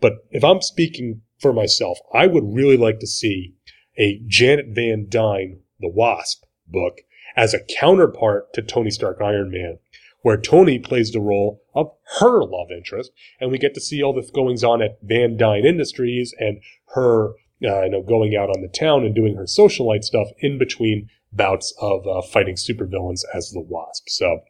But 0.00 0.14
if 0.30 0.44
I'm 0.44 0.60
speaking 0.60 1.22
for 1.40 1.52
myself, 1.52 1.98
I 2.14 2.26
would 2.26 2.44
really 2.44 2.76
like 2.76 3.00
to 3.00 3.06
see 3.06 3.54
a 3.98 4.20
Janet 4.26 4.66
Van 4.70 5.06
Dyne, 5.08 5.60
the 5.80 5.88
Wasp 5.88 6.44
book, 6.66 6.98
as 7.38 7.54
a 7.54 7.60
counterpart 7.78 8.52
to 8.52 8.60
Tony 8.60 8.90
Stark 8.90 9.18
Iron 9.22 9.52
Man, 9.52 9.78
where 10.22 10.36
Tony 10.36 10.80
plays 10.80 11.12
the 11.12 11.20
role 11.20 11.62
of 11.72 11.92
her 12.18 12.42
love 12.42 12.72
interest, 12.76 13.12
and 13.40 13.52
we 13.52 13.58
get 13.58 13.74
to 13.74 13.80
see 13.80 14.02
all 14.02 14.12
the 14.12 14.28
goings 14.34 14.64
on 14.64 14.82
at 14.82 14.98
Van 15.02 15.36
Dyne 15.36 15.64
Industries 15.64 16.34
and 16.40 16.60
her, 16.94 17.28
uh, 17.64 17.84
you 17.84 17.90
know, 17.90 18.02
going 18.02 18.34
out 18.34 18.50
on 18.50 18.60
the 18.60 18.68
town 18.68 19.04
and 19.04 19.14
doing 19.14 19.36
her 19.36 19.44
socialite 19.44 20.02
stuff 20.02 20.26
in 20.40 20.58
between 20.58 21.08
bouts 21.32 21.72
of 21.80 22.04
uh, 22.08 22.22
fighting 22.22 22.56
supervillains 22.56 23.20
as 23.32 23.50
the 23.52 23.60
Wasp. 23.60 24.08
So. 24.08 24.40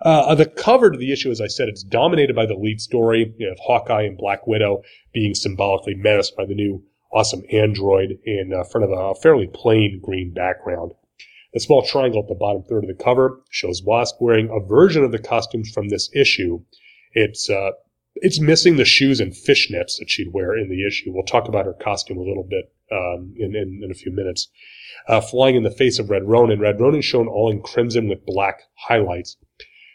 Uh, 0.00 0.32
the 0.36 0.46
cover 0.46 0.92
to 0.92 0.96
the 0.96 1.12
issue, 1.12 1.28
as 1.28 1.40
I 1.40 1.48
said, 1.48 1.68
it's 1.68 1.82
dominated 1.82 2.36
by 2.36 2.46
the 2.46 2.54
lead 2.54 2.80
story 2.80 3.34
of 3.50 3.58
Hawkeye 3.60 4.02
and 4.02 4.16
Black 4.16 4.46
Widow 4.46 4.82
being 5.12 5.34
symbolically 5.34 5.96
menaced 5.96 6.36
by 6.36 6.44
the 6.44 6.54
new 6.54 6.84
awesome 7.12 7.42
android 7.50 8.16
in 8.24 8.52
uh, 8.52 8.62
front 8.62 8.84
of 8.84 8.92
a 8.92 9.16
fairly 9.16 9.48
plain 9.52 10.00
green 10.00 10.32
background. 10.32 10.92
The 11.54 11.60
small 11.60 11.82
triangle 11.82 12.22
at 12.22 12.28
the 12.28 12.34
bottom 12.34 12.62
third 12.62 12.84
of 12.84 12.88
the 12.88 13.02
cover 13.02 13.40
shows 13.50 13.82
Wasp 13.82 14.16
wearing 14.20 14.50
a 14.50 14.66
version 14.66 15.02
of 15.02 15.12
the 15.12 15.18
costumes 15.18 15.70
from 15.70 15.88
this 15.88 16.10
issue. 16.14 16.60
It's 17.12 17.48
uh, 17.48 17.70
it's 18.16 18.40
missing 18.40 18.76
the 18.76 18.84
shoes 18.84 19.20
and 19.20 19.32
fishnets 19.32 19.98
that 19.98 20.08
she'd 20.08 20.32
wear 20.32 20.56
in 20.56 20.68
the 20.68 20.86
issue. 20.86 21.12
We'll 21.12 21.24
talk 21.24 21.48
about 21.48 21.66
her 21.66 21.72
costume 21.74 22.18
a 22.18 22.22
little 22.22 22.46
bit 22.48 22.72
um, 22.92 23.34
in, 23.36 23.54
in, 23.54 23.80
in 23.82 23.90
a 23.90 23.94
few 23.94 24.12
minutes. 24.12 24.48
Uh, 25.06 25.20
flying 25.20 25.56
in 25.56 25.62
the 25.62 25.70
face 25.70 25.98
of 25.98 26.10
Red 26.10 26.24
Ronin. 26.24 26.60
Red 26.60 26.80
Ronin 26.80 27.00
shown 27.00 27.28
all 27.28 27.50
in 27.50 27.62
crimson 27.62 28.08
with 28.08 28.26
black 28.26 28.62
highlights. 28.88 29.36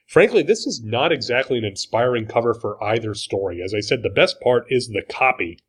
Frankly, 0.08 0.44
this 0.44 0.66
is 0.66 0.82
not 0.84 1.12
exactly 1.12 1.58
an 1.58 1.66
inspiring 1.66 2.26
cover 2.26 2.54
for 2.54 2.82
either 2.84 3.14
story. 3.14 3.62
As 3.62 3.74
I 3.74 3.80
said, 3.80 4.04
the 4.04 4.10
best 4.10 4.40
part 4.42 4.66
is 4.70 4.88
the 4.88 5.04
copy 5.10 5.60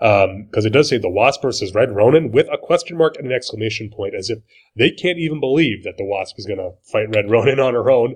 because 0.00 0.64
um, 0.64 0.66
it 0.66 0.72
does 0.72 0.88
say 0.88 0.96
the 0.96 1.10
Wasp 1.10 1.42
versus 1.42 1.74
Red 1.74 1.94
Ronin 1.94 2.32
with 2.32 2.48
a 2.50 2.56
question 2.56 2.96
mark 2.96 3.16
and 3.18 3.26
an 3.26 3.32
exclamation 3.32 3.90
point, 3.90 4.14
as 4.14 4.30
if 4.30 4.38
they 4.74 4.90
can't 4.90 5.18
even 5.18 5.40
believe 5.40 5.84
that 5.84 5.98
the 5.98 6.06
Wasp 6.06 6.38
is 6.38 6.46
going 6.46 6.58
to 6.58 6.72
fight 6.90 7.14
Red 7.14 7.30
Ronin 7.30 7.60
on 7.60 7.74
her 7.74 7.90
own. 7.90 8.14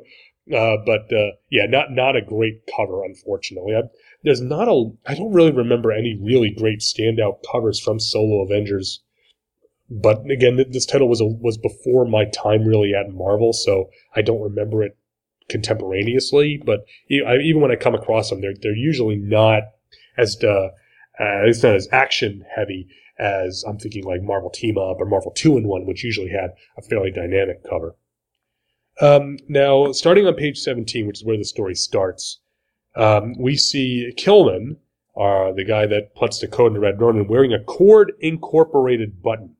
Uh, 0.53 0.76
but 0.85 1.12
uh, 1.12 1.32
yeah, 1.51 1.66
not 1.66 1.91
not 1.91 2.16
a 2.16 2.22
great 2.22 2.62
cover, 2.74 3.05
unfortunately. 3.05 3.74
I, 3.74 3.82
there's 4.22 4.41
not 4.41 4.68
a. 4.68 4.91
I 5.07 5.14
don't 5.14 5.32
really 5.32 5.53
remember 5.53 5.93
any 5.93 6.18
really 6.22 6.51
great 6.51 6.80
standout 6.80 7.39
covers 7.51 7.80
from 7.80 8.01
solo 8.01 8.43
Avengers. 8.43 9.03
But 9.91 10.24
again, 10.30 10.57
this 10.70 10.87
title 10.87 11.09
was 11.09 11.20
a, 11.20 11.26
was 11.26 11.59
before 11.59 12.07
my 12.07 12.24
time 12.24 12.64
really 12.64 12.95
at 12.95 13.12
Marvel, 13.12 13.53
so 13.53 13.91
I 14.16 14.22
don't 14.22 14.41
remember 14.41 14.82
it 14.82 14.97
contemporaneously. 15.51 16.62
But 16.64 16.87
even 17.09 17.61
when 17.61 17.70
I 17.70 17.76
come 17.76 17.95
across 17.95 18.30
them, 18.30 18.41
they're 18.41 18.55
they're 18.59 18.74
usually 18.74 19.16
not 19.16 19.62
as 20.16 20.37
uh, 20.43 20.68
uh, 21.20 21.46
it's 21.46 21.62
not 21.62 21.76
as 21.76 21.88
action 21.92 22.44
heavy 22.54 22.88
as 23.18 23.64
I'm 23.66 23.78
thinking 23.78 24.04
like 24.04 24.22
Marvel 24.22 24.50
Team 24.50 24.76
Up 24.76 24.96
or 24.98 25.06
Marvel 25.06 25.30
Two 25.30 25.56
in 25.56 25.68
One, 25.68 25.86
which 25.86 26.04
usually 26.04 26.30
had 26.30 26.50
a 26.76 26.82
fairly 26.82 27.10
dynamic 27.10 27.62
cover. 27.68 27.96
Um, 29.00 29.38
now, 29.48 29.92
starting 29.92 30.26
on 30.26 30.34
page 30.34 30.58
17, 30.58 31.06
which 31.06 31.20
is 31.20 31.24
where 31.24 31.36
the 31.36 31.44
story 31.44 31.74
starts, 31.74 32.40
um, 32.96 33.34
we 33.38 33.56
see 33.56 34.12
Killman, 34.16 34.76
uh, 35.16 35.52
the 35.52 35.64
guy 35.64 35.86
that 35.86 36.14
puts 36.14 36.38
the 36.40 36.48
code 36.48 36.74
in 36.74 36.80
Red 36.80 37.00
Ronin, 37.00 37.26
wearing 37.26 37.52
a 37.52 37.62
Cord 37.62 38.12
Incorporated 38.20 39.22
button. 39.22 39.56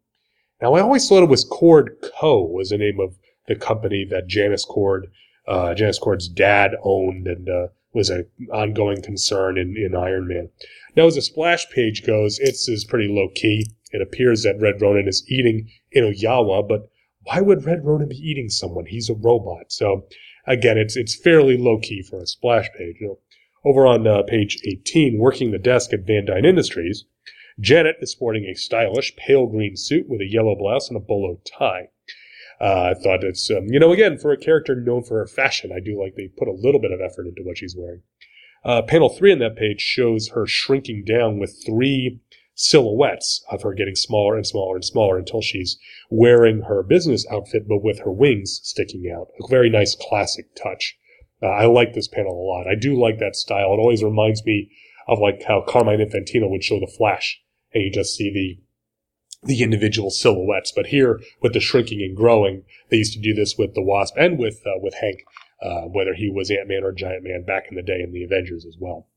Now, 0.61 0.75
I 0.75 0.81
always 0.81 1.09
thought 1.09 1.23
it 1.23 1.29
was 1.29 1.45
Cord 1.45 1.97
Co. 2.19 2.43
was 2.43 2.71
the 2.71 2.79
name 2.79 3.01
of 3.01 3.17
the 3.47 3.57
company 3.57 4.07
that 4.09 4.27
Janice 4.27 4.65
Cord, 4.65 5.09
uh, 5.47 5.75
Janice 5.75 5.99
Cord's 5.99 6.29
dad 6.29 6.77
owned 6.83 7.27
and 7.27 7.49
uh, 7.49 7.67
was 7.93 8.11
an 8.11 8.27
ongoing 8.53 9.03
concern 9.03 9.59
in, 9.59 9.77
in 9.77 9.95
Iron 9.95 10.29
Man. 10.29 10.51
Now, 10.97 11.07
as 11.07 11.17
the 11.17 11.23
splash 11.23 11.69
page 11.71 12.07
goes, 12.07 12.39
it's 12.39 12.69
is 12.69 12.85
pretty 12.85 13.09
low 13.09 13.29
key. 13.35 13.67
It 13.91 14.01
appears 14.01 14.43
that 14.43 14.61
Red 14.61 14.81
Ronin 14.81 15.09
is 15.09 15.25
eating 15.29 15.69
Inoyawa, 15.97 16.69
but 16.69 16.89
why 17.25 17.41
would 17.41 17.65
Red 17.65 17.85
Ronin 17.85 18.09
be 18.09 18.17
eating 18.17 18.49
someone? 18.49 18.87
He's 18.87 19.09
a 19.09 19.15
robot. 19.15 19.73
So 19.73 20.07
again, 20.47 20.79
it's 20.79 20.97
it's 20.97 21.17
fairly 21.17 21.57
low 21.57 21.79
key 21.79 22.03
for 22.03 22.21
a 22.21 22.27
splash 22.27 22.69
page. 22.77 22.97
You 23.01 23.07
know, 23.07 23.19
over 23.65 23.87
on 23.87 24.07
uh, 24.07 24.23
page 24.23 24.59
18, 24.65 25.19
working 25.19 25.51
the 25.51 25.59
desk 25.59 25.93
at 25.93 26.07
Van 26.07 26.27
Dyne 26.27 26.45
Industries, 26.45 27.05
Janet 27.59 27.97
is 28.01 28.13
sporting 28.13 28.45
a 28.45 28.55
stylish 28.55 29.17
pale 29.17 29.47
green 29.47 29.77
suit 29.77 30.09
with 30.09 30.21
a 30.21 30.31
yellow 30.31 30.55
blouse 30.55 30.89
and 30.89 30.97
a 30.97 31.01
bolo 31.01 31.41
tie. 31.59 31.89
Uh, 32.61 32.93
I 32.93 32.95
thought 32.95 33.25
it's, 33.25 33.51
um, 33.51 33.67
you 33.69 33.81
know, 33.81 33.93
again, 33.93 34.17
for 34.17 34.33
a 34.33 34.37
character 34.37 34.77
known 34.77 35.03
for 35.03 35.19
her 35.19 35.27
fashion, 35.27 35.73
I 35.75 35.81
do 35.81 36.01
like 36.01 36.15
they 36.15 36.29
put 36.29 36.49
a 36.49 36.53
little 36.53 36.81
bit 36.81 36.93
of 36.93 37.01
effort 37.01 37.27
into 37.27 37.43
what 37.43 37.59
she's 37.59 37.75
wearing. 37.77 38.03
Uh, 38.65 38.81
panel 38.83 39.11
three 39.11 39.33
on 39.33 39.39
that 39.39 39.57
page 39.57 39.81
shows 39.81 40.29
her 40.29 40.47
shrinking 40.47 41.05
down 41.05 41.39
with 41.39 41.63
three 41.67 42.21
silhouettes 42.55 43.45
of 43.51 43.63
her 43.63 43.75
getting 43.75 43.97
smaller 43.97 44.37
and 44.37 44.47
smaller 44.47 44.77
and 44.77 44.85
smaller 44.85 45.19
until 45.19 45.43
she's 45.43 45.77
wearing 46.09 46.63
her 46.63 46.83
business 46.83 47.27
outfit, 47.31 47.69
but 47.69 47.83
with 47.83 48.01
her 48.01 48.13
wings 48.13 48.61
sticking 48.63 49.11
out. 49.11 49.29
A 49.43 49.49
very 49.49 49.69
nice 49.69 49.95
classic 49.95 50.55
touch. 50.55 50.97
Uh, 51.43 51.49
I 51.49 51.67
like 51.67 51.93
this 51.93 52.09
panel 52.09 52.33
a 52.33 52.47
lot. 52.47 52.67
I 52.67 52.75
do 52.75 52.99
like 52.99 53.19
that 53.19 53.37
style. 53.37 53.75
It 53.75 53.81
always 53.81 54.03
reminds 54.03 54.45
me 54.45 54.71
of 55.07 55.19
like 55.19 55.43
how 55.47 55.65
Carmine 55.67 55.99
Infantino 55.99 56.49
would 56.49 56.65
show 56.65 56.81
the 56.81 56.87
Flash, 56.87 57.43
and 57.75 57.83
you 57.83 57.91
just 57.91 58.15
see 58.15 58.33
the 58.33 58.61
the 59.47 59.63
individual 59.63 60.11
silhouettes. 60.11 60.73
But 60.75 60.87
here, 60.87 61.21
with 61.43 61.53
the 61.53 61.61
shrinking 61.61 62.01
and 62.01 62.17
growing, 62.17 62.63
they 62.89 62.97
used 62.97 63.13
to 63.13 63.21
do 63.21 63.35
this 63.35 63.57
with 63.59 63.75
the 63.75 63.83
Wasp 63.83 64.15
and 64.17 64.39
with 64.39 64.63
uh, 64.65 64.79
with 64.81 64.95
Hank 64.95 65.19
uh, 65.65 65.83
whether 65.83 66.15
he 66.15 66.31
was 66.31 66.51
Ant 66.51 66.69
Man 66.69 66.85
or 66.85 66.93
Giant 66.93 67.25
Man 67.25 67.43
back 67.45 67.65
in 67.71 67.77
the 67.77 67.83
day 67.83 68.01
in 68.03 68.13
the 68.13 68.23
Avengers 68.23 68.67
as 68.67 68.77
well. 68.79 69.09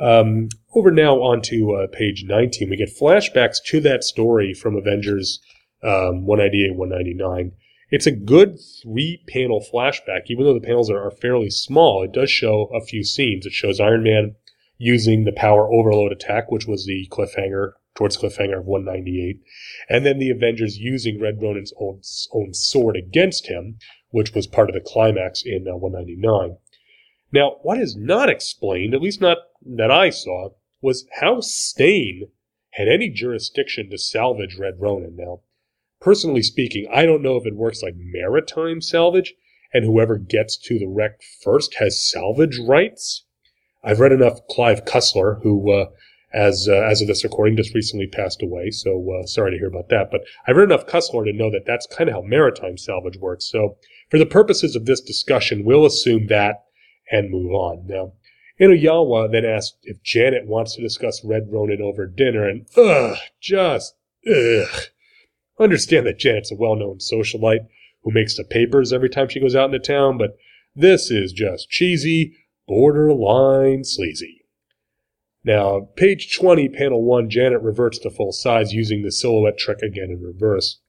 Um, 0.00 0.48
over 0.74 0.90
now 0.90 1.16
onto 1.16 1.74
uh, 1.74 1.86
page 1.88 2.24
19, 2.26 2.70
we 2.70 2.76
get 2.76 2.96
flashbacks 2.96 3.56
to 3.66 3.80
that 3.80 4.02
story 4.02 4.54
from 4.54 4.76
Avengers 4.76 5.40
um, 5.82 6.26
198 6.26 6.76
199. 6.76 7.52
It's 7.90 8.06
a 8.06 8.12
good 8.12 8.56
three 8.82 9.22
panel 9.28 9.64
flashback, 9.72 10.22
even 10.28 10.44
though 10.44 10.54
the 10.54 10.66
panels 10.66 10.90
are, 10.90 11.04
are 11.04 11.10
fairly 11.10 11.50
small. 11.50 12.04
It 12.04 12.12
does 12.12 12.30
show 12.30 12.70
a 12.72 12.84
few 12.84 13.04
scenes. 13.04 13.44
It 13.44 13.52
shows 13.52 13.80
Iron 13.80 14.04
Man 14.04 14.36
using 14.78 15.24
the 15.24 15.32
power 15.32 15.70
overload 15.70 16.12
attack, 16.12 16.50
which 16.50 16.66
was 16.66 16.86
the 16.86 17.06
cliffhanger 17.10 17.72
towards 17.94 18.16
cliffhanger 18.16 18.60
of 18.60 18.66
198, 18.66 19.40
and 19.88 20.06
then 20.06 20.18
the 20.18 20.30
Avengers 20.30 20.78
using 20.78 21.20
Red 21.20 21.42
Ronin's 21.42 21.72
own, 21.78 22.00
own 22.32 22.54
sword 22.54 22.96
against 22.96 23.48
him, 23.48 23.78
which 24.10 24.34
was 24.34 24.46
part 24.46 24.68
of 24.68 24.74
the 24.74 24.80
climax 24.80 25.42
in 25.44 25.66
uh, 25.68 25.76
199. 25.76 26.58
Now, 27.32 27.56
what 27.62 27.78
is 27.78 27.96
not 27.96 28.28
explained, 28.28 28.94
at 28.94 29.02
least 29.02 29.20
not 29.20 29.38
that 29.64 29.90
I 29.90 30.10
saw, 30.10 30.50
was 30.80 31.06
how 31.20 31.40
Stane 31.40 32.28
had 32.72 32.88
any 32.88 33.08
jurisdiction 33.08 33.90
to 33.90 33.98
salvage 33.98 34.56
Red 34.58 34.74
Ronin. 34.80 35.16
Now, 35.16 35.40
personally 36.00 36.42
speaking, 36.42 36.88
I 36.92 37.06
don't 37.06 37.22
know 37.22 37.36
if 37.36 37.46
it 37.46 37.56
works 37.56 37.82
like 37.82 37.94
maritime 37.96 38.80
salvage, 38.80 39.34
and 39.72 39.84
whoever 39.84 40.18
gets 40.18 40.56
to 40.56 40.78
the 40.78 40.88
wreck 40.88 41.20
first 41.42 41.74
has 41.74 42.04
salvage 42.04 42.58
rights. 42.58 43.24
I've 43.82 44.00
read 44.00 44.12
enough 44.12 44.46
Clive 44.48 44.84
Cussler, 44.84 45.42
who 45.42 45.72
uh, 45.72 45.86
as 46.32 46.68
uh, 46.70 46.82
as 46.90 47.00
of 47.00 47.08
this 47.08 47.24
recording, 47.24 47.56
just 47.56 47.74
recently 47.74 48.06
passed 48.06 48.42
away. 48.42 48.70
So 48.70 49.20
uh, 49.20 49.26
sorry 49.26 49.52
to 49.52 49.58
hear 49.58 49.68
about 49.68 49.88
that. 49.88 50.10
But 50.10 50.22
I've 50.46 50.56
read 50.56 50.70
enough 50.70 50.86
Cussler 50.86 51.24
to 51.24 51.32
know 51.32 51.50
that 51.50 51.66
that's 51.66 51.86
kind 51.86 52.08
of 52.08 52.14
how 52.14 52.22
maritime 52.22 52.78
salvage 52.78 53.18
works. 53.18 53.50
So 53.50 53.76
for 54.10 54.18
the 54.18 54.26
purposes 54.26 54.76
of 54.76 54.86
this 54.86 55.00
discussion, 55.00 55.64
we'll 55.64 55.86
assume 55.86 56.26
that 56.28 56.64
and 57.10 57.30
move 57.30 57.52
on. 57.52 57.86
Now, 57.86 58.12
Inoyawa 58.60 59.32
then 59.32 59.44
asked 59.44 59.78
if 59.82 60.02
Janet 60.02 60.46
wants 60.46 60.76
to 60.76 60.82
discuss 60.82 61.24
Red 61.24 61.48
Ronin 61.50 61.80
over 61.82 62.06
dinner, 62.06 62.48
and 62.48 62.66
ugh, 62.76 63.16
just 63.40 63.94
ugh. 64.30 64.68
Understand 65.58 66.06
that 66.06 66.18
Janet's 66.18 66.52
a 66.52 66.56
well-known 66.56 66.98
socialite 66.98 67.66
who 68.02 68.12
makes 68.12 68.36
the 68.36 68.44
papers 68.44 68.92
every 68.92 69.10
time 69.10 69.28
she 69.28 69.40
goes 69.40 69.54
out 69.56 69.74
into 69.74 69.78
town, 69.78 70.18
but 70.18 70.36
this 70.74 71.10
is 71.10 71.32
just 71.32 71.68
cheesy, 71.68 72.34
borderline 72.66 73.84
sleazy. 73.84 74.39
Now, 75.42 75.88
page 75.96 76.36
20, 76.36 76.68
panel 76.68 77.02
1, 77.02 77.30
Janet 77.30 77.62
reverts 77.62 77.98
to 78.00 78.10
full 78.10 78.32
size 78.32 78.74
using 78.74 79.02
the 79.02 79.12
silhouette 79.12 79.58
trick 79.58 79.80
again 79.82 80.10
in 80.10 80.22
reverse. 80.22 80.80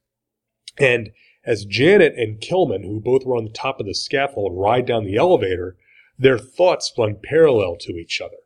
And 0.78 1.10
as 1.44 1.64
Janet 1.64 2.14
and 2.16 2.40
Kilman, 2.40 2.84
who 2.84 3.00
both 3.00 3.24
were 3.24 3.36
on 3.36 3.44
the 3.44 3.50
top 3.50 3.80
of 3.80 3.86
the 3.86 3.94
scaffold, 3.94 4.52
ride 4.54 4.86
down 4.86 5.04
the 5.04 5.16
elevator, 5.16 5.76
their 6.18 6.38
thoughts 6.38 6.92
run 6.96 7.16
parallel 7.22 7.76
to 7.80 7.92
each 7.92 8.20
other. 8.20 8.36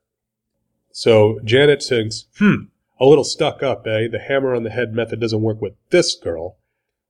So 0.92 1.40
Janet 1.44 1.82
thinks, 1.82 2.26
hmm, 2.38 2.66
a 2.98 3.04
little 3.04 3.24
stuck 3.24 3.62
up, 3.62 3.86
eh? 3.86 4.08
The 4.08 4.18
hammer 4.18 4.54
on 4.54 4.62
the 4.62 4.70
head 4.70 4.94
method 4.94 5.20
doesn't 5.20 5.42
work 5.42 5.60
with 5.60 5.74
this 5.90 6.14
girl. 6.14 6.56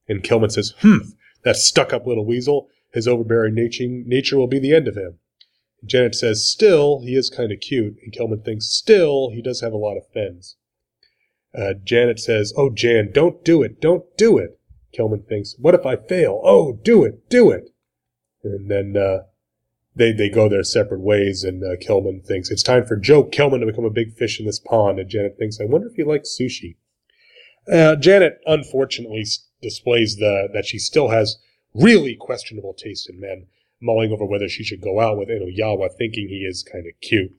And 0.09 0.23
Kilman 0.23 0.51
says, 0.51 0.73
hmm, 0.81 0.97
that 1.43 1.55
stuck 1.55 1.93
up 1.93 2.05
little 2.05 2.25
weasel, 2.25 2.67
his 2.91 3.07
overbearing 3.07 3.53
nature, 3.53 3.85
nature 3.87 4.37
will 4.37 4.47
be 4.47 4.59
the 4.59 4.75
end 4.75 4.87
of 4.87 4.97
him. 4.97 5.19
Janet 5.85 6.15
says, 6.15 6.49
still, 6.49 7.01
he 7.01 7.15
is 7.15 7.29
kind 7.29 7.51
of 7.51 7.59
cute. 7.59 7.97
And 8.03 8.11
Killman 8.11 8.41
thinks, 8.41 8.65
still, 8.65 9.29
he 9.29 9.41
does 9.41 9.61
have 9.61 9.73
a 9.73 9.77
lot 9.77 9.97
of 9.97 10.07
fins. 10.13 10.55
Uh, 11.57 11.73
Janet 11.83 12.19
says, 12.19 12.53
oh, 12.57 12.69
Jan, 12.69 13.11
don't 13.13 13.43
do 13.43 13.63
it. 13.63 13.79
Don't 13.79 14.05
do 14.17 14.37
it. 14.37 14.59
Killman 14.93 15.23
thinks, 15.23 15.55
what 15.59 15.75
if 15.75 15.85
I 15.85 15.95
fail? 15.95 16.41
Oh, 16.43 16.73
do 16.83 17.03
it. 17.03 17.29
Do 17.29 17.51
it. 17.51 17.69
And 18.43 18.69
then, 18.69 18.95
uh, 18.97 19.23
they, 19.95 20.11
they 20.11 20.29
go 20.29 20.47
their 20.47 20.63
separate 20.63 21.01
ways 21.01 21.43
and, 21.43 21.63
uh, 21.63 21.77
Killman 21.79 22.21
thinks 22.21 22.51
it's 22.51 22.63
time 22.63 22.85
for 22.85 22.95
Joe 22.95 23.23
Killman 23.23 23.61
to 23.61 23.65
become 23.65 23.85
a 23.85 23.89
big 23.89 24.13
fish 24.15 24.39
in 24.39 24.45
this 24.45 24.59
pond. 24.59 24.99
And 24.99 25.09
Janet 25.09 25.37
thinks, 25.37 25.59
I 25.59 25.65
wonder 25.65 25.87
if 25.87 25.95
he 25.95 26.03
likes 26.03 26.37
sushi. 26.39 26.75
Uh, 27.71 27.95
Janet 27.95 28.39
unfortunately 28.45 29.25
displays 29.61 30.17
the, 30.17 30.47
that 30.53 30.65
she 30.65 30.79
still 30.79 31.09
has 31.09 31.37
really 31.73 32.15
questionable 32.15 32.73
taste 32.73 33.09
in 33.09 33.19
men 33.19 33.47
mulling 33.81 34.11
over 34.11 34.25
whether 34.25 34.49
she 34.49 34.63
should 34.63 34.81
go 34.81 34.99
out 34.99 35.17
with 35.17 35.29
Inoyawa, 35.29 35.89
thinking 35.97 36.27
he 36.27 36.45
is 36.47 36.63
kind 36.63 36.85
of 36.87 36.99
cute. 37.01 37.31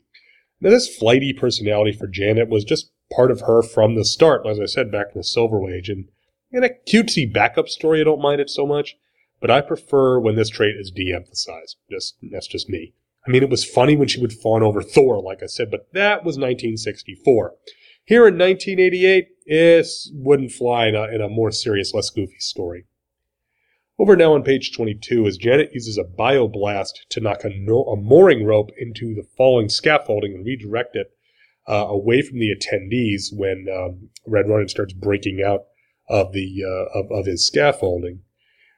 Now, 0.61 0.71
this 0.71 0.95
flighty 0.95 1.33
personality 1.33 1.93
for 1.93 2.07
Janet 2.07 2.49
was 2.49 2.65
just 2.65 2.91
part 3.15 3.31
of 3.31 3.43
her 3.43 3.63
from 3.63 3.95
the 3.95 4.05
start, 4.05 4.47
as 4.47 4.59
I 4.61 4.67
said 4.67 4.91
back 4.91 5.09
in 5.15 5.19
the 5.19 5.25
Silver 5.25 5.71
Age. 5.71 5.89
And 5.89 6.09
in 6.51 6.65
a 6.65 6.71
cutesy 6.89 7.33
backup 7.33 7.69
story, 7.69 8.01
I 8.01 8.05
don't 8.05 8.21
mind 8.21 8.41
it 8.41 8.51
so 8.51 8.67
much, 8.67 8.97
but 9.41 9.51
I 9.51 9.61
prefer 9.61 10.19
when 10.19 10.37
this 10.37 10.49
trait 10.49 10.77
is 10.77 10.91
de-emphasized. 10.91 11.77
Just 11.91 12.17
that's 12.23 12.49
just 12.49 12.69
me. 12.69 12.95
I 13.27 13.31
mean, 13.31 13.43
it 13.43 13.51
was 13.51 13.65
funny 13.65 13.97
when 13.97 14.09
she 14.09 14.21
would 14.21 14.33
fawn 14.33 14.63
over 14.63 14.83
Thor, 14.83 15.21
like 15.21 15.43
I 15.43 15.47
said, 15.47 15.71
but 15.71 15.93
that 15.93 16.25
was 16.25 16.37
1964. 16.37 17.55
Here 18.05 18.27
in 18.27 18.39
1988, 18.39 19.29
it 19.45 19.87
wouldn't 20.15 20.53
fly 20.53 20.87
in 20.87 20.95
a, 20.95 21.05
in 21.05 21.21
a 21.21 21.29
more 21.29 21.51
serious, 21.51 21.93
less 21.93 22.09
goofy 22.09 22.39
story. 22.39 22.87
Over 24.01 24.15
now 24.15 24.35
on 24.35 24.45
page 24.45 24.73
22, 24.73 25.27
as 25.27 25.37
Janet 25.37 25.71
uses 25.73 25.99
a 25.99 26.05
bioblast 26.05 26.93
to 27.11 27.21
knock 27.21 27.43
a, 27.43 27.49
no- 27.49 27.85
a 27.85 27.97
mooring 27.97 28.45
rope 28.45 28.71
into 28.79 29.15
the 29.15 29.27
falling 29.37 29.69
scaffolding 29.69 30.35
and 30.35 30.47
redirect 30.47 30.95
it 30.95 31.09
uh, 31.69 31.87
away 31.89 32.23
from 32.23 32.39
the 32.39 32.55
attendees 32.55 33.27
when 33.33 33.67
um, 33.73 34.11
Red 34.25 34.49
Ronin 34.49 34.69
starts 34.69 34.93
breaking 34.93 35.43
out 35.45 35.63
of 36.09 36.33
the 36.33 36.63
uh, 36.65 36.99
of, 36.99 37.11
of 37.11 37.27
his 37.27 37.47
scaffolding. 37.47 38.21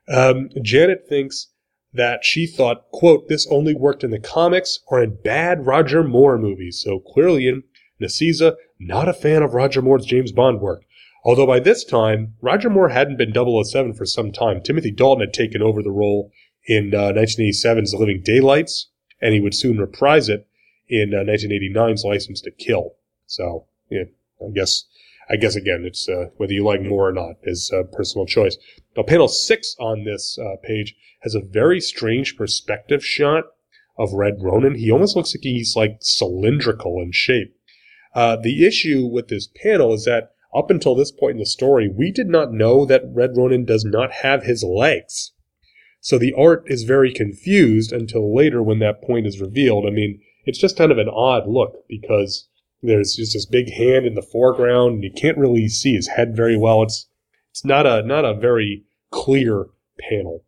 Um, 0.08 0.48
Janet 0.62 1.06
thinks 1.06 1.48
that 1.92 2.24
she 2.24 2.46
thought, 2.46 2.90
quote, 2.92 3.28
this 3.28 3.46
only 3.50 3.74
worked 3.74 4.02
in 4.02 4.10
the 4.10 4.18
comics 4.18 4.78
or 4.88 5.02
in 5.02 5.18
bad 5.22 5.66
Roger 5.66 6.02
Moore 6.02 6.38
movies. 6.38 6.80
So 6.82 6.98
clearly 6.98 7.46
in 7.46 7.62
Nicieza, 8.00 8.54
not 8.78 9.08
a 9.08 9.12
fan 9.12 9.42
of 9.42 9.54
Roger 9.54 9.82
Moore's 9.82 10.06
James 10.06 10.32
Bond 10.32 10.60
work. 10.60 10.82
Although 11.22 11.46
by 11.46 11.60
this 11.60 11.84
time, 11.84 12.34
Roger 12.40 12.70
Moore 12.70 12.88
hadn't 12.88 13.18
been 13.18 13.34
007 13.34 13.94
for 13.94 14.06
some 14.06 14.32
time. 14.32 14.62
Timothy 14.62 14.90
Dalton 14.90 15.20
had 15.20 15.34
taken 15.34 15.62
over 15.62 15.82
the 15.82 15.90
role 15.90 16.32
in 16.66 16.94
uh, 16.94 17.12
1987's 17.12 17.92
The 17.92 17.98
Living 17.98 18.22
Daylights, 18.24 18.88
and 19.20 19.34
he 19.34 19.40
would 19.40 19.54
soon 19.54 19.78
reprise 19.78 20.28
it 20.28 20.46
in 20.88 21.12
uh, 21.14 21.18
1989's 21.18 22.04
License 22.04 22.40
to 22.42 22.50
Kill. 22.50 22.94
So, 23.26 23.66
yeah, 23.90 24.04
I 24.40 24.50
guess, 24.54 24.84
I 25.30 25.36
guess 25.36 25.56
again, 25.56 25.84
it's 25.84 26.08
uh, 26.08 26.26
whether 26.36 26.52
you 26.52 26.64
like 26.64 26.82
Moore 26.82 27.08
or 27.08 27.12
not 27.12 27.36
is 27.42 27.70
a 27.72 27.84
personal 27.84 28.26
choice. 28.26 28.56
Now, 28.96 29.02
panel 29.02 29.28
six 29.28 29.76
on 29.78 30.04
this 30.04 30.38
uh, 30.38 30.56
page 30.62 30.96
has 31.20 31.34
a 31.34 31.40
very 31.40 31.80
strange 31.80 32.36
perspective 32.36 33.04
shot 33.04 33.44
of 33.98 34.14
Red 34.14 34.38
Ronin. 34.40 34.74
He 34.74 34.90
almost 34.90 35.16
looks 35.16 35.34
like 35.34 35.42
he's 35.42 35.76
like 35.76 35.98
cylindrical 36.00 37.00
in 37.00 37.12
shape. 37.12 37.54
Uh, 38.14 38.36
the 38.36 38.66
issue 38.66 39.06
with 39.06 39.28
this 39.28 39.46
panel 39.62 39.92
is 39.92 40.04
that 40.06 40.32
up 40.54 40.70
until 40.70 40.94
this 40.94 41.12
point 41.12 41.32
in 41.32 41.38
the 41.38 41.46
story, 41.46 41.88
we 41.88 42.10
did 42.10 42.28
not 42.28 42.52
know 42.52 42.84
that 42.86 43.02
Red 43.12 43.36
Ronin 43.36 43.64
does 43.64 43.84
not 43.84 44.10
have 44.22 44.44
his 44.44 44.64
legs. 44.64 45.32
So 46.00 46.18
the 46.18 46.32
art 46.32 46.64
is 46.66 46.84
very 46.84 47.12
confused 47.12 47.92
until 47.92 48.34
later 48.34 48.62
when 48.62 48.78
that 48.78 49.02
point 49.02 49.26
is 49.26 49.40
revealed. 49.40 49.86
I 49.86 49.90
mean, 49.90 50.20
it's 50.44 50.58
just 50.58 50.78
kind 50.78 50.90
of 50.90 50.98
an 50.98 51.08
odd 51.08 51.46
look 51.46 51.84
because 51.88 52.48
there's 52.82 53.16
just 53.16 53.34
this 53.34 53.46
big 53.46 53.70
hand 53.72 54.06
in 54.06 54.14
the 54.14 54.22
foreground 54.22 54.94
and 54.94 55.04
you 55.04 55.12
can't 55.12 55.38
really 55.38 55.68
see 55.68 55.94
his 55.94 56.08
head 56.08 56.34
very 56.34 56.56
well. 56.56 56.82
It's 56.82 57.06
it's 57.50 57.64
not 57.64 57.86
a 57.86 58.02
not 58.02 58.24
a 58.24 58.34
very 58.34 58.84
clear 59.10 59.66
panel. 59.98 60.44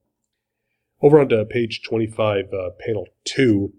Over 1.02 1.20
onto 1.20 1.44
page 1.44 1.82
25, 1.82 2.44
uh, 2.52 2.70
panel 2.78 3.08
2, 3.24 3.72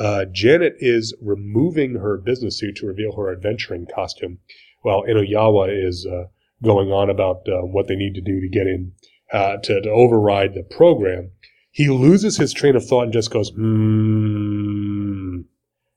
uh, 0.00 0.24
Janet 0.32 0.74
is 0.80 1.14
removing 1.22 1.94
her 1.94 2.18
business 2.18 2.58
suit 2.58 2.76
to 2.76 2.86
reveal 2.86 3.14
her 3.16 3.32
adventuring 3.32 3.86
costume, 3.86 4.38
while 4.86 5.02
Inoyawa 5.02 5.66
is 5.68 6.06
uh, 6.06 6.26
going 6.62 6.92
on 6.92 7.10
about 7.10 7.48
uh, 7.48 7.62
what 7.62 7.88
they 7.88 7.96
need 7.96 8.14
to 8.14 8.20
do 8.20 8.40
to 8.40 8.48
get 8.48 8.68
in 8.68 8.92
uh, 9.32 9.56
to, 9.56 9.80
to 9.80 9.90
override 9.90 10.54
the 10.54 10.62
program. 10.62 11.32
He 11.72 11.88
loses 11.88 12.36
his 12.36 12.52
train 12.52 12.76
of 12.76 12.86
thought 12.86 13.02
and 13.02 13.12
just 13.12 13.32
goes, 13.32 13.50
hmm. 13.50 15.40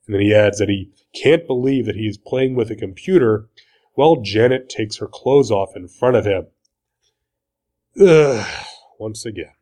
And 0.07 0.15
then 0.15 0.21
he 0.21 0.33
adds 0.33 0.57
that 0.57 0.69
he 0.69 0.89
can't 1.13 1.45
believe 1.45 1.85
that 1.85 1.97
he 1.97 2.07
is 2.07 2.17
playing 2.17 2.55
with 2.55 2.71
a 2.71 2.75
computer 2.75 3.47
while 3.93 4.23
Janet 4.23 4.69
takes 4.69 4.97
her 4.97 5.07
clothes 5.07 5.51
off 5.51 5.75
in 5.75 5.87
front 5.87 6.15
of 6.15 6.25
him. 6.25 6.47
Ugh, 8.01 8.47
once 8.99 9.23
again. 9.23 9.53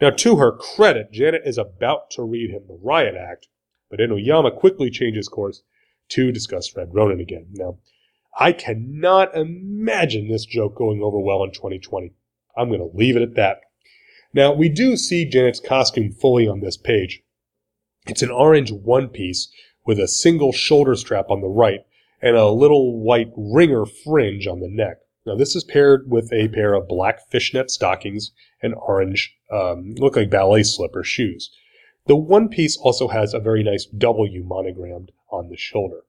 Now, 0.00 0.10
to 0.10 0.36
her 0.36 0.52
credit, 0.52 1.10
Janet 1.10 1.42
is 1.44 1.58
about 1.58 2.10
to 2.12 2.22
read 2.22 2.50
him 2.50 2.68
the 2.68 2.78
Riot 2.80 3.16
Act, 3.16 3.48
but 3.90 3.98
Inoyama 3.98 4.56
quickly 4.56 4.90
changes 4.90 5.28
course 5.28 5.64
to 6.10 6.30
discuss 6.30 6.76
Red 6.76 6.94
Ronin 6.94 7.18
again. 7.18 7.48
Now, 7.50 7.78
I 8.38 8.52
cannot 8.52 9.34
imagine 9.34 10.28
this 10.28 10.44
joke 10.44 10.74
going 10.74 11.02
over 11.02 11.18
well 11.18 11.42
in 11.42 11.52
2020. 11.52 12.12
I'm 12.56 12.68
going 12.68 12.80
to 12.80 12.96
leave 12.96 13.16
it 13.16 13.22
at 13.22 13.34
that. 13.36 13.60
Now, 14.34 14.52
we 14.52 14.68
do 14.68 14.96
see 14.96 15.24
Janet's 15.24 15.60
costume 15.60 16.12
fully 16.12 16.46
on 16.46 16.60
this 16.60 16.76
page. 16.76 17.22
It's 18.06 18.22
an 18.22 18.30
orange 18.30 18.70
one 18.70 19.08
piece 19.08 19.48
with 19.86 19.98
a 19.98 20.08
single 20.08 20.52
shoulder 20.52 20.94
strap 20.96 21.30
on 21.30 21.40
the 21.40 21.48
right 21.48 21.80
and 22.20 22.36
a 22.36 22.50
little 22.50 23.00
white 23.00 23.30
ringer 23.36 23.86
fringe 23.86 24.46
on 24.46 24.60
the 24.60 24.68
neck. 24.68 24.98
Now, 25.24 25.34
this 25.34 25.56
is 25.56 25.64
paired 25.64 26.10
with 26.10 26.30
a 26.32 26.48
pair 26.48 26.74
of 26.74 26.88
black 26.88 27.28
fishnet 27.30 27.70
stockings 27.70 28.32
and 28.62 28.74
orange, 28.74 29.34
um, 29.50 29.94
look 29.96 30.16
like 30.16 30.30
ballet 30.30 30.62
slipper 30.62 31.02
shoes. 31.02 31.50
The 32.06 32.16
one 32.16 32.48
piece 32.48 32.76
also 32.76 33.08
has 33.08 33.34
a 33.34 33.40
very 33.40 33.64
nice 33.64 33.86
W 33.86 34.44
monogrammed 34.44 35.10
on 35.30 35.48
the 35.48 35.56
shoulder. 35.56 36.02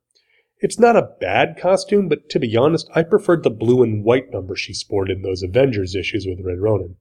It's 0.60 0.80
not 0.80 0.96
a 0.96 1.14
bad 1.20 1.56
costume, 1.60 2.10
but 2.10 2.30
to 2.30 2.40
be 2.40 2.58
honest, 2.58 2.90
I 2.96 3.04
preferred 3.04 3.44
the 3.44 3.52
blue 3.52 3.84
and 3.84 4.04
white 4.04 4.32
number 4.32 4.56
she 4.56 4.74
sported 4.74 5.18
in 5.18 5.24
those 5.24 5.44
Avengers 5.44 5.94
issues 5.94 6.26
with 6.26 6.42
Red 6.42 6.60
Ronin. 6.60 6.96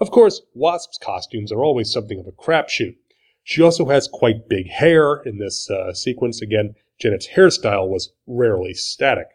Of 0.00 0.10
course, 0.10 0.40
Wasp's 0.54 0.98
costumes 0.98 1.52
are 1.52 1.62
always 1.62 1.92
something 1.92 2.18
of 2.18 2.26
a 2.26 2.32
crapshoot. 2.32 2.96
She 3.44 3.62
also 3.62 3.86
has 3.86 4.08
quite 4.08 4.48
big 4.48 4.68
hair 4.68 5.16
in 5.26 5.38
this 5.38 5.70
uh, 5.70 5.92
sequence. 5.92 6.40
Again, 6.40 6.74
Janet's 6.98 7.28
hairstyle 7.28 7.88
was 7.88 8.12
rarely 8.26 8.72
static. 8.72 9.28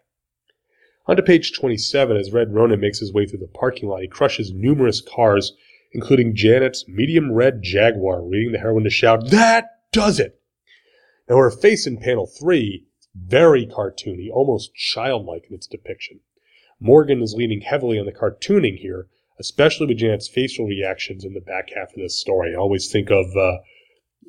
On 1.06 1.16
to 1.16 1.24
page 1.24 1.54
27, 1.54 2.18
as 2.18 2.32
Red 2.32 2.54
Ronin 2.54 2.80
makes 2.80 3.00
his 3.00 3.14
way 3.14 3.26
through 3.26 3.40
the 3.40 3.48
parking 3.48 3.90
lot, 3.90 4.02
he 4.02 4.08
crushes 4.08 4.52
numerous 4.52 5.02
cars, 5.02 5.54
including 5.92 6.36
Janet's 6.36 6.88
medium 6.88 7.32
red 7.32 7.62
Jaguar, 7.62 8.24
leading 8.24 8.52
the 8.52 8.60
heroine 8.60 8.84
to 8.84 8.90
shout, 8.90 9.30
That 9.30 9.66
does 9.92 10.20
it! 10.20 10.40
Now, 11.30 11.38
her 11.38 11.52
face 11.52 11.86
in 11.86 11.98
panel 11.98 12.26
3 12.26 12.86
is 12.86 12.91
very 13.16 13.66
cartoony, 13.66 14.30
almost 14.32 14.74
childlike 14.76 15.46
in 15.50 15.56
its 15.56 15.68
depiction. 15.68 16.20
Morgan 16.80 17.22
is 17.22 17.36
leaning 17.36 17.62
heavily 17.62 18.00
on 18.00 18.06
the 18.06 18.12
cartooning 18.12 18.78
here, 18.78 19.08
especially 19.40 19.88
with 19.88 19.98
Janet's 19.98 20.28
facial 20.28 20.66
reactions 20.66 21.24
in 21.24 21.34
the 21.34 21.42
back 21.42 21.70
half 21.76 21.90
of 21.90 21.98
this 21.98 22.20
story. 22.20 22.54
I 22.54 22.58
always 22.58 22.92
think 22.92 23.10
of 23.12 23.26
uh, 23.36 23.58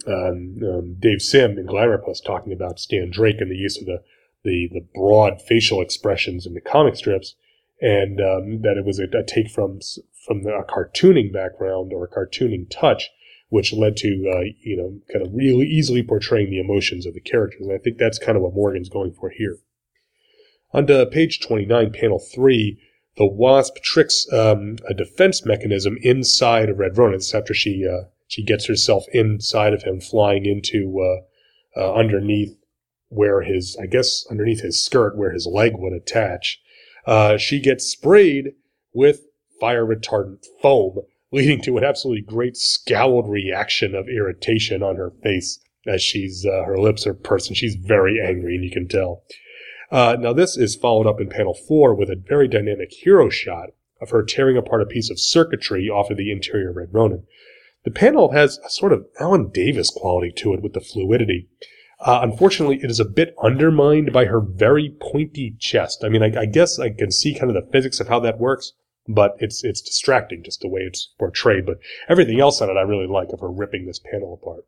um, 0.06 0.58
um, 0.62 0.96
Dave 0.98 1.22
Sim 1.22 1.58
in 1.58 1.66
Glamourpuss 1.66 2.24
talking 2.24 2.52
about 2.52 2.78
Stan 2.78 3.10
Drake 3.10 3.40
and 3.40 3.50
the 3.50 3.56
use 3.56 3.78
of 3.78 3.86
the 3.86 4.02
the 4.44 4.68
the 4.72 4.84
broad 4.94 5.40
facial 5.40 5.80
expressions 5.80 6.46
in 6.46 6.54
the 6.54 6.60
comic 6.60 6.96
strips, 6.96 7.36
and 7.80 8.20
um, 8.20 8.62
that 8.62 8.76
it 8.76 8.84
was 8.84 8.98
a, 8.98 9.04
a, 9.04 9.22
take 9.22 9.50
from 9.50 9.80
from 10.26 10.40
a 10.46 10.64
cartooning 10.64 11.32
background 11.32 11.92
or 11.92 12.04
a 12.04 12.08
cartooning 12.08 12.68
touch, 12.70 13.10
which 13.52 13.70
led 13.70 13.98
to 13.98 14.08
uh, 14.34 14.40
you 14.62 14.74
know 14.74 14.98
kind 15.12 15.26
of 15.26 15.34
really 15.34 15.66
easily 15.66 16.02
portraying 16.02 16.48
the 16.48 16.58
emotions 16.58 17.04
of 17.04 17.12
the 17.12 17.20
characters. 17.20 17.60
And 17.60 17.70
I 17.70 17.76
think 17.76 17.98
that's 17.98 18.18
kind 18.18 18.34
of 18.34 18.42
what 18.42 18.54
Morgan's 18.54 18.88
going 18.88 19.12
for 19.12 19.28
here. 19.28 19.58
On 20.72 20.86
to 20.86 21.04
page 21.04 21.38
29, 21.40 21.92
panel 21.92 22.18
3, 22.18 22.80
the 23.18 23.26
Wasp 23.26 23.76
tricks 23.82 24.26
um, 24.32 24.76
a 24.88 24.94
defense 24.94 25.44
mechanism 25.44 25.98
inside 26.00 26.70
of 26.70 26.78
Red 26.78 26.96
Ronin. 26.96 27.18
This 27.18 27.34
after 27.34 27.52
she 27.52 27.86
uh, 27.86 28.08
she 28.26 28.42
gets 28.42 28.64
herself 28.64 29.04
inside 29.12 29.74
of 29.74 29.82
him, 29.82 30.00
flying 30.00 30.46
into 30.46 30.98
uh, 30.98 31.78
uh 31.78 31.92
underneath 31.92 32.56
where 33.08 33.42
his, 33.42 33.76
I 33.78 33.84
guess, 33.84 34.24
underneath 34.30 34.62
his 34.62 34.82
skirt 34.82 35.14
where 35.14 35.32
his 35.32 35.46
leg 35.46 35.72
would 35.76 35.92
attach. 35.92 36.58
Uh, 37.06 37.36
she 37.36 37.60
gets 37.60 37.84
sprayed 37.84 38.52
with 38.94 39.26
fire 39.60 39.84
retardant 39.84 40.46
foam, 40.62 41.02
leading 41.32 41.60
to 41.62 41.78
an 41.78 41.84
absolutely 41.84 42.22
great 42.22 42.56
scowled 42.56 43.28
reaction 43.28 43.94
of 43.94 44.08
irritation 44.08 44.82
on 44.82 44.96
her 44.96 45.10
face 45.22 45.58
as 45.86 46.02
she's 46.02 46.46
uh, 46.46 46.62
her 46.64 46.78
lips 46.78 47.06
are 47.06 47.14
pursed 47.14 47.48
and 47.48 47.56
she's 47.56 47.74
very 47.74 48.20
angry, 48.24 48.54
and 48.54 48.64
you 48.64 48.70
can 48.70 48.86
tell. 48.86 49.24
Uh, 49.90 50.16
now 50.18 50.32
this 50.32 50.56
is 50.56 50.76
followed 50.76 51.06
up 51.06 51.20
in 51.20 51.28
panel 51.28 51.54
four 51.54 51.94
with 51.94 52.08
a 52.08 52.16
very 52.16 52.48
dynamic 52.48 52.92
hero 52.92 53.28
shot 53.28 53.70
of 54.00 54.10
her 54.10 54.22
tearing 54.22 54.56
apart 54.56 54.82
a 54.82 54.86
piece 54.86 55.10
of 55.10 55.20
circuitry 55.20 55.88
off 55.88 56.10
of 56.10 56.16
the 56.16 56.30
interior 56.30 56.70
of 56.70 56.76
Red 56.76 56.88
Ronin. 56.92 57.24
The 57.84 57.90
panel 57.90 58.32
has 58.32 58.58
a 58.64 58.70
sort 58.70 58.92
of 58.92 59.06
Alan 59.18 59.50
Davis 59.50 59.90
quality 59.90 60.32
to 60.36 60.54
it 60.54 60.62
with 60.62 60.72
the 60.72 60.80
fluidity. 60.80 61.48
Uh, 62.00 62.20
unfortunately, 62.22 62.80
it 62.82 62.90
is 62.90 62.98
a 62.98 63.04
bit 63.04 63.34
undermined 63.42 64.12
by 64.12 64.24
her 64.24 64.40
very 64.40 64.96
pointy 65.00 65.54
chest. 65.58 66.02
I 66.04 66.08
mean, 66.08 66.22
I, 66.22 66.40
I, 66.40 66.46
guess 66.46 66.78
I 66.78 66.90
can 66.90 67.12
see 67.12 67.34
kind 67.34 67.54
of 67.54 67.54
the 67.54 67.70
physics 67.70 68.00
of 68.00 68.08
how 68.08 68.18
that 68.20 68.40
works, 68.40 68.72
but 69.08 69.36
it's 69.38 69.64
it's 69.64 69.80
distracting 69.80 70.42
just 70.42 70.60
the 70.60 70.68
way 70.68 70.82
it's 70.82 71.08
portrayed. 71.18 71.66
But 71.66 71.78
everything 72.08 72.40
else 72.40 72.60
on 72.60 72.70
it, 72.70 72.76
I 72.76 72.82
really 72.82 73.06
like 73.06 73.28
of 73.32 73.40
her 73.40 73.50
ripping 73.50 73.86
this 73.86 73.98
panel 73.98 74.34
apart. 74.40 74.64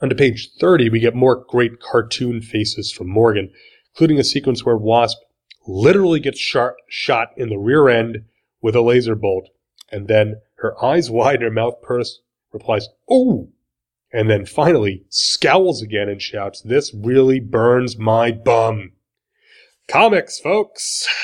On 0.00 0.08
to 0.08 0.14
page 0.14 0.50
30, 0.58 0.88
we 0.88 0.98
get 0.98 1.14
more 1.14 1.44
great 1.48 1.80
cartoon 1.80 2.40
faces 2.40 2.90
from 2.90 3.08
Morgan, 3.08 3.52
including 3.94 4.18
a 4.18 4.24
sequence 4.24 4.64
where 4.64 4.76
Wasp 4.76 5.18
literally 5.66 6.18
gets 6.18 6.40
shot, 6.40 6.74
shot 6.88 7.28
in 7.36 7.50
the 7.50 7.58
rear 7.58 7.88
end 7.88 8.24
with 8.60 8.74
a 8.74 8.80
laser 8.80 9.14
bolt, 9.14 9.48
and 9.92 10.08
then 10.08 10.40
her 10.56 10.82
eyes 10.82 11.08
wide 11.08 11.36
and 11.36 11.44
her 11.44 11.50
mouth 11.50 11.80
pursed 11.82 12.20
replies, 12.52 12.88
Oh! 13.08 13.50
And 14.12 14.28
then 14.28 14.44
finally 14.44 15.04
scowls 15.08 15.82
again 15.82 16.08
and 16.08 16.20
shouts, 16.20 16.60
This 16.62 16.92
really 16.94 17.40
burns 17.40 17.96
my 17.96 18.32
bum. 18.32 18.92
Comics, 19.88 20.38
folks! 20.38 21.06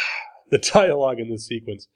The 0.51 0.57
dialogue 0.57 1.21
in 1.21 1.29
this 1.29 1.47
sequence, 1.47 1.89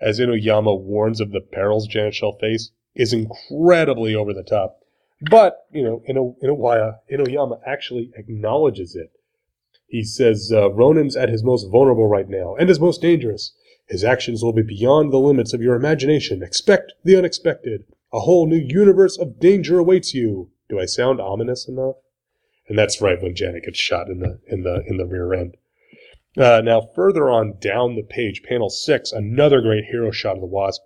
as 0.00 0.20
Inuyama 0.20 0.80
warns 0.80 1.20
of 1.20 1.32
the 1.32 1.40
perils 1.40 1.86
Janet 1.86 2.14
shall 2.14 2.32
face, 2.38 2.70
is 2.94 3.12
incredibly 3.12 4.14
over 4.14 4.32
the 4.32 4.42
top. 4.42 4.80
But, 5.20 5.66
you 5.72 5.82
know, 5.82 6.02
Inuyama, 6.08 6.98
Inuyama 7.10 7.60
actually 7.66 8.10
acknowledges 8.16 8.94
it. 8.94 9.10
He 9.86 10.02
says, 10.02 10.50
uh, 10.52 10.70
Ronin's 10.72 11.16
at 11.16 11.28
his 11.28 11.44
most 11.44 11.70
vulnerable 11.70 12.08
right 12.08 12.28
now, 12.28 12.56
and 12.56 12.68
his 12.68 12.80
most 12.80 13.00
dangerous. 13.00 13.54
His 13.86 14.02
actions 14.02 14.42
will 14.42 14.52
be 14.52 14.62
beyond 14.62 15.12
the 15.12 15.18
limits 15.18 15.52
of 15.52 15.62
your 15.62 15.74
imagination. 15.74 16.42
Expect 16.42 16.92
the 17.04 17.16
unexpected. 17.16 17.84
A 18.12 18.20
whole 18.20 18.46
new 18.46 18.56
universe 18.56 19.18
of 19.18 19.38
danger 19.38 19.78
awaits 19.78 20.14
you. 20.14 20.50
Do 20.68 20.80
I 20.80 20.86
sound 20.86 21.20
ominous 21.20 21.68
enough? 21.68 21.96
And 22.68 22.78
that's 22.78 23.00
right 23.00 23.22
when 23.22 23.34
Janet 23.34 23.64
gets 23.64 23.78
shot 23.78 24.08
in 24.08 24.20
the 24.20 24.40
in 24.46 24.62
the 24.62 24.82
in 24.86 24.96
the 24.96 25.04
rear 25.04 25.34
end. 25.34 25.56
Uh, 26.36 26.60
now 26.64 26.80
further 26.94 27.30
on 27.30 27.58
down 27.60 27.94
the 27.94 28.02
page, 28.02 28.42
panel 28.42 28.68
six, 28.68 29.12
another 29.12 29.60
great 29.60 29.84
hero 29.84 30.10
shot 30.10 30.34
of 30.34 30.40
the 30.40 30.46
Wasp 30.46 30.82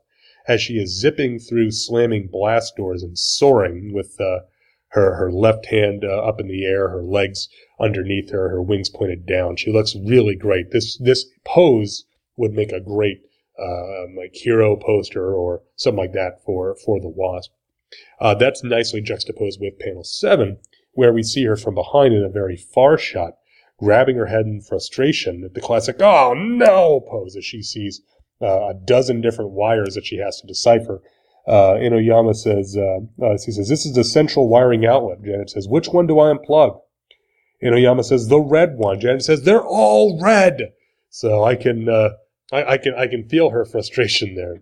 as 0.47 0.61
she 0.63 0.75
is 0.75 0.99
zipping 0.99 1.39
through 1.39 1.71
slamming 1.71 2.27
blast 2.27 2.77
doors 2.77 3.03
and 3.03 3.19
soaring 3.19 3.93
with 3.93 4.19
uh, 4.21 4.41
her 4.89 5.15
her 5.17 5.31
left 5.31 5.67
hand 5.67 6.05
uh, 6.05 6.23
up 6.23 6.41
in 6.41 6.49
the 6.49 6.65
air, 6.65 6.89
her 6.89 7.03
legs 7.03 7.49
underneath 7.79 8.31
her, 8.31 8.49
her 8.49 8.63
wings 8.63 8.89
pointed 8.89 9.27
down. 9.27 9.57
She 9.57 9.71
looks 9.71 9.95
really 9.95 10.35
great. 10.35 10.71
This 10.71 10.97
this 10.99 11.27
pose 11.45 12.05
would 12.37 12.53
make 12.53 12.73
a 12.73 12.81
great 12.81 13.23
uh, 13.59 14.07
like 14.17 14.35
hero 14.35 14.77
poster 14.77 15.35
or 15.35 15.63
something 15.77 15.99
like 15.99 16.13
that 16.13 16.43
for 16.45 16.77
for 16.85 17.01
the 17.01 17.09
Wasp. 17.09 17.53
Uh, 18.21 18.35
that's 18.35 18.63
nicely 18.65 19.01
juxtaposed 19.01 19.61
with 19.61 19.79
panel 19.79 20.05
seven, 20.05 20.59
where 20.93 21.13
we 21.13 21.23
see 21.23 21.45
her 21.45 21.57
from 21.57 21.75
behind 21.75 22.15
in 22.15 22.23
a 22.23 22.29
very 22.29 22.57
far 22.57 22.99
shot, 22.99 23.38
grabbing 23.79 24.17
her 24.17 24.27
head 24.27 24.47
in 24.47 24.61
frustration 24.61 25.45
at 25.45 25.55
the 25.55 25.61
classic 25.61 26.01
"Oh 26.01 26.35
no" 26.35 27.01
pose 27.09 27.37
as 27.37 27.45
she 27.45 27.63
sees 27.63 28.03
uh, 28.41 28.69
a 28.69 28.75
dozen 28.75 29.21
different 29.21 29.51
wires 29.51 29.95
that 29.95 30.07
she 30.07 30.19
has 30.19 30.41
to 30.41 30.47
decipher. 30.47 31.03
Uh, 31.47 31.75
Inuyama 31.77 32.37
says, 32.37 32.77
uh, 32.77 32.99
uh, 33.25 33.39
he 33.45 33.53
says, 33.53 33.69
this 33.71 33.87
is 33.87 33.95
the 33.95 34.05
central 34.05 34.49
wiring 34.49 34.85
outlet. 34.85 35.23
Janet 35.25 35.49
says, 35.49 35.67
which 35.67 35.89
one 35.89 36.07
do 36.07 36.21
I 36.21 36.33
unplug? 36.33 36.79
Inuyama 37.63 38.05
says, 38.05 38.29
the 38.29 38.39
red 38.39 38.77
one. 38.77 39.01
Janet 39.01 39.25
says, 39.25 39.43
they're 39.43 39.65
all 39.65 40.21
red. 40.21 40.73
So 41.09 41.45
I 41.45 41.57
can, 41.57 41.89
uh, 41.89 42.11
I, 42.53 42.65
I, 42.65 42.79
can, 42.79 42.95
I 42.95 43.07
can 43.07 43.27
feel 43.27 43.49
her 43.51 43.65
frustration 43.65 44.35
there. 44.35 44.61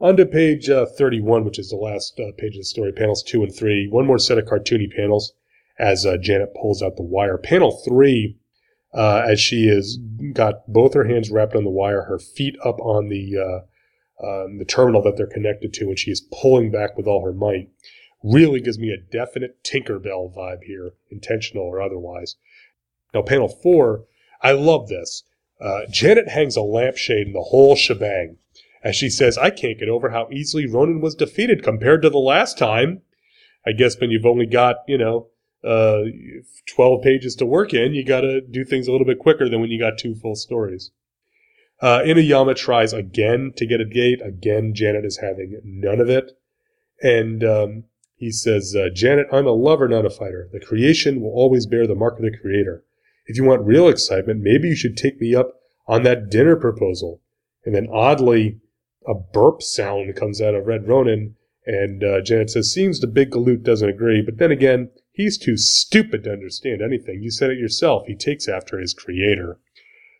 On 0.00 0.16
to 0.16 0.26
page 0.26 0.68
uh, 0.68 0.84
31, 0.84 1.44
which 1.44 1.58
is 1.58 1.70
the 1.70 1.76
last 1.76 2.20
uh, 2.20 2.32
page 2.36 2.54
of 2.54 2.60
the 2.60 2.64
story, 2.64 2.92
panels 2.92 3.22
two 3.22 3.42
and 3.42 3.54
three. 3.54 3.88
One 3.88 4.06
more 4.06 4.18
set 4.18 4.38
of 4.38 4.44
cartoony 4.44 4.94
panels 4.94 5.32
as 5.80 6.06
uh, 6.06 6.16
Janet 6.16 6.54
pulls 6.54 6.82
out 6.82 6.96
the 6.96 7.02
wire. 7.02 7.38
Panel 7.38 7.80
three, 7.84 8.36
uh, 8.94 9.24
as 9.26 9.40
she 9.40 9.68
has 9.68 9.98
got 10.32 10.66
both 10.68 10.94
her 10.94 11.04
hands 11.04 11.30
wrapped 11.30 11.56
on 11.56 11.64
the 11.64 11.70
wire, 11.70 12.02
her 12.02 12.18
feet 12.18 12.56
up 12.64 12.80
on 12.80 13.08
the 13.08 13.36
uh, 13.38 14.24
um, 14.24 14.58
the 14.58 14.64
terminal 14.64 15.02
that 15.02 15.16
they're 15.16 15.26
connected 15.26 15.72
to, 15.74 15.86
and 15.86 15.98
she 15.98 16.10
is 16.10 16.20
pulling 16.20 16.70
back 16.70 16.96
with 16.96 17.06
all 17.06 17.24
her 17.24 17.32
might. 17.32 17.68
Really 18.22 18.60
gives 18.60 18.78
me 18.78 18.90
a 18.90 19.10
definite 19.10 19.64
Tinkerbell 19.64 20.34
vibe 20.36 20.64
here, 20.64 20.92
intentional 21.10 21.64
or 21.64 21.80
otherwise. 21.80 22.36
Now, 23.14 23.22
panel 23.22 23.48
four, 23.48 24.04
I 24.42 24.52
love 24.52 24.88
this. 24.88 25.24
Uh, 25.58 25.80
Janet 25.90 26.28
hangs 26.28 26.56
a 26.56 26.62
lampshade 26.62 27.28
in 27.28 27.32
the 27.32 27.40
whole 27.40 27.76
shebang 27.76 28.36
as 28.82 28.96
she 28.96 29.10
says, 29.10 29.36
I 29.36 29.50
can't 29.50 29.78
get 29.78 29.88
over 29.88 30.10
how 30.10 30.28
easily 30.32 30.66
Ronin 30.66 31.00
was 31.00 31.14
defeated 31.14 31.62
compared 31.62 32.02
to 32.02 32.10
the 32.10 32.18
last 32.18 32.56
time. 32.56 33.02
I 33.66 33.72
guess 33.72 34.00
when 34.00 34.10
you've 34.10 34.26
only 34.26 34.46
got, 34.46 34.76
you 34.88 34.96
know, 34.96 35.28
uh, 35.64 36.02
12 36.74 37.02
pages 37.02 37.34
to 37.36 37.46
work 37.46 37.74
in, 37.74 37.94
you 37.94 38.04
gotta 38.04 38.40
do 38.40 38.64
things 38.64 38.88
a 38.88 38.92
little 38.92 39.06
bit 39.06 39.18
quicker 39.18 39.48
than 39.48 39.60
when 39.60 39.70
you 39.70 39.78
got 39.78 39.98
two 39.98 40.14
full 40.14 40.34
stories. 40.34 40.90
Uh, 41.80 42.00
Inuyama 42.00 42.54
tries 42.56 42.92
again 42.92 43.52
to 43.56 43.66
get 43.66 43.80
a 43.80 43.86
gate. 43.86 44.20
Again, 44.22 44.74
Janet 44.74 45.04
is 45.04 45.18
having 45.18 45.60
none 45.64 46.00
of 46.00 46.10
it. 46.10 46.32
And, 47.02 47.42
um, 47.42 47.84
he 48.16 48.30
says, 48.30 48.76
uh, 48.76 48.90
Janet, 48.94 49.28
I'm 49.32 49.46
a 49.46 49.52
lover, 49.52 49.88
not 49.88 50.04
a 50.04 50.10
fighter. 50.10 50.46
The 50.52 50.60
creation 50.60 51.22
will 51.22 51.30
always 51.30 51.64
bear 51.64 51.86
the 51.86 51.94
mark 51.94 52.18
of 52.18 52.22
the 52.22 52.36
creator. 52.36 52.84
If 53.24 53.38
you 53.38 53.44
want 53.44 53.62
real 53.62 53.88
excitement, 53.88 54.42
maybe 54.42 54.68
you 54.68 54.76
should 54.76 54.96
take 54.96 55.18
me 55.18 55.34
up 55.34 55.54
on 55.88 56.02
that 56.02 56.28
dinner 56.28 56.54
proposal. 56.54 57.22
And 57.64 57.74
then 57.74 57.88
oddly, 57.90 58.60
a 59.06 59.14
burp 59.14 59.62
sound 59.62 60.14
comes 60.16 60.40
out 60.42 60.54
of 60.54 60.66
Red 60.66 60.86
Ronin, 60.86 61.36
and 61.64 62.04
uh, 62.04 62.20
Janet 62.20 62.50
says, 62.50 62.72
Seems 62.72 63.00
the 63.00 63.06
big 63.06 63.30
galoot 63.30 63.62
doesn't 63.62 63.88
agree, 63.88 64.20
but 64.20 64.36
then 64.36 64.50
again, 64.50 64.90
he's 65.20 65.38
too 65.38 65.56
stupid 65.56 66.24
to 66.24 66.32
understand 66.32 66.80
anything. 66.82 67.22
You 67.22 67.30
said 67.30 67.50
it 67.50 67.58
yourself. 67.58 68.06
He 68.06 68.16
takes 68.16 68.48
after 68.48 68.78
his 68.78 68.94
creator. 68.94 69.58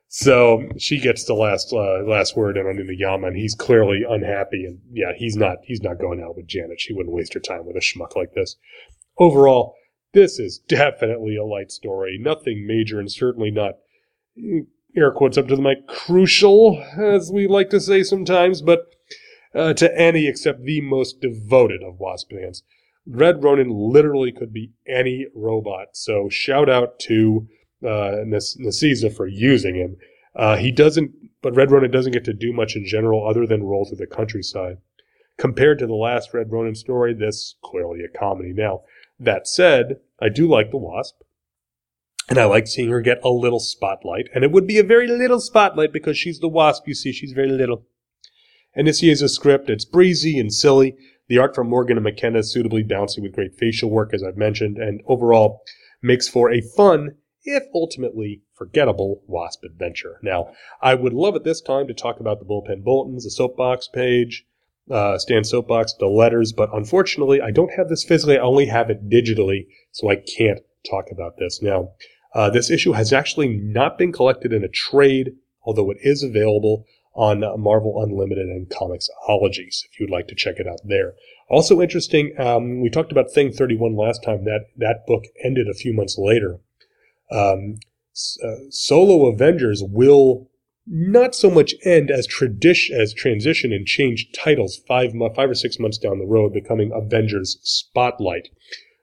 So 0.09 0.69
she 0.77 0.99
gets 0.99 1.25
the 1.25 1.35
last 1.35 1.73
uh, 1.73 2.03
last 2.05 2.37
word 2.37 2.57
in 2.57 2.67
on 2.67 2.77
Inuyama, 2.77 3.29
and 3.29 3.37
he's 3.37 3.55
clearly 3.55 4.03
unhappy. 4.09 4.65
And 4.65 4.81
yeah, 4.91 5.13
he's 5.17 5.37
not 5.37 5.59
he's 5.63 5.83
not 5.83 6.01
going 6.01 6.21
out 6.21 6.37
with 6.37 6.49
Janet. 6.49 6.81
She 6.81 6.93
wouldn't 6.93 7.15
waste 7.15 7.35
her 7.35 7.41
time 7.41 7.65
with 7.65 7.77
a 7.77 7.81
schmuck 7.81 8.17
like 8.17 8.35
this. 8.35 8.57
Overall, 9.19 9.75
this 10.13 10.39
is 10.39 10.59
definitely 10.59 11.37
a 11.37 11.45
light 11.45 11.71
story. 11.71 12.19
Nothing 12.21 12.67
major, 12.67 12.99
and 12.99 13.11
certainly 13.11 13.53
not 13.53 13.75
air 14.97 15.13
quotes 15.13 15.39
up 15.39 15.47
to 15.49 15.57
the 15.57 15.63
mic, 15.63 15.87
crucial, 15.87 16.83
as 16.99 17.31
we 17.33 17.47
like 17.47 17.71
to 17.71 17.81
say 17.81 18.03
sometimes, 18.03 18.63
but 18.63 18.87
uh, 19.55 19.73
to 19.75 19.97
any 19.97 20.27
except 20.27 20.65
the 20.65 20.81
most 20.81 21.21
devoted 21.21 21.83
of 21.85 22.01
Wasp 22.01 22.31
fans. 22.31 22.65
Red 23.11 23.43
Ronin 23.43 23.71
literally 23.71 24.31
could 24.31 24.53
be 24.53 24.73
any 24.87 25.27
robot, 25.35 25.89
so 25.95 26.29
shout 26.29 26.69
out 26.69 26.99
to 27.01 27.49
uh, 27.83 28.23
Nicieza 28.25 29.15
for 29.15 29.27
using 29.27 29.75
him. 29.75 29.97
Uh, 30.37 30.57
he 30.57 30.71
doesn't, 30.71 31.13
but 31.43 31.57
Red 31.57 31.73
Ronin 31.73 31.91
doesn't 31.91 32.13
get 32.13 32.25
to 32.27 32.33
do 32.33 32.53
much 32.53 32.77
in 32.77 32.87
general 32.87 33.27
other 33.27 33.47
than 33.47 33.65
roll 33.65 33.85
through 33.85 33.99
the 33.99 34.07
countryside. 34.07 34.79
Compared 35.39 35.79
to 35.81 35.87
the 35.87 35.95
last 35.95 36.33
Red 36.33 36.53
Ronin 36.53 36.75
story, 36.75 37.13
this 37.13 37.57
clearly 37.65 38.01
a 38.05 38.19
comedy. 38.19 38.53
Now, 38.53 38.83
that 39.19 39.49
said, 39.49 39.97
I 40.21 40.29
do 40.29 40.49
like 40.49 40.71
the 40.71 40.77
Wasp. 40.77 41.23
And 42.29 42.39
I 42.39 42.45
like 42.45 42.69
seeing 42.69 42.91
her 42.91 43.01
get 43.01 43.25
a 43.25 43.29
little 43.29 43.59
spotlight. 43.59 44.29
And 44.33 44.45
it 44.45 44.53
would 44.53 44.67
be 44.67 44.79
a 44.79 44.85
very 44.85 45.09
little 45.09 45.41
spotlight 45.41 45.93
because 45.93 46.17
she's 46.17 46.39
the 46.39 46.49
wasp, 46.49 46.87
you 46.87 46.95
see. 46.95 47.11
She's 47.11 47.33
very 47.33 47.51
little. 47.51 47.87
And 48.73 48.87
this 48.87 49.03
is 49.03 49.21
a 49.21 49.29
script. 49.29 49.69
It's 49.69 49.85
breezy 49.85 50.39
and 50.39 50.55
silly. 50.55 50.97
The 51.31 51.39
art 51.39 51.55
from 51.55 51.71
Morgan 51.71 51.97
and 51.97 52.03
McKenna 52.03 52.41
is 52.41 52.53
suitably 52.53 52.83
bouncy 52.83 53.23
with 53.23 53.35
great 53.35 53.55
facial 53.55 53.89
work, 53.89 54.13
as 54.13 54.21
I've 54.21 54.37
mentioned, 54.37 54.79
and 54.79 55.01
overall 55.07 55.63
makes 56.03 56.27
for 56.27 56.51
a 56.51 56.61
fun, 56.61 57.19
if 57.45 57.63
ultimately 57.73 58.43
forgettable, 58.53 59.23
Wasp 59.29 59.63
adventure. 59.63 60.19
Now, 60.25 60.49
I 60.83 60.95
would 60.95 61.13
love 61.13 61.37
at 61.37 61.45
this 61.45 61.61
time 61.61 61.87
to 61.87 61.95
talk 61.95 62.19
about 62.19 62.41
the 62.41 62.45
bullpen 62.45 62.83
bulletins, 62.83 63.23
the 63.23 63.31
soapbox 63.31 63.87
page, 63.87 64.45
uh, 64.91 65.19
Stan 65.19 65.45
Soapbox, 65.45 65.95
the 66.01 66.07
letters, 66.07 66.53
but 66.53 66.69
unfortunately, 66.75 67.41
I 67.41 67.53
don't 67.53 67.75
have 67.75 67.89
this 67.89 68.03
physically. 68.03 68.37
I 68.37 68.43
only 68.43 68.67
have 68.67 68.91
it 68.91 69.09
digitally, 69.09 69.69
so 69.93 70.11
I 70.11 70.17
can't 70.17 70.59
talk 70.91 71.13
about 71.13 71.39
this. 71.39 71.63
Now, 71.63 71.93
uh, 72.35 72.51
this 72.51 72.73
issue 72.73 72.91
has 72.95 73.13
actually 73.13 73.47
not 73.47 73.99
been 73.99 74.11
collected 74.11 74.53
in 74.53 74.65
a 74.65 74.69
trade, 74.69 75.35
although 75.63 75.93
it 75.93 75.99
is 76.01 76.25
available 76.25 76.87
on 77.15 77.41
Marvel 77.61 78.03
Unlimited 78.03 78.47
and 78.47 78.69
Comixology, 78.69 79.73
so 79.73 79.87
if 79.91 79.99
you'd 79.99 80.11
like 80.11 80.29
to 80.29 80.35
check 80.35 80.57
it 80.59 80.67
out 80.67 80.81
there. 80.85 81.15
Also 81.49 81.81
interesting, 81.81 82.33
um, 82.39 82.81
we 82.81 82.89
talked 82.89 83.11
about 83.11 83.31
Thing 83.33 83.53
31 83.53 83.97
last 83.97 84.23
time. 84.23 84.45
That 84.45 84.67
that 84.77 85.07
book 85.07 85.25
ended 85.45 85.69
a 85.69 85.75
few 85.75 85.93
months 85.93 86.17
later. 86.17 86.61
Um, 87.33 87.77
uh, 88.45 88.71
Solo 88.71 89.27
Avengers 89.27 89.83
will 89.85 90.49
not 90.87 91.35
so 91.35 91.51
much 91.51 91.75
end 91.85 92.11
as 92.11 92.27
tradition 92.27 93.01
as 93.01 93.15
transition 93.15 93.73
and 93.73 93.87
change 93.87 94.31
titles 94.33 94.81
five 94.89 95.13
five 95.35 95.51
or 95.51 95.55
six 95.55 95.79
months 95.79 95.99
down 95.99 96.19
the 96.19 96.27
road, 96.27 96.53
becoming 96.53 96.91
Avengers 96.93 97.59
Spotlight. 97.63 98.49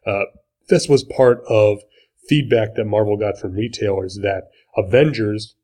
Uh, 0.06 0.24
this 0.70 0.88
was 0.88 1.04
part 1.04 1.42
of 1.48 1.80
feedback 2.28 2.76
that 2.76 2.86
Marvel 2.86 3.18
got 3.18 3.40
from 3.40 3.54
retailers 3.54 4.20
that 4.22 4.50
Avengers, 4.76 5.56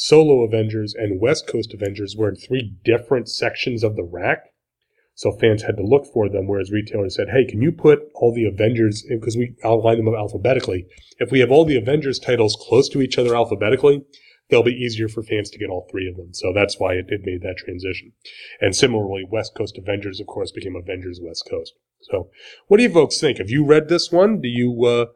Solo 0.00 0.44
Avengers, 0.44 0.94
and 0.94 1.20
West 1.20 1.48
Coast 1.48 1.74
Avengers 1.74 2.14
were 2.16 2.28
in 2.28 2.36
three 2.36 2.72
different 2.84 3.28
sections 3.28 3.82
of 3.82 3.96
the 3.96 4.04
rack. 4.04 4.44
So 5.16 5.32
fans 5.32 5.64
had 5.64 5.76
to 5.76 5.82
look 5.82 6.06
for 6.06 6.28
them, 6.28 6.46
whereas 6.46 6.70
retailers 6.70 7.16
said, 7.16 7.30
hey, 7.30 7.44
can 7.44 7.60
you 7.60 7.72
put 7.72 8.02
all 8.14 8.32
the 8.32 8.44
Avengers, 8.44 9.04
because 9.10 9.36
we 9.36 9.56
outline 9.64 9.96
them 9.96 10.14
alphabetically. 10.14 10.86
If 11.18 11.32
we 11.32 11.40
have 11.40 11.50
all 11.50 11.64
the 11.64 11.76
Avengers 11.76 12.20
titles 12.20 12.56
close 12.60 12.88
to 12.90 13.02
each 13.02 13.18
other 13.18 13.34
alphabetically, 13.34 14.04
they'll 14.48 14.62
be 14.62 14.70
easier 14.70 15.08
for 15.08 15.24
fans 15.24 15.50
to 15.50 15.58
get 15.58 15.68
all 15.68 15.88
three 15.90 16.08
of 16.08 16.16
them. 16.16 16.32
So 16.32 16.52
that's 16.54 16.78
why 16.78 16.92
it, 16.92 17.06
it 17.08 17.22
made 17.24 17.42
that 17.42 17.56
transition. 17.58 18.12
And 18.60 18.76
similarly, 18.76 19.24
West 19.28 19.56
Coast 19.56 19.78
Avengers, 19.78 20.20
of 20.20 20.28
course, 20.28 20.52
became 20.52 20.76
Avengers 20.76 21.18
West 21.20 21.44
Coast. 21.50 21.74
So 22.02 22.30
what 22.68 22.76
do 22.76 22.84
you 22.84 22.92
folks 22.92 23.18
think? 23.18 23.38
Have 23.38 23.50
you 23.50 23.64
read 23.64 23.88
this 23.88 24.12
one? 24.12 24.40
Do 24.40 24.48
you, 24.48 24.80
uh, 24.84 25.06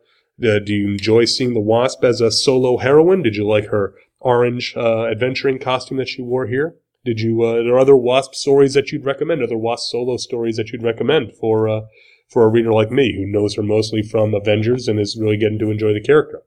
uh, 0.45 0.59
do 0.59 0.74
you 0.74 0.89
enjoy 0.89 1.26
seeing 1.26 1.55
the 1.55 1.61
Wasp 1.61 2.03
as 2.03 2.20
a 2.20 2.33
solo 2.33 2.78
heroine? 2.78 3.22
Did 3.22 3.37
you 3.37 3.47
like 3.47 3.66
her 3.66 3.95
orange 4.23 4.75
uh, 4.77 5.07
adventuring 5.07 5.59
costume 5.59 5.99
that 5.99 6.09
she 6.09 6.23
wore 6.23 6.47
here? 6.47 6.77
Did 7.05 7.20
you? 7.20 7.43
Uh, 7.43 7.57
are 7.57 7.64
there 7.64 7.79
other 7.79 7.97
Wasp 7.97 8.35
stories 8.35 8.75
that 8.75 8.93
you'd 8.93 9.05
recommend? 9.05 9.43
Other 9.43 9.59
Wasp 9.59 9.91
solo 9.91 10.16
stories 10.16 10.57
that 10.57 10.70
you'd 10.70 10.83
recommend 10.83 11.33
for 11.35 11.68
uh, 11.68 11.81
for 12.29 12.45
a 12.45 12.49
reader 12.49 12.73
like 12.73 12.91
me 12.91 13.14
who 13.14 13.27
knows 13.27 13.57
her 13.57 13.62
mostly 13.62 14.03
from 14.03 14.35
Avengers 14.35 14.89
and 14.89 14.99
is 15.01 15.18
really 15.18 15.37
getting 15.37 15.59
to 15.59 15.70
enjoy 15.70 15.93
the 15.93 16.01
character? 16.01 16.43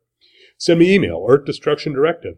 Send 0.58 0.80
me 0.80 0.94
email 0.94 1.26
Earth 1.28 1.46
Destruction 1.46 1.94
Directive 1.94 2.38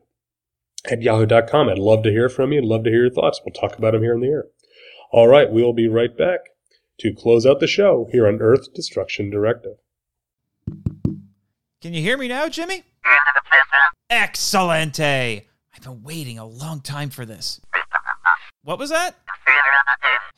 at 0.85 1.01
yahoo.com. 1.01 1.69
I'd 1.69 1.77
love 1.77 2.03
to 2.03 2.11
hear 2.11 2.29
from 2.29 2.51
you. 2.51 2.59
I'd 2.59 2.65
love 2.65 2.83
to 2.85 2.89
hear 2.89 3.03
your 3.03 3.13
thoughts. 3.13 3.39
We'll 3.45 3.53
talk 3.53 3.77
about 3.77 3.93
them 3.93 4.01
here 4.01 4.15
in 4.15 4.21
the 4.21 4.27
air. 4.27 4.45
All 5.11 5.27
right, 5.27 5.51
we'll 5.51 5.73
be 5.73 5.87
right 5.87 6.15
back 6.17 6.39
to 6.99 7.13
close 7.13 7.45
out 7.45 7.59
the 7.59 7.67
show 7.67 8.09
here 8.11 8.27
on 8.27 8.41
Earth 8.41 8.73
Destruction 8.73 9.29
Directive. 9.29 9.77
Can 11.81 11.93
you 11.93 12.01
hear 12.01 12.17
me 12.17 12.27
now, 12.27 12.49
Jimmy? 12.49 12.83
Excellente! 14.11 15.45
I've 15.75 15.83
been 15.83 16.03
waiting 16.03 16.39
a 16.39 16.45
long 16.45 16.81
time 16.81 17.09
for 17.09 17.25
this. 17.25 17.61
What 18.63 18.79
was 18.79 18.89
that? 18.89 19.15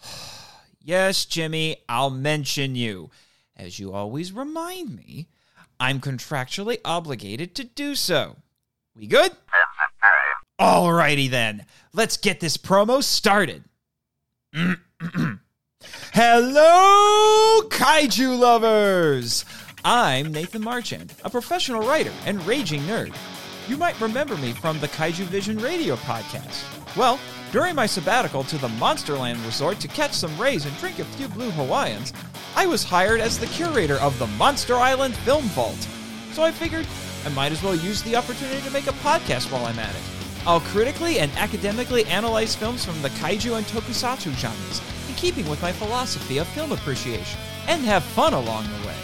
yes, 0.84 1.26
Jimmy, 1.26 1.78
I'll 1.88 2.10
mention 2.10 2.76
you. 2.76 3.10
As 3.56 3.80
you 3.80 3.94
always 3.94 4.32
remind 4.32 4.96
me, 4.96 5.28
I'm 5.80 6.00
contractually 6.00 6.80
obligated 6.84 7.56
to 7.56 7.64
do 7.64 7.96
so. 7.96 8.38
We 8.96 9.08
good? 9.08 9.32
Alrighty 10.60 11.30
then. 11.30 11.66
Let's 11.94 12.18
get 12.18 12.40
this 12.40 12.58
promo 12.58 13.02
started. 13.04 13.64
Hello, 16.14 17.62
kaiju 17.70 18.38
lovers! 18.38 19.46
I'm 19.86 20.34
Nathan 20.34 20.62
Marchand, 20.62 21.14
a 21.24 21.30
professional 21.30 21.88
writer 21.88 22.12
and 22.26 22.46
raging 22.46 22.82
nerd. 22.82 23.16
You 23.70 23.78
might 23.78 24.00
remember 24.02 24.36
me 24.36 24.52
from 24.52 24.78
the 24.80 24.90
Kaiju 24.90 25.24
Vision 25.28 25.58
radio 25.58 25.96
podcast. 25.96 26.66
Well, 26.98 27.18
during 27.54 27.76
my 27.76 27.86
sabbatical 27.86 28.44
to 28.44 28.58
the 28.58 28.68
Monsterland 28.68 29.44
Resort 29.46 29.80
to 29.80 29.88
catch 29.88 30.12
some 30.12 30.38
rays 30.38 30.66
and 30.66 30.78
drink 30.80 31.00
a 31.00 31.06
few 31.06 31.30
blue 31.30 31.50
Hawaiians, 31.52 32.12
I 32.58 32.66
was 32.66 32.84
hired 32.84 33.22
as 33.22 33.40
the 33.40 33.46
curator 33.48 33.96
of 33.96 34.20
the 34.20 34.28
Monster 34.28 34.76
Island 34.76 35.16
Film 35.18 35.46
Vault. 35.46 35.88
So 36.34 36.44
I 36.44 36.52
figured 36.52 36.86
I 37.26 37.30
might 37.30 37.54
as 37.54 37.64
well 37.64 37.76
use 37.76 38.02
the 38.04 38.18
opportunity 38.18 38.62
to 38.64 38.72
make 38.72 38.88
a 38.88 38.94
podcast 38.94 39.50
while 39.50 39.66
I'm 39.66 39.80
at 39.80 39.96
it. 39.96 40.02
I'll 40.46 40.60
critically 40.60 41.20
and 41.20 41.32
academically 41.38 42.04
analyze 42.08 42.54
films 42.54 42.84
from 42.84 43.02
the 43.02 43.10
kaiju 43.12 43.56
and 43.56 43.66
tokusatsu 43.68 44.34
genres, 44.34 44.82
in 45.08 45.16
keeping 45.16 45.50
with 45.50 45.62
my 45.62 45.72
philosophy 45.72 46.38
of 46.38 46.48
film 46.50 46.74
appreciation, 46.74 47.40
and 47.68 47.82
have 47.86 48.04
fun 48.04 48.34
along 48.34 48.66
the 48.66 48.88
way. 48.88 48.96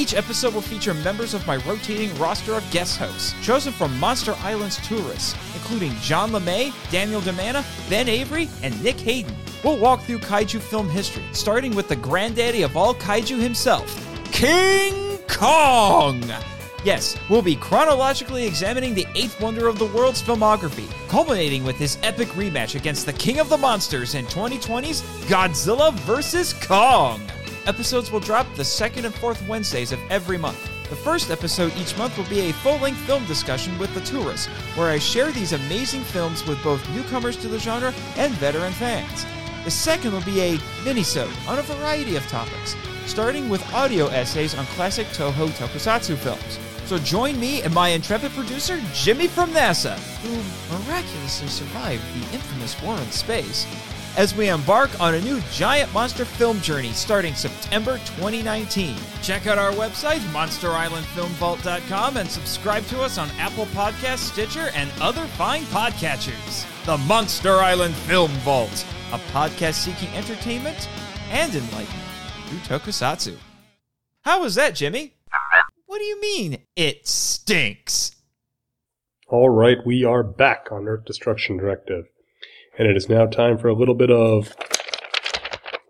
Each 0.00 0.14
episode 0.14 0.54
will 0.54 0.62
feature 0.62 0.94
members 0.94 1.34
of 1.34 1.46
my 1.46 1.56
rotating 1.56 2.16
roster 2.18 2.54
of 2.54 2.64
guest 2.70 2.96
hosts, 2.96 3.34
chosen 3.42 3.70
from 3.70 4.00
Monster 4.00 4.34
Island's 4.38 4.78
tourists, 4.88 5.34
including 5.54 5.92
John 5.96 6.30
LeMay, 6.30 6.72
Daniel 6.90 7.20
DeManna, 7.20 7.62
Ben 7.90 8.08
Avery, 8.08 8.48
and 8.62 8.82
Nick 8.82 8.98
Hayden. 9.00 9.36
We'll 9.62 9.76
walk 9.76 10.00
through 10.00 10.20
kaiju 10.20 10.58
film 10.58 10.88
history, 10.88 11.24
starting 11.32 11.74
with 11.74 11.88
the 11.88 11.96
granddaddy 11.96 12.62
of 12.62 12.78
all 12.78 12.94
kaiju 12.94 13.38
himself, 13.38 13.94
King 14.32 15.18
Kong! 15.28 16.24
Yes, 16.82 17.18
we'll 17.28 17.42
be 17.42 17.56
chronologically 17.56 18.46
examining 18.46 18.94
the 18.94 19.06
eighth 19.14 19.38
wonder 19.38 19.68
of 19.68 19.78
the 19.78 19.84
world's 19.84 20.22
filmography, 20.22 20.88
culminating 21.10 21.62
with 21.62 21.76
his 21.76 21.98
epic 22.02 22.28
rematch 22.28 22.74
against 22.74 23.04
the 23.04 23.12
King 23.12 23.38
of 23.38 23.50
the 23.50 23.58
Monsters 23.58 24.14
in 24.14 24.24
2020's 24.24 25.02
Godzilla 25.28 25.92
vs. 25.92 26.54
Kong. 26.54 27.20
Episodes 27.66 28.10
will 28.10 28.20
drop 28.20 28.46
the 28.54 28.64
second 28.64 29.04
and 29.04 29.14
fourth 29.14 29.46
Wednesdays 29.46 29.92
of 29.92 30.00
every 30.10 30.38
month. 30.38 30.70
The 30.88 30.96
first 30.96 31.30
episode 31.30 31.76
each 31.76 31.96
month 31.98 32.16
will 32.16 32.28
be 32.28 32.40
a 32.40 32.52
full 32.52 32.78
length 32.78 33.00
film 33.00 33.24
discussion 33.26 33.78
with 33.78 33.92
the 33.94 34.00
tourists, 34.00 34.46
where 34.76 34.90
I 34.90 34.98
share 34.98 35.30
these 35.30 35.52
amazing 35.52 36.02
films 36.02 36.44
with 36.46 36.62
both 36.64 36.88
newcomers 36.90 37.36
to 37.36 37.48
the 37.48 37.58
genre 37.58 37.92
and 38.16 38.32
veteran 38.34 38.72
fans. 38.72 39.26
The 39.64 39.70
second 39.70 40.12
will 40.12 40.22
be 40.22 40.40
a 40.40 40.58
mini-sode 40.84 41.32
on 41.46 41.58
a 41.58 41.62
variety 41.62 42.16
of 42.16 42.26
topics, 42.28 42.74
starting 43.04 43.50
with 43.50 43.74
audio 43.74 44.06
essays 44.06 44.54
on 44.54 44.64
classic 44.66 45.06
Toho 45.08 45.48
tokusatsu 45.50 46.16
films. 46.16 46.58
So 46.86 46.98
join 46.98 47.38
me 47.38 47.62
and 47.62 47.74
my 47.74 47.90
intrepid 47.90 48.32
producer, 48.32 48.80
Jimmy 48.94 49.28
from 49.28 49.50
NASA, 49.50 49.96
who 50.22 50.86
miraculously 50.88 51.48
survived 51.48 52.02
the 52.14 52.34
infamous 52.34 52.82
war 52.82 52.96
in 52.96 53.10
space, 53.12 53.66
as 54.16 54.34
we 54.34 54.48
embark 54.48 54.90
on 55.00 55.14
a 55.14 55.20
new 55.20 55.40
giant 55.52 55.92
monster 55.92 56.24
film 56.24 56.60
journey 56.60 56.92
starting 56.92 57.34
September 57.34 57.98
2019. 58.16 58.96
Check 59.22 59.46
out 59.46 59.58
our 59.58 59.72
website, 59.72 60.20
monsterislandfilmvault.com, 60.32 62.16
and 62.16 62.30
subscribe 62.30 62.84
to 62.86 63.00
us 63.02 63.18
on 63.18 63.30
Apple 63.38 63.66
Podcasts, 63.66 64.18
Stitcher, 64.18 64.70
and 64.74 64.90
other 65.00 65.26
fine 65.26 65.62
podcatchers. 65.64 66.66
The 66.86 66.98
Monster 66.98 67.56
Island 67.56 67.94
Film 67.94 68.30
Vault, 68.42 68.86
a 69.12 69.18
podcast 69.32 69.74
seeking 69.74 70.08
entertainment 70.16 70.88
and 71.30 71.54
enlightenment 71.54 72.08
through 72.46 72.58
tokusatsu. 72.58 73.36
How 74.22 74.42
was 74.42 74.54
that, 74.56 74.74
Jimmy? 74.74 75.14
What 75.86 75.98
do 75.98 76.04
you 76.04 76.20
mean, 76.20 76.58
it 76.76 77.06
stinks? 77.08 78.14
All 79.28 79.48
right, 79.48 79.78
we 79.84 80.04
are 80.04 80.22
back 80.22 80.68
on 80.70 80.88
Earth 80.88 81.04
Destruction 81.04 81.56
Directive. 81.56 82.06
And 82.78 82.88
it 82.88 82.96
is 82.96 83.08
now 83.08 83.26
time 83.26 83.58
for 83.58 83.68
a 83.68 83.74
little 83.74 83.94
bit 83.94 84.10
of 84.10 84.54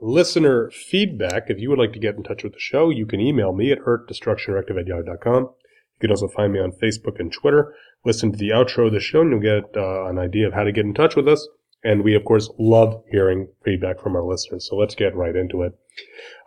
listener 0.00 0.70
feedback. 0.70 1.44
If 1.48 1.58
you 1.58 1.68
would 1.70 1.78
like 1.78 1.92
to 1.92 1.98
get 1.98 2.16
in 2.16 2.22
touch 2.22 2.42
with 2.42 2.54
the 2.54 2.60
show, 2.60 2.90
you 2.90 3.06
can 3.06 3.20
email 3.20 3.52
me 3.52 3.70
at 3.70 3.80
earthdestructiondirective 3.80 4.76
You 4.76 5.48
can 6.00 6.10
also 6.10 6.28
find 6.28 6.52
me 6.52 6.58
on 6.58 6.72
Facebook 6.72 7.20
and 7.20 7.32
Twitter. 7.32 7.74
Listen 8.04 8.32
to 8.32 8.38
the 8.38 8.50
outro 8.50 8.86
of 8.86 8.92
the 8.92 9.00
show 9.00 9.20
and 9.20 9.30
you'll 9.30 9.40
get 9.60 9.76
uh, 9.76 10.06
an 10.06 10.18
idea 10.18 10.46
of 10.46 10.54
how 10.54 10.64
to 10.64 10.72
get 10.72 10.84
in 10.84 10.94
touch 10.94 11.16
with 11.16 11.28
us. 11.28 11.46
And 11.82 12.02
we, 12.02 12.14
of 12.14 12.24
course, 12.24 12.50
love 12.58 13.02
hearing 13.10 13.48
feedback 13.64 14.00
from 14.00 14.14
our 14.14 14.24
listeners. 14.24 14.66
So 14.68 14.76
let's 14.76 14.94
get 14.94 15.16
right 15.16 15.36
into 15.36 15.62
it. 15.62 15.72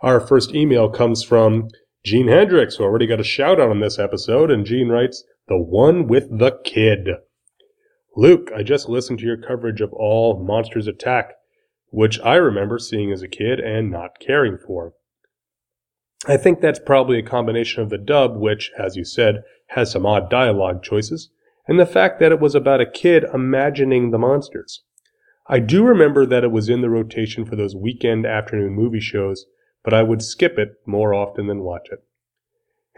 Our 0.00 0.20
first 0.20 0.54
email 0.54 0.88
comes 0.88 1.24
from 1.24 1.68
Gene 2.04 2.28
Hendricks, 2.28 2.76
who 2.76 2.84
already 2.84 3.06
got 3.06 3.20
a 3.20 3.24
shout 3.24 3.60
out 3.60 3.70
on 3.70 3.80
this 3.80 3.98
episode. 3.98 4.50
And 4.50 4.64
Gene 4.64 4.88
writes, 4.88 5.24
The 5.48 5.58
one 5.58 6.06
with 6.06 6.38
the 6.38 6.58
kid. 6.64 7.08
Luke, 8.16 8.50
I 8.54 8.62
just 8.62 8.88
listened 8.88 9.18
to 9.18 9.24
your 9.24 9.36
coverage 9.36 9.80
of 9.80 9.92
all 9.92 10.38
Monsters 10.38 10.86
Attack, 10.86 11.32
which 11.90 12.20
I 12.20 12.36
remember 12.36 12.78
seeing 12.78 13.10
as 13.10 13.22
a 13.22 13.28
kid 13.28 13.58
and 13.58 13.90
not 13.90 14.20
caring 14.20 14.56
for. 14.56 14.94
I 16.26 16.36
think 16.36 16.60
that's 16.60 16.78
probably 16.78 17.18
a 17.18 17.22
combination 17.22 17.82
of 17.82 17.90
the 17.90 17.98
dub, 17.98 18.36
which, 18.36 18.70
as 18.78 18.96
you 18.96 19.04
said, 19.04 19.42
has 19.68 19.90
some 19.90 20.06
odd 20.06 20.30
dialogue 20.30 20.82
choices, 20.82 21.30
and 21.66 21.78
the 21.78 21.86
fact 21.86 22.20
that 22.20 22.32
it 22.32 22.40
was 22.40 22.54
about 22.54 22.80
a 22.80 22.90
kid 22.90 23.24
imagining 23.34 24.10
the 24.10 24.18
monsters. 24.18 24.82
I 25.48 25.58
do 25.58 25.84
remember 25.84 26.24
that 26.24 26.44
it 26.44 26.52
was 26.52 26.68
in 26.68 26.80
the 26.80 26.90
rotation 26.90 27.44
for 27.44 27.56
those 27.56 27.76
weekend 27.76 28.26
afternoon 28.26 28.74
movie 28.74 29.00
shows, 29.00 29.44
but 29.82 29.92
I 29.92 30.02
would 30.02 30.22
skip 30.22 30.58
it 30.58 30.74
more 30.86 31.12
often 31.12 31.46
than 31.46 31.64
watch 31.64 31.88
it. 31.90 31.98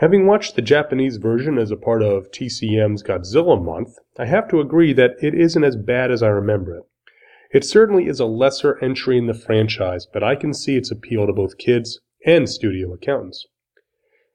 Having 0.01 0.27
watched 0.27 0.57
the 0.57 0.63
Japanese 0.63 1.17
version 1.17 1.57
as 1.57 1.71
a 1.71 1.77
part 1.77 2.03
of 2.03 2.31
TCM's 2.31 3.03
Godzilla 3.03 3.57
month, 3.57 3.97
I 4.19 4.27
have 4.27 4.47
to 4.49 4.61
agree 4.61 4.93
that 4.93 5.17
it 5.23 5.35
isn't 5.35 5.65
as 5.65 5.75
bad 5.75 6.11
as 6.11 6.23
I 6.23 6.29
remember 6.29 6.77
it. 6.77 6.83
It 7.51 7.65
certainly 7.65 8.07
is 8.07 8.21
a 8.21 8.27
lesser 8.27 8.79
entry 8.85 9.17
in 9.17 9.27
the 9.27 9.33
franchise, 9.33 10.07
but 10.13 10.23
I 10.23 10.37
can 10.37 10.53
see 10.53 10.77
its 10.77 10.91
appeal 10.91 11.27
to 11.27 11.33
both 11.33 11.57
kids 11.57 11.99
and 12.27 12.47
studio 12.47 12.93
accountants. 12.93 13.47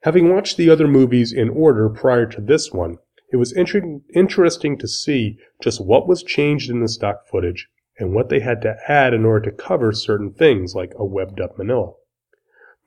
Having 0.02 0.34
watched 0.34 0.58
the 0.58 0.72
other 0.72 0.88
movies 0.88 1.32
in 1.32 1.50
order 1.50 1.90
prior 1.90 2.26
to 2.26 2.42
this 2.42 2.72
one, 2.72 2.98
it 3.32 3.38
was 3.38 3.52
inter- 3.52 4.00
interesting 4.16 4.80
to 4.80 4.88
see 4.88 5.38
just 5.62 5.80
what 5.80 6.08
was 6.08 6.24
changed 6.24 6.72
in 6.72 6.80
the 6.80 6.88
stock 6.88 7.28
footage 7.28 7.68
and 8.00 8.16
what 8.16 8.30
they 8.30 8.40
had 8.40 8.64
to 8.64 8.78
add 8.88 9.14
in 9.14 9.26
order 9.26 9.52
to 9.52 9.56
cover 9.56 9.92
certain 9.92 10.34
things 10.34 10.74
like 10.74 10.94
a 10.98 11.06
webbed 11.06 11.40
up 11.40 11.56
Minilla. 11.60 11.94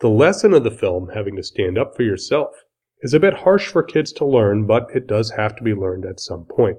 The 0.00 0.10
lesson 0.10 0.52
of 0.52 0.64
the 0.64 0.72
film, 0.72 1.10
having 1.14 1.36
to 1.36 1.42
stand 1.44 1.78
up 1.78 1.94
for 1.94 2.02
yourself, 2.02 2.63
is 3.04 3.12
a 3.12 3.20
bit 3.20 3.34
harsh 3.34 3.68
for 3.68 3.82
kids 3.82 4.10
to 4.12 4.24
learn, 4.24 4.66
but 4.66 4.88
it 4.94 5.06
does 5.06 5.32
have 5.32 5.54
to 5.54 5.62
be 5.62 5.74
learned 5.74 6.06
at 6.06 6.18
some 6.18 6.46
point. 6.46 6.78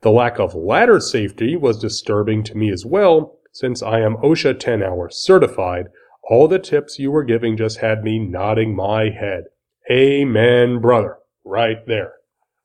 The 0.00 0.10
lack 0.10 0.40
of 0.40 0.56
ladder 0.56 0.98
safety 0.98 1.56
was 1.56 1.78
disturbing 1.78 2.42
to 2.42 2.56
me 2.56 2.72
as 2.72 2.84
well, 2.84 3.38
since 3.52 3.84
I 3.84 4.00
am 4.00 4.16
OSHA 4.16 4.58
10 4.58 4.82
hour 4.82 5.08
certified. 5.10 5.86
All 6.28 6.48
the 6.48 6.58
tips 6.58 6.98
you 6.98 7.12
were 7.12 7.22
giving 7.22 7.56
just 7.56 7.78
had 7.78 8.02
me 8.02 8.18
nodding 8.18 8.74
my 8.74 9.10
head. 9.10 9.44
Amen, 9.88 10.80
brother. 10.80 11.18
Right 11.44 11.86
there. 11.86 12.14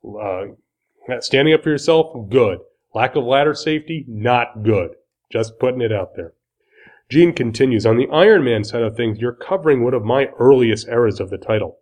Uh, 0.04 0.46
standing 1.20 1.54
up 1.54 1.62
for 1.62 1.70
yourself, 1.70 2.28
good. 2.28 2.58
Lack 2.96 3.16
of 3.16 3.24
ladder 3.24 3.54
safety, 3.54 4.04
not 4.08 4.64
good. 4.64 4.92
Just 5.32 5.60
putting 5.60 5.82
it 5.82 5.94
out 5.94 6.16
there. 6.16 6.34
Gene 7.08 7.34
continues, 7.34 7.86
on 7.86 7.98
the 7.98 8.10
Iron 8.12 8.44
Man 8.44 8.64
side 8.64 8.82
of 8.82 8.98
things, 8.98 9.20
you're 9.20 9.32
covering 9.32 9.84
one 9.84 9.94
of 9.94 10.04
my 10.04 10.26
earliest 10.40 10.88
eras 10.88 11.20
of 11.20 11.30
the 11.30 11.38
title. 11.38 11.78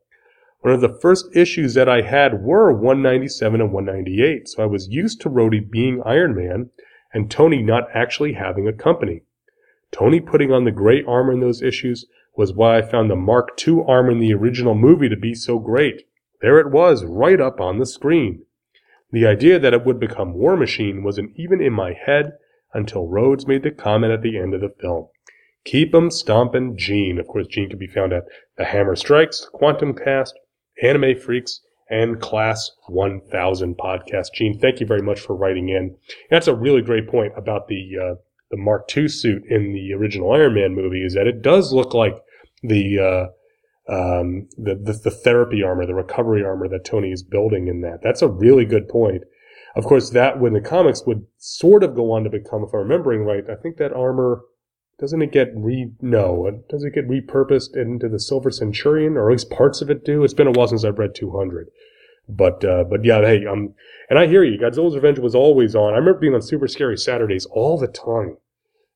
One 0.65 0.73
of 0.73 0.81
the 0.81 0.97
first 0.99 1.27
issues 1.35 1.75
that 1.75 1.87
I 1.87 2.01
had 2.01 2.41
were 2.41 2.73
197 2.73 3.61
and 3.61 3.71
198, 3.71 4.49
so 4.49 4.63
I 4.63 4.65
was 4.65 4.87
used 4.87 5.21
to 5.21 5.29
Rhodey 5.29 5.59
being 5.59 6.01
Iron 6.03 6.33
Man 6.33 6.71
and 7.13 7.29
Tony 7.29 7.61
not 7.61 7.87
actually 7.93 8.33
having 8.33 8.67
a 8.67 8.73
company. 8.73 9.21
Tony 9.91 10.19
putting 10.19 10.51
on 10.51 10.63
the 10.63 10.71
gray 10.71 11.03
armor 11.03 11.33
in 11.33 11.39
those 11.39 11.61
issues 11.61 12.07
was 12.35 12.51
why 12.51 12.79
I 12.79 12.81
found 12.81 13.11
the 13.11 13.15
Mark 13.15 13.49
II 13.67 13.83
armor 13.87 14.09
in 14.09 14.17
the 14.17 14.33
original 14.33 14.73
movie 14.73 15.07
to 15.07 15.15
be 15.15 15.35
so 15.35 15.59
great. 15.59 16.07
There 16.41 16.59
it 16.59 16.71
was, 16.71 17.05
right 17.05 17.39
up 17.39 17.61
on 17.61 17.77
the 17.77 17.85
screen. 17.85 18.43
The 19.11 19.27
idea 19.27 19.59
that 19.59 19.75
it 19.75 19.85
would 19.85 19.99
become 19.99 20.33
War 20.33 20.57
Machine 20.57 21.03
wasn't 21.03 21.33
even 21.35 21.61
in 21.61 21.73
my 21.73 21.93
head 21.93 22.39
until 22.73 23.07
Rhodes 23.07 23.45
made 23.45 23.61
the 23.61 23.69
comment 23.69 24.13
at 24.13 24.23
the 24.23 24.39
end 24.39 24.55
of 24.55 24.61
the 24.61 24.73
film. 24.81 25.09
Keep 25.63 25.93
'em 25.93 26.09
stompin' 26.09 26.75
Gene. 26.75 27.19
Of 27.19 27.27
course, 27.27 27.45
Gene 27.45 27.69
can 27.69 27.77
be 27.77 27.85
found 27.85 28.13
at 28.13 28.25
The 28.57 28.65
Hammer 28.65 28.95
Strikes, 28.95 29.45
Quantum 29.45 29.93
Cast, 29.93 30.35
Anime 30.81 31.17
Freaks, 31.17 31.61
and 31.89 32.19
Class 32.19 32.71
1000 32.87 33.77
podcast. 33.77 34.33
Gene, 34.33 34.59
thank 34.59 34.79
you 34.79 34.87
very 34.87 35.01
much 35.01 35.19
for 35.19 35.35
writing 35.35 35.69
in. 35.69 35.95
That's 36.29 36.47
a 36.47 36.55
really 36.55 36.81
great 36.81 37.07
point 37.07 37.33
about 37.37 37.67
the 37.67 37.91
uh, 38.01 38.15
the 38.51 38.57
Mark 38.57 38.95
II 38.95 39.07
suit 39.07 39.43
in 39.49 39.73
the 39.73 39.93
original 39.93 40.31
Iron 40.31 40.55
Man 40.55 40.75
movie 40.75 41.03
is 41.03 41.13
that 41.15 41.27
it 41.27 41.41
does 41.41 41.73
look 41.73 41.93
like 41.93 42.15
the 42.63 42.99
uh, 42.99 43.91
um, 43.91 44.47
the, 44.57 44.75
the, 44.75 44.93
the 45.03 45.11
therapy 45.11 45.61
armor, 45.61 45.85
the 45.85 45.93
recovery 45.93 46.43
armor 46.43 46.67
that 46.69 46.85
Tony 46.85 47.11
is 47.11 47.21
building 47.21 47.67
in 47.67 47.81
that. 47.81 47.99
That's 48.01 48.23
a 48.23 48.27
really 48.27 48.65
good 48.65 48.89
point. 48.89 49.23
Of 49.75 49.85
course, 49.85 50.09
that 50.11 50.39
when 50.39 50.53
the 50.53 50.61
comics 50.61 51.05
would 51.05 51.25
sort 51.37 51.83
of 51.83 51.95
go 51.95 52.11
on 52.11 52.23
to 52.23 52.29
become, 52.29 52.63
if 52.63 52.73
I'm 52.73 52.79
remembering 52.79 53.25
right, 53.25 53.43
I 53.49 53.55
think 53.61 53.77
that 53.77 53.93
armor 53.93 54.41
doesn't 54.99 55.21
it 55.21 55.31
get 55.31 55.51
re 55.55 55.91
no 56.01 56.63
does 56.69 56.83
it 56.83 56.93
get 56.93 57.09
repurposed 57.09 57.75
into 57.75 58.07
the 58.07 58.19
Silver 58.19 58.49
Centurion 58.49 59.17
or 59.17 59.29
at 59.29 59.33
least 59.33 59.49
parts 59.49 59.81
of 59.81 59.89
it 59.89 60.05
do? 60.05 60.23
It's 60.23 60.33
been 60.33 60.47
a 60.47 60.51
while 60.51 60.67
since 60.67 60.85
I've 60.85 60.99
read 60.99 61.15
200, 61.15 61.67
but 62.29 62.63
uh, 62.63 62.85
but 62.85 63.03
yeah, 63.03 63.21
hey, 63.21 63.45
um, 63.45 63.73
and 64.09 64.17
I 64.17 64.27
hear 64.27 64.43
you. 64.43 64.57
Godzilla's 64.57 64.95
Revenge 64.95 65.19
was 65.19 65.35
always 65.35 65.75
on. 65.75 65.93
I 65.93 65.97
remember 65.97 66.19
being 66.19 66.33
on 66.33 66.41
Super 66.41 66.67
Scary 66.67 66.97
Saturdays 66.97 67.45
all 67.47 67.77
the 67.77 67.87
time 67.87 68.37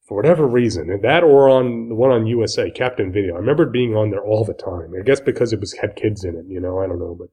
for 0.07 0.15
whatever 0.15 0.47
reason, 0.47 0.89
and 0.89 1.03
that 1.03 1.23
or 1.23 1.49
on 1.49 1.89
the 1.89 1.95
one 1.95 2.11
on 2.11 2.25
USA, 2.27 2.71
Captain 2.71 3.11
Video. 3.11 3.35
I 3.35 3.39
remember 3.39 3.65
being 3.65 3.95
on 3.95 4.09
there 4.09 4.23
all 4.23 4.45
the 4.45 4.53
time. 4.53 4.93
I 4.97 5.03
guess 5.03 5.19
because 5.19 5.51
it 5.51 5.59
was 5.59 5.73
had 5.73 5.95
kids 5.95 6.23
in 6.23 6.35
it, 6.35 6.45
you 6.47 6.61
know. 6.61 6.79
I 6.79 6.87
don't 6.87 6.99
know, 6.99 7.15
but 7.19 7.27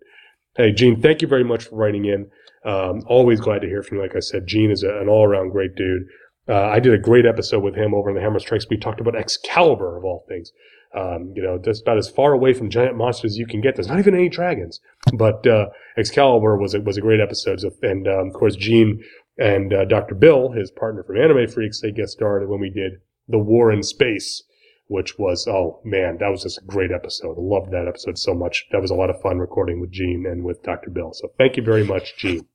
hey, 0.57 0.73
Gene, 0.73 1.01
thank 1.01 1.23
you 1.23 1.29
very 1.29 1.45
much 1.45 1.65
for 1.65 1.77
writing 1.77 2.05
in. 2.05 2.31
Um, 2.65 3.03
always 3.07 3.41
glad 3.41 3.61
to 3.61 3.69
hear 3.69 3.85
from 3.85 3.99
you. 3.99 4.03
Like 4.03 4.17
I 4.17 4.21
said, 4.21 4.49
Gene 4.49 4.73
is 4.73 4.83
a, 4.83 4.99
an 4.99 5.09
all 5.09 5.25
around 5.25 5.51
great 5.51 5.77
dude. 5.77 6.03
Uh, 6.49 6.69
I 6.69 6.81
did 6.81 6.95
a 6.95 6.99
great 6.99 7.27
episode 7.27 7.63
with 7.63 7.75
him 7.75 7.95
over 7.95 8.09
in 8.09 8.15
the 8.15 8.23
Hammer 8.23 8.39
Strikes. 8.39 8.67
We 8.71 8.77
talked 8.77 9.01
about 9.01 9.17
Excalibur 9.17 9.97
of 9.97 10.05
all 10.05 10.25
things. 10.29 10.53
Um, 10.95 11.33
you 11.35 11.43
know, 11.43 11.59
that's 11.59 11.81
about 11.81 11.99
as 11.99 12.09
far 12.09 12.33
away 12.33 12.53
from 12.55 12.71
giant 12.71 12.97
monsters 12.97 13.33
as 13.33 13.39
you 13.39 13.47
can 13.47 13.61
get. 13.61 13.75
There's 13.75 13.89
not 13.89 13.99
even 13.99 14.15
any 14.15 14.29
dragons, 14.29 14.81
but 15.13 15.47
uh, 15.47 15.67
Excalibur 15.97 16.57
was 16.57 16.75
a, 16.75 16.81
was 16.81 16.97
a 16.97 17.03
great 17.03 17.21
episode. 17.21 17.61
So, 17.61 17.71
and 17.83 18.07
um, 18.07 18.29
of 18.29 18.35
course, 18.35 18.57
Gene 18.57 19.03
and 19.37 19.73
uh, 19.75 19.85
Dr. 19.85 20.15
Bill, 20.15 20.53
his 20.53 20.71
partner 20.71 21.03
from 21.03 21.19
Anime 21.19 21.49
Freaks, 21.49 21.81
they 21.81 21.91
guest 21.91 22.13
starred 22.13 22.49
when 22.49 22.61
we 22.61 22.71
did 22.71 23.01
The 23.29 23.39
War 23.39 23.73
in 23.73 23.83
Space, 23.83 24.45
which 24.87 25.19
was, 25.19 25.47
oh 25.47 25.81
man, 25.85 26.19
that 26.21 26.29
was 26.29 26.45
just 26.45 26.59
a 26.59 26.65
great 26.65 26.93
episode. 26.93 27.37
I 27.37 27.41
loved 27.41 27.73
that 27.73 27.89
episode 27.89 28.19
so 28.19 28.35
much. 28.35 28.67
That 28.71 28.81
was 28.81 28.91
a 28.91 28.95
lot 28.95 29.11
of 29.11 29.21
fun 29.21 29.39
recording 29.39 29.81
with 29.81 29.91
Gene 29.91 30.25
and 30.27 30.45
with 30.45 30.63
Dr. 30.63 30.91
Bill. 30.91 31.13
So 31.13 31.33
thank 31.37 31.57
you 31.57 31.63
very 31.63 31.85
much, 31.85 32.17
Gene. 32.17 32.47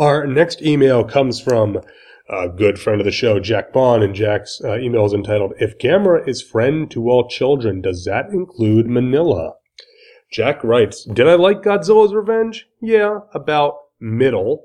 Our 0.00 0.26
next 0.26 0.62
email 0.62 1.04
comes 1.04 1.42
from 1.42 1.78
a 2.26 2.48
good 2.48 2.80
friend 2.80 3.02
of 3.02 3.04
the 3.04 3.12
show, 3.12 3.38
Jack 3.38 3.70
Bond, 3.70 4.02
and 4.02 4.14
Jack's 4.14 4.58
uh, 4.64 4.78
email 4.78 5.04
is 5.04 5.12
entitled, 5.12 5.52
If 5.58 5.76
Gamera 5.76 6.26
is 6.26 6.40
friend 6.40 6.90
to 6.92 7.10
all 7.10 7.28
children, 7.28 7.82
does 7.82 8.06
that 8.06 8.30
include 8.30 8.86
Minilla? 8.86 9.56
Jack 10.32 10.64
writes, 10.64 11.04
Did 11.04 11.28
I 11.28 11.34
like 11.34 11.60
Godzilla's 11.60 12.14
Revenge? 12.14 12.66
Yeah, 12.80 13.18
about 13.34 13.74
middle. 14.00 14.64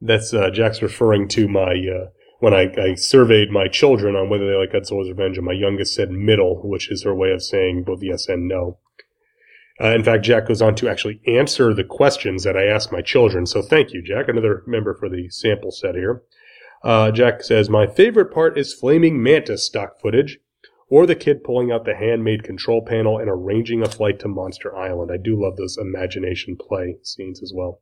That's 0.00 0.34
uh, 0.34 0.50
Jack's 0.50 0.82
referring 0.82 1.28
to 1.28 1.46
my 1.46 1.70
uh, 1.70 2.06
when 2.40 2.52
I, 2.52 2.72
I, 2.76 2.94
surveyed 2.96 3.52
my 3.52 3.68
children 3.68 4.16
on 4.16 4.30
whether 4.30 4.50
they 4.50 4.56
like 4.56 4.72
Godzilla's 4.72 5.10
Revenge, 5.10 5.36
and 5.36 5.46
my 5.46 5.52
youngest 5.52 5.94
said 5.94 6.10
middle, 6.10 6.60
which 6.68 6.90
is 6.90 7.04
her 7.04 7.14
way 7.14 7.30
of 7.30 7.44
saying 7.44 7.84
both 7.84 8.02
yes 8.02 8.26
and 8.26 8.48
no. 8.48 8.78
Uh, 9.80 9.94
in 9.94 10.04
fact, 10.04 10.24
Jack 10.24 10.46
goes 10.46 10.60
on 10.60 10.74
to 10.76 10.88
actually 10.88 11.20
answer 11.26 11.72
the 11.72 11.84
questions 11.84 12.44
that 12.44 12.56
I 12.56 12.66
asked 12.66 12.92
my 12.92 13.00
children. 13.00 13.46
So 13.46 13.62
thank 13.62 13.92
you, 13.92 14.02
Jack. 14.02 14.28
Another 14.28 14.62
member 14.66 14.94
for 14.94 15.08
the 15.08 15.30
sample 15.30 15.70
set 15.70 15.94
here. 15.94 16.22
Uh, 16.82 17.10
Jack 17.10 17.42
says, 17.42 17.70
My 17.70 17.86
favorite 17.86 18.32
part 18.32 18.58
is 18.58 18.74
flaming 18.74 19.22
mantis 19.22 19.64
stock 19.64 20.00
footage, 20.00 20.38
or 20.88 21.06
the 21.06 21.14
kid 21.14 21.44
pulling 21.44 21.70
out 21.70 21.84
the 21.84 21.94
handmade 21.94 22.42
control 22.42 22.84
panel 22.84 23.18
and 23.18 23.30
arranging 23.30 23.82
a 23.82 23.88
flight 23.88 24.18
to 24.20 24.28
Monster 24.28 24.76
Island. 24.76 25.10
I 25.12 25.16
do 25.16 25.40
love 25.40 25.56
those 25.56 25.78
imagination 25.78 26.56
play 26.56 26.96
scenes 27.02 27.42
as 27.42 27.52
well. 27.54 27.80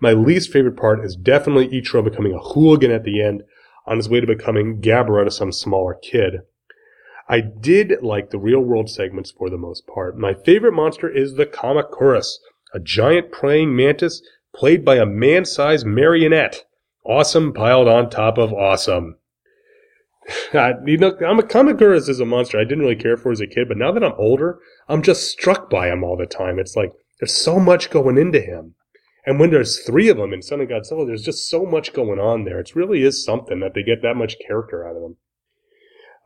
My 0.00 0.12
least 0.12 0.52
favorite 0.52 0.76
part 0.76 1.04
is 1.04 1.16
definitely 1.16 1.68
Ichiro 1.68 2.04
becoming 2.04 2.32
a 2.32 2.38
hooligan 2.38 2.90
at 2.90 3.04
the 3.04 3.22
end 3.22 3.42
on 3.86 3.96
his 3.96 4.08
way 4.08 4.20
to 4.20 4.26
becoming 4.26 4.80
Gabara 4.80 5.24
to 5.24 5.30
some 5.30 5.52
smaller 5.52 5.94
kid. 5.94 6.40
I 7.28 7.40
did 7.40 8.02
like 8.02 8.30
the 8.30 8.38
real 8.38 8.60
world 8.60 8.88
segments 8.88 9.32
for 9.32 9.50
the 9.50 9.58
most 9.58 9.86
part. 9.86 10.16
My 10.16 10.34
favorite 10.34 10.72
monster 10.72 11.08
is 11.08 11.34
the 11.34 11.46
Kamacuras, 11.46 12.36
a 12.72 12.78
giant 12.78 13.32
praying 13.32 13.74
mantis 13.74 14.22
played 14.54 14.84
by 14.84 14.96
a 14.96 15.06
man-sized 15.06 15.86
marionette. 15.86 16.64
Awesome 17.04 17.52
piled 17.52 17.88
on 17.88 18.10
top 18.10 18.38
of 18.38 18.52
awesome. 18.52 19.18
you 20.52 20.96
know, 20.98 21.16
I'm 21.26 21.38
a 21.38 21.84
is 21.94 22.20
a 22.20 22.24
monster 22.24 22.58
I 22.58 22.64
didn't 22.64 22.80
really 22.80 22.96
care 22.96 23.16
for 23.16 23.32
as 23.32 23.40
a 23.40 23.46
kid, 23.46 23.68
but 23.68 23.76
now 23.76 23.92
that 23.92 24.04
I'm 24.04 24.14
older, 24.18 24.58
I'm 24.88 25.02
just 25.02 25.30
struck 25.30 25.70
by 25.70 25.88
him 25.88 26.02
all 26.02 26.16
the 26.16 26.26
time. 26.26 26.58
It's 26.58 26.76
like 26.76 26.92
there's 27.20 27.34
so 27.34 27.58
much 27.58 27.90
going 27.90 28.18
into 28.18 28.40
him. 28.40 28.74
And 29.24 29.40
when 29.40 29.50
there's 29.50 29.80
three 29.80 30.08
of 30.08 30.16
them 30.16 30.32
in 30.32 30.42
Son 30.42 30.60
of 30.60 30.68
Godzilla, 30.68 31.06
there's 31.06 31.24
just 31.24 31.48
so 31.48 31.66
much 31.66 31.92
going 31.92 32.20
on 32.20 32.44
there. 32.44 32.60
It 32.60 32.76
really 32.76 33.02
is 33.02 33.24
something 33.24 33.58
that 33.60 33.74
they 33.74 33.82
get 33.82 34.02
that 34.02 34.14
much 34.14 34.36
character 34.46 34.86
out 34.86 34.94
of 34.94 35.02
them. 35.02 35.16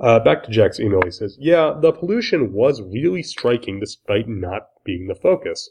Uh, 0.00 0.18
back 0.18 0.42
to 0.42 0.50
Jack's 0.50 0.80
email, 0.80 1.02
he 1.04 1.10
says, 1.10 1.36
Yeah, 1.38 1.74
the 1.78 1.92
pollution 1.92 2.54
was 2.54 2.80
really 2.80 3.22
striking 3.22 3.78
despite 3.78 4.26
not 4.28 4.68
being 4.82 5.06
the 5.06 5.14
focus. 5.14 5.70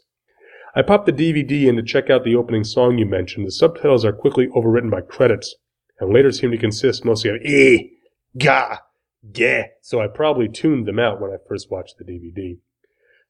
I 0.74 0.82
popped 0.82 1.06
the 1.06 1.12
DVD 1.12 1.66
in 1.66 1.74
to 1.74 1.82
check 1.82 2.10
out 2.10 2.22
the 2.22 2.36
opening 2.36 2.62
song 2.62 2.96
you 2.96 3.06
mentioned. 3.06 3.44
The 3.44 3.50
subtitles 3.50 4.04
are 4.04 4.12
quickly 4.12 4.46
overwritten 4.48 4.88
by 4.88 5.00
credits, 5.00 5.56
and 5.98 6.12
later 6.12 6.30
seem 6.30 6.52
to 6.52 6.58
consist 6.58 7.04
mostly 7.04 7.30
of 7.30 7.42
e, 7.42 7.90
ga, 8.38 8.78
ge, 9.32 9.64
so 9.82 10.00
I 10.00 10.06
probably 10.06 10.48
tuned 10.48 10.86
them 10.86 11.00
out 11.00 11.20
when 11.20 11.32
I 11.32 11.36
first 11.48 11.68
watched 11.68 11.96
the 11.98 12.04
DVD. 12.04 12.58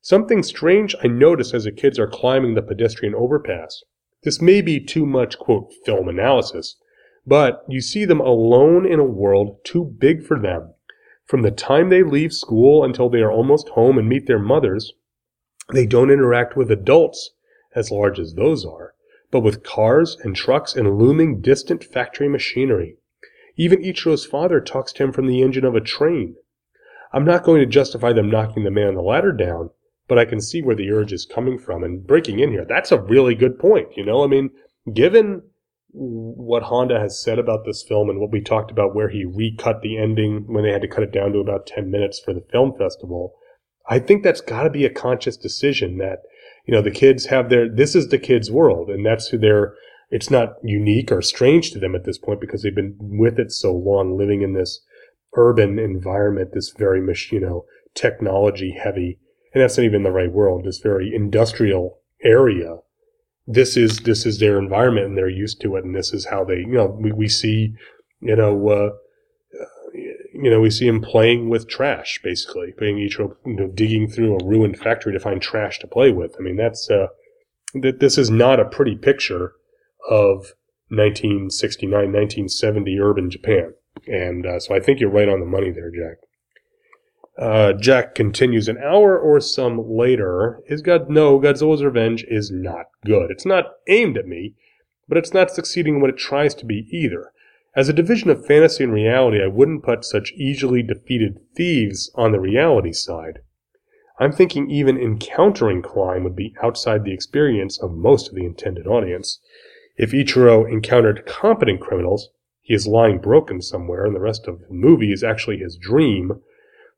Something 0.03 0.43
strange 0.43 0.95
I 1.03 1.09
noticed 1.09 1.55
as 1.55 1.65
the 1.65 1.73
kids 1.73 1.99
are 1.99 2.07
climbing 2.07 2.55
the 2.55 2.63
pedestrian 2.63 3.15
overpass. 3.15 3.83
This 4.23 4.43
may 4.43 4.61
be 4.61 4.79
too 4.79 5.07
much, 5.07 5.39
quote, 5.39 5.73
film 5.87 6.09
analysis, 6.09 6.77
but 7.27 7.65
you 7.69 7.81
see 7.81 8.05
them 8.05 8.21
alone 8.21 8.85
in 8.85 8.99
a 8.99 9.05
world 9.05 9.65
too 9.65 9.85
big 9.99 10.23
for 10.23 10.39
them. 10.39 10.75
From 11.31 11.43
the 11.43 11.53
time 11.53 11.91
they 11.91 12.03
leave 12.03 12.33
school 12.33 12.83
until 12.83 13.09
they 13.09 13.21
are 13.21 13.31
almost 13.31 13.69
home 13.69 13.99
and 13.99 14.09
meet 14.09 14.27
their 14.27 14.41
mothers, 14.41 14.95
they 15.73 15.87
don't 15.87 16.11
interact 16.11 16.57
with 16.57 16.73
adults, 16.73 17.31
as 17.73 17.93
large 17.93 18.19
as 18.19 18.35
those 18.35 18.67
are, 18.67 18.95
but 19.31 19.39
with 19.39 19.63
cars 19.63 20.17
and 20.25 20.35
trucks 20.35 20.75
and 20.75 20.99
looming 20.99 21.41
distant 21.41 21.85
factory 21.85 22.29
machinery. 22.29 22.97
Even 23.57 23.81
Ichiro's 23.81 24.27
father 24.27 24.61
talks 24.61 24.93
to 24.95 25.05
him 25.05 25.13
from 25.13 25.29
the 25.29 25.41
engine 25.41 25.65
of 25.65 25.77
a 25.77 25.81
train. 25.81 26.35
I'm 27.13 27.25
not 27.25 27.45
going 27.45 27.61
to 27.61 27.67
justify 27.67 28.13
them 28.13 28.29
knocking 28.29 28.65
the 28.65 28.73
man 28.73 28.89
on 28.89 28.95
the 28.97 29.01
ladder 29.01 29.31
down, 29.31 29.71
but 30.09 30.19
I 30.19 30.25
can 30.25 30.41
see 30.41 30.63
where 30.63 30.75
the 30.75 30.91
urge 30.91 31.13
is 31.13 31.27
coming 31.27 31.61
from 31.61 31.85
and 31.85 32.05
breaking 32.05 32.41
in 32.41 32.51
here. 32.51 32.65
That's 32.69 32.91
a 32.91 33.01
really 33.01 33.37
good 33.37 33.57
point. 33.57 33.97
You 33.97 34.05
know, 34.05 34.25
I 34.25 34.27
mean, 34.27 34.51
given 34.93 35.43
what 35.93 36.65
Honda 36.65 37.01
has 37.01 37.23
said 37.23 37.39
about 37.39 37.65
this 37.65 37.83
film 37.83 38.09
and 38.09 38.21
what 38.21 38.31
we 38.31 38.41
talked 38.41 38.71
about 38.71 38.95
where 38.95 39.09
he 39.09 39.25
recut 39.25 39.83
the 39.83 39.99
ending 39.99 40.45
when 40.47 40.65
they 40.65 40.73
had 40.73 40.83
to 40.83 40.89
cut 40.89 41.03
it 41.03 41.13
down 41.13 41.33
to 41.33 41.39
about 41.39 41.67
10 41.67 41.91
minutes 41.91 42.21
for 42.21 42.33
the 42.33 42.45
film 42.53 42.73
festival, 42.79 43.35
I 43.89 43.99
think 43.99 44.23
that's 44.23 44.41
got 44.41 44.63
to 44.65 44.71
be 44.71 44.85
a 44.85 44.91
conscious 44.91 45.37
decision 45.37 45.99
that, 45.99 46.19
you 46.67 46.75
know, 46.75 46.83
the 46.83 46.91
kids 46.91 47.27
have 47.27 47.51
their, 47.51 47.69
this 47.69 47.95
is 47.95 48.09
the 48.09 48.19
kids' 48.19 48.51
world 48.51 48.89
and 48.89 49.05
that's 49.05 49.29
who 49.29 49.39
they're, 49.39 49.75
it's 50.11 50.31
not 50.31 50.55
unique 50.63 51.11
or 51.11 51.23
strange 51.23 51.71
to 51.73 51.79
them 51.79 51.95
at 51.95 52.05
this 52.05 52.19
point 52.19 52.41
because 52.41 52.63
they've 52.63 52.75
been 52.75 52.97
with 52.99 53.39
it 53.39 53.53
so 53.53 53.73
long, 53.73 54.17
living 54.17 54.43
in 54.43 54.55
this 54.55 54.81
urban 55.37 55.79
environment, 55.79 56.51
this 56.53 56.73
very, 56.77 57.01
you 57.31 57.41
know, 57.41 57.65
technology 57.95 58.77
heavy 58.81 59.19
and 59.53 59.63
that's 59.63 59.77
not 59.77 59.85
even 59.85 60.03
the 60.03 60.13
right 60.13 60.33
world, 60.33 60.65
this 60.65 60.79
very 60.79 61.13
industrial 61.15 61.99
area. 62.23 62.77
This 63.47 63.77
is, 63.77 64.01
this 64.01 64.27
is 64.27 64.39
their 64.39 64.59
environment 64.59 65.07
and 65.07 65.17
they're 65.17 65.29
used 65.29 65.61
to 65.63 65.77
it. 65.77 65.85
And 65.85 65.95
this 65.95 66.13
is 66.13 66.27
how 66.27 66.45
they, 66.45 66.59
you 66.59 66.73
know, 66.73 66.87
we, 66.87 67.13
we 67.13 67.29
see, 67.29 67.75
you 68.21 68.37
know, 68.37 68.69
uh, 68.69 68.91
you 70.33 70.51
know, 70.51 70.61
we 70.61 70.71
see 70.71 70.87
him 70.87 71.01
playing 71.01 71.49
with 71.49 71.69
trash, 71.69 72.21
basically, 72.23 72.73
being 72.79 72.99
you 72.99 73.37
know, 73.45 73.69
digging 73.69 74.09
through 74.09 74.39
a 74.39 74.45
ruined 74.45 74.79
factory 74.79 75.13
to 75.13 75.21
find 75.21 75.43
trash 75.43 75.79
to 75.81 75.87
play 75.87 76.11
with. 76.13 76.35
I 76.39 76.43
mean, 76.43 76.57
that's, 76.57 76.89
uh, 76.91 77.09
that 77.75 78.01
this 78.01 78.17
is 78.17 78.31
not 78.31 78.61
a 78.61 78.65
pretty 78.65 78.97
picture 78.97 79.53
of 80.09 80.55
1969, 80.89 81.91
1970 81.91 83.01
urban 83.01 83.31
Japan. 83.31 83.75
And, 84.07 84.47
uh, 84.47 84.61
so 84.61 84.75
I 84.75 84.81
think 84.81 85.01
you're 85.01 85.11
right 85.11 85.29
on 85.29 85.41
the 85.41 85.47
money 85.47 85.71
there, 85.71 85.91
Jack. 85.91 86.19
Uh, 87.41 87.73
Jack 87.73 88.15
continues 88.15 88.69
an 88.69 88.77
hour 88.77 89.19
or 89.19 89.41
some 89.41 89.91
later. 89.91 90.61
Is 90.67 90.83
God 90.83 91.09
no 91.09 91.41
Godzilla's 91.41 91.83
Revenge 91.83 92.23
is 92.29 92.51
not 92.51 92.87
good. 93.07 93.31
It's 93.31 93.47
not 93.47 93.77
aimed 93.89 94.19
at 94.19 94.27
me, 94.27 94.55
but 95.09 95.17
it's 95.17 95.33
not 95.33 95.51
succeeding 95.51 95.95
in 95.95 96.01
what 96.03 96.11
it 96.11 96.19
tries 96.19 96.55
to 96.57 96.67
be 96.67 96.87
either. 96.91 97.33
As 97.75 97.89
a 97.89 97.95
division 97.95 98.29
of 98.29 98.45
fantasy 98.45 98.85
and 98.85 98.93
reality, 98.93 99.43
I 99.43 99.47
wouldn't 99.47 99.85
put 99.85 100.05
such 100.05 100.33
easily 100.33 100.83
defeated 100.83 101.39
thieves 101.57 102.13
on 102.15 102.33
the 102.33 102.41
reality 102.41 102.93
side. 102.93 103.39
I'm 104.19 104.33
thinking 104.33 104.71
even 104.71 104.99
encountering 104.99 105.81
crime 105.81 106.25
would 106.25 106.37
be 106.37 106.55
outside 106.63 107.05
the 107.05 107.15
experience 107.15 107.79
of 107.83 107.93
most 107.93 108.29
of 108.29 108.35
the 108.35 108.45
intended 108.45 108.87
audience. 108.87 109.41
If 109.97 110.13
Ichiro 110.13 110.71
encountered 110.71 111.25
competent 111.25 111.81
criminals, 111.81 112.29
he 112.61 112.75
is 112.75 112.87
lying 112.87 113.19
broken 113.19 113.63
somewhere, 113.63 114.05
and 114.05 114.15
the 114.15 114.21
rest 114.21 114.47
of 114.47 114.59
the 114.61 114.67
movie 114.69 115.11
is 115.11 115.25
actually 115.25 115.57
his 115.57 115.79
dream. 115.79 116.43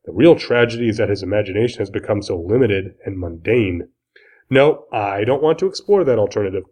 The 0.05 0.11
real 0.11 0.35
tragedy 0.35 0.89
is 0.89 0.97
that 0.97 1.09
his 1.09 1.23
imagination 1.23 1.79
has 1.79 1.89
become 1.89 2.21
so 2.21 2.37
limited 2.37 2.95
and 3.05 3.17
mundane. 3.17 3.87
No, 4.49 4.85
I 4.91 5.23
don't 5.23 5.41
want 5.41 5.59
to 5.59 5.67
explore 5.67 6.03
that 6.03 6.19
alternative. 6.19 6.63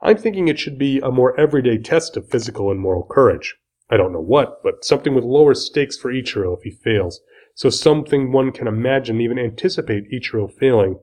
I'm 0.00 0.16
thinking 0.16 0.48
it 0.48 0.58
should 0.58 0.78
be 0.78 0.98
a 0.98 1.10
more 1.10 1.38
everyday 1.38 1.78
test 1.78 2.16
of 2.16 2.28
physical 2.28 2.70
and 2.70 2.80
moral 2.80 3.06
courage. 3.08 3.56
I 3.90 3.96
don't 3.96 4.12
know 4.12 4.20
what, 4.20 4.62
but 4.62 4.84
something 4.84 5.14
with 5.14 5.22
lower 5.22 5.54
stakes 5.54 5.98
for 5.98 6.10
Ichiro 6.10 6.56
if 6.56 6.62
he 6.62 6.70
fails. 6.70 7.20
So 7.54 7.68
something 7.68 8.32
one 8.32 8.50
can 8.50 8.66
imagine, 8.66 9.20
even 9.20 9.38
anticipate 9.38 10.10
Ichiro 10.10 10.50
failing. 10.50 10.98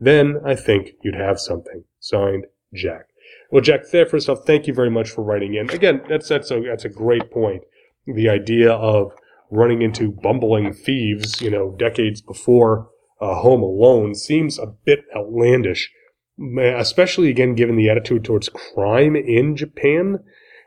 Then 0.00 0.40
I 0.44 0.56
think 0.56 0.92
you'd 1.02 1.14
have 1.14 1.38
something. 1.38 1.84
Signed, 2.00 2.46
Jack. 2.74 3.06
Well, 3.50 3.62
Jack, 3.62 3.88
there, 3.90 4.06
first 4.06 4.28
off, 4.28 4.44
thank 4.44 4.66
you 4.66 4.74
very 4.74 4.90
much 4.90 5.10
for 5.10 5.22
writing 5.22 5.54
in. 5.54 5.70
Again, 5.70 6.02
that's, 6.08 6.28
that's 6.28 6.50
a, 6.50 6.60
that's 6.60 6.84
a 6.84 6.88
great 6.88 7.30
point. 7.30 7.62
The 8.06 8.28
idea 8.28 8.72
of 8.72 9.12
running 9.52 9.82
into 9.82 10.10
bumbling 10.10 10.72
thieves, 10.72 11.40
you 11.40 11.50
know, 11.50 11.76
decades 11.78 12.20
before 12.20 12.88
uh, 13.20 13.34
Home 13.36 13.62
Alone 13.62 14.14
seems 14.14 14.58
a 14.58 14.66
bit 14.66 15.04
outlandish 15.16 15.90
especially 16.38 17.28
again 17.28 17.54
given 17.54 17.76
the 17.76 17.90
attitude 17.90 18.24
towards 18.24 18.48
crime 18.48 19.16
in 19.16 19.56
Japan. 19.56 20.18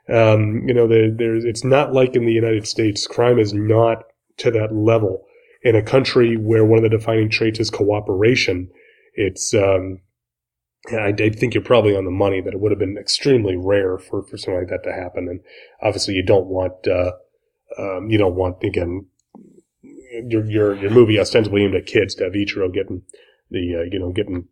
Um, 0.07 0.63
you 0.67 0.73
know, 0.73 0.88
there, 0.88 1.36
it's 1.36 1.63
not 1.63 1.93
like 1.93 2.15
in 2.15 2.25
the 2.25 2.31
United 2.31 2.67
States. 2.67 3.07
Crime 3.07 3.39
is 3.39 3.53
not 3.53 4.03
to 4.38 4.51
that 4.51 4.73
level. 4.73 5.25
In 5.63 5.75
a 5.75 5.81
country 5.81 6.38
where 6.38 6.63
one 6.63 6.77
of 6.77 6.83
the 6.83 6.95
defining 6.95 7.29
traits 7.29 7.59
is 7.59 7.71
cooperation, 7.71 8.69
it's 9.15 9.53
um, 9.55 10.01
I, 10.91 11.13
I 11.17 11.29
think 11.29 11.55
you're 11.55 11.63
probably 11.63 11.95
on 11.95 12.05
the 12.05 12.11
money 12.11 12.39
that 12.41 12.53
it 12.53 12.59
would 12.59 12.71
have 12.71 12.79
been 12.79 12.97
extremely 12.99 13.55
rare 13.57 13.97
for, 13.97 14.21
for 14.21 14.38
something 14.38 14.59
like 14.59 14.69
that 14.69 14.83
to 14.83 14.93
happen. 14.93 15.27
And 15.27 15.39
obviously, 15.81 16.13
you 16.13 16.23
don't 16.23 16.45
want 16.45 16.88
uh, 16.88 17.13
um, 17.78 18.09
you 18.09 18.18
don't 18.18 18.36
want 18.36 18.63
again 18.63 19.07
your 20.28 20.45
your 20.45 20.76
your 20.76 20.91
movie 20.91 21.20
ostensibly 21.20 21.63
aimed 21.63 21.76
at 21.76 21.86
kids 21.86 22.16
to 22.16 22.24
have 22.24 22.34
Ichiro 22.34 22.74
getting 22.74 23.01
the 23.51 23.76
uh, 23.76 23.84
you 23.91 23.99
know 23.99 24.11
getting 24.11 24.47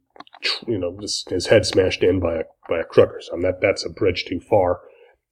you 0.68 0.78
know, 0.78 0.97
just 0.99 1.30
his 1.30 1.47
head 1.47 1.66
smashed 1.66 2.03
in 2.03 2.20
by 2.20 2.36
a 2.36 2.43
by 2.70 2.80
a 2.80 2.84
crook 2.84 3.09
or 3.09 3.22
something. 3.22 3.43
That 3.43 3.61
that's 3.61 3.86
a 3.86 3.89
bridge 3.89 4.26
too 4.26 4.39
far. 4.39 4.82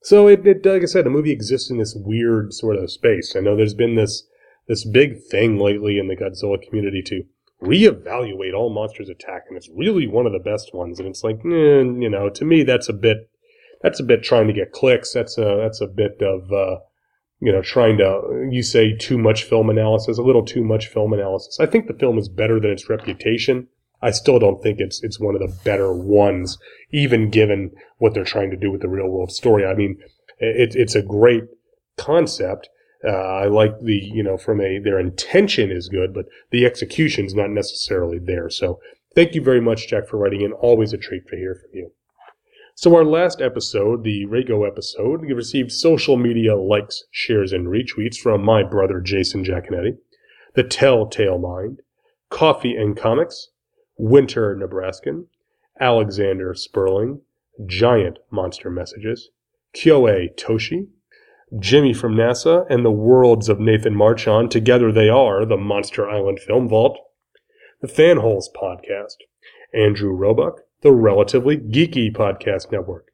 So 0.04 0.28
it, 0.28 0.46
it 0.46 0.66
like 0.66 0.82
I 0.82 0.86
said, 0.86 1.06
the 1.06 1.10
movie 1.10 1.32
exists 1.32 1.70
in 1.70 1.78
this 1.78 1.96
weird 1.96 2.54
sort 2.54 2.78
of 2.78 2.92
space. 2.92 3.36
I 3.36 3.40
know 3.40 3.56
there's 3.56 3.74
been 3.74 3.96
this 3.96 4.28
this 4.68 4.86
big 4.86 5.22
thing 5.30 5.58
lately 5.58 5.98
in 5.98 6.08
the 6.08 6.16
Godzilla 6.16 6.62
community 6.62 7.02
to 7.04 7.24
reevaluate 7.62 8.56
all 8.56 8.74
monsters 8.74 9.10
attack, 9.10 9.44
and 9.48 9.58
it's 9.58 9.70
really 9.76 10.08
one 10.08 10.26
of 10.26 10.32
the 10.32 10.40
best 10.40 10.74
ones. 10.74 11.00
And 11.00 11.08
it's 11.08 11.24
like, 11.24 11.38
eh, 11.46 11.84
you 11.84 12.10
know, 12.10 12.30
to 12.30 12.46
me 12.46 12.64
that's 12.64 12.90
a 12.90 12.94
bit 12.94 13.30
that's 13.82 14.00
a 14.00 14.04
bit 14.04 14.24
trying 14.24 14.48
to 14.48 14.54
get 14.54 14.72
clicks. 14.72 15.14
That's 15.14 15.38
a 15.38 15.60
that's 15.62 15.82
a 15.82 15.88
bit 15.88 16.22
of 16.22 16.52
uh, 16.52 16.80
you 17.42 17.52
know 17.52 17.62
trying 17.62 17.98
to 17.98 18.48
you 18.50 18.64
say 18.64 18.96
too 18.96 19.18
much 19.18 19.44
film 19.44 19.70
analysis, 19.70 20.18
a 20.18 20.22
little 20.22 20.46
too 20.46 20.64
much 20.64 20.88
film 20.88 21.12
analysis. 21.12 21.60
I 21.60 21.66
think 21.66 21.88
the 21.88 21.94
film 21.94 22.18
is 22.18 22.30
better 22.30 22.60
than 22.60 22.72
its 22.72 22.89
reputation. 22.89 23.68
I 24.02 24.12
still 24.12 24.39
don't 24.39 24.62
think 24.62 24.80
it's 24.80 25.04
it's 25.04 25.20
one 25.20 25.36
of 25.36 25.42
the 25.42 25.56
better 25.64 25.92
ones, 25.92 26.58
even 26.92 27.30
given 27.30 27.72
what 27.98 28.14
they're 28.14 28.24
trying 28.24 28.52
to 28.52 28.58
do 28.58 28.72
with 28.72 28.82
the 28.82 28.89
real 28.89 29.08
world 29.10 29.32
story. 29.32 29.66
I 29.66 29.74
mean, 29.74 29.98
it, 30.39 30.76
it's 30.76 30.96
a 30.96 31.02
great 31.02 31.44
concept. 31.98 32.70
Uh, 33.04 33.12
I 33.12 33.48
like 33.48 33.74
the 33.82 34.00
you 34.14 34.24
know 34.24 34.38
from 34.38 34.62
a 34.62 34.80
their 34.80 35.00
intention 35.00 35.72
is 35.72 35.89
good, 35.89 36.14
but 36.14 36.26
the 36.52 36.66
execution 36.66 37.26
is 37.26 37.34
not 37.34 37.50
necessarily 37.50 38.20
there. 38.20 38.50
So 38.50 38.80
thank 39.16 39.34
you 39.34 39.42
very 39.42 39.62
much, 39.62 39.88
Jack, 39.88 40.08
for 40.08 40.18
writing 40.18 40.42
in. 40.42 40.52
Always 40.54 40.94
a 40.94 40.98
treat 40.98 41.28
to 41.28 41.36
hear 41.36 41.56
from 41.56 41.72
you. 41.74 41.92
So 42.76 42.95
our 42.95 43.03
last 43.03 43.41
episode, 43.41 44.03
the 44.03 44.26
Reiko 44.26 44.67
episode, 44.67 45.22
received 45.22 45.72
social 45.72 46.17
media 46.17 46.55
likes, 46.55 47.03
shares, 47.11 47.51
and 47.51 47.67
retweets 47.67 48.17
from 48.17 48.43
my 48.43 48.63
brother 48.63 48.99
Jason 48.99 49.43
Giaconetti, 49.43 49.97
The 50.55 50.63
Telltale 50.63 51.38
Mind, 51.38 51.82
Coffee 52.30 52.76
and 52.76 52.97
Comics, 52.97 53.49
Winter 53.97 54.55
Nebraskan, 54.55 55.26
Alexander 55.80 56.53
Sperling, 56.53 57.22
Giant 57.65 58.19
Monster 58.32 58.69
Messages, 58.69 59.30
Kyoei 59.76 60.30
Toshi, 60.36 60.88
Jimmy 61.59 61.93
from 61.93 62.15
NASA, 62.15 62.65
and 62.69 62.86
the 62.86 62.91
worlds 62.91 63.49
of 63.49 63.59
Nathan 63.59 63.95
Marchand. 63.95 64.49
Together 64.49 64.91
they 64.91 65.09
are 65.09 65.45
the 65.45 65.57
Monster 65.57 66.09
Island 66.09 66.39
Film 66.39 66.69
Vault, 66.69 66.97
the 67.82 67.88
Fanholes 67.88 68.45
Podcast, 68.55 69.17
Andrew 69.74 70.11
Roebuck, 70.11 70.61
the 70.82 70.92
Relatively 70.92 71.58
Geeky 71.58 72.12
Podcast 72.12 72.72
Network, 72.72 73.08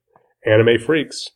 Anime 0.45 0.79
Freaks, 0.79 1.31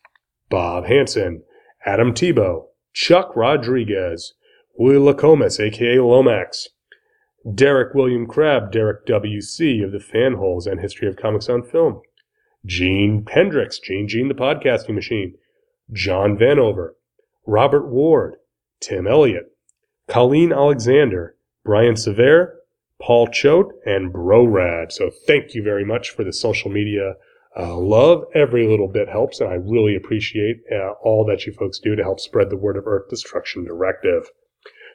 Bob 0.50 0.86
Hansen, 0.86 1.44
Adam 1.86 2.14
Tebow, 2.14 2.66
Chuck 2.94 3.36
Rodriguez, 3.36 4.34
Willie 4.78 5.14
Lacomas, 5.14 5.60
aka 5.60 6.00
Lomax, 6.00 6.70
Derek 7.54 7.94
William 7.94 8.28
Crabb, 8.28 8.72
Derek 8.72 9.06
W.C. 9.08 9.82
of 9.82 9.92
the 9.92 9.98
Fanholes 9.98 10.68
and 10.68 10.80
History 10.80 11.08
of 11.08 11.18
Comics 11.18 11.50
on 11.50 11.64
Film, 11.64 12.02
Gene 12.66 13.24
Pendrix, 13.26 13.82
Gene 13.82 14.08
Gene 14.08 14.28
the 14.28 14.34
Podcasting 14.34 14.96
Machine, 14.96 15.36
John 15.92 16.38
Vanover, 16.38 16.92
Robert 17.46 17.90
Ward, 17.90 18.36
Tim 18.80 19.08
Elliott, 19.08 19.52
Colleen 20.08 20.54
Alexander, 20.54 21.36
Brian 21.66 21.96
Sever, 21.96 22.61
Paul 23.02 23.28
Choate, 23.28 23.72
and 23.86 24.14
Brorad. 24.14 24.92
So 24.92 25.10
thank 25.28 25.56
you 25.56 25.64
very 25.64 25.86
much 25.86 26.12
for 26.12 26.24
the 26.24 26.34
social 26.34 26.72
media 26.72 27.16
uh, 27.58 27.76
love. 27.76 28.24
Every 28.34 28.68
little 28.68 28.88
bit 28.88 29.10
helps, 29.10 29.40
and 29.40 29.50
I 29.50 29.56
really 29.56 29.96
appreciate 29.96 30.58
uh, 30.72 30.92
all 31.04 31.26
that 31.26 31.46
you 31.46 31.54
folks 31.54 31.80
do 31.80 31.96
to 31.96 32.04
help 32.04 32.20
spread 32.20 32.50
the 32.50 32.58
word 32.58 32.78
of 32.78 32.88
Earth 32.88 33.10
Destruction 33.10 33.66
Directive. 33.66 34.30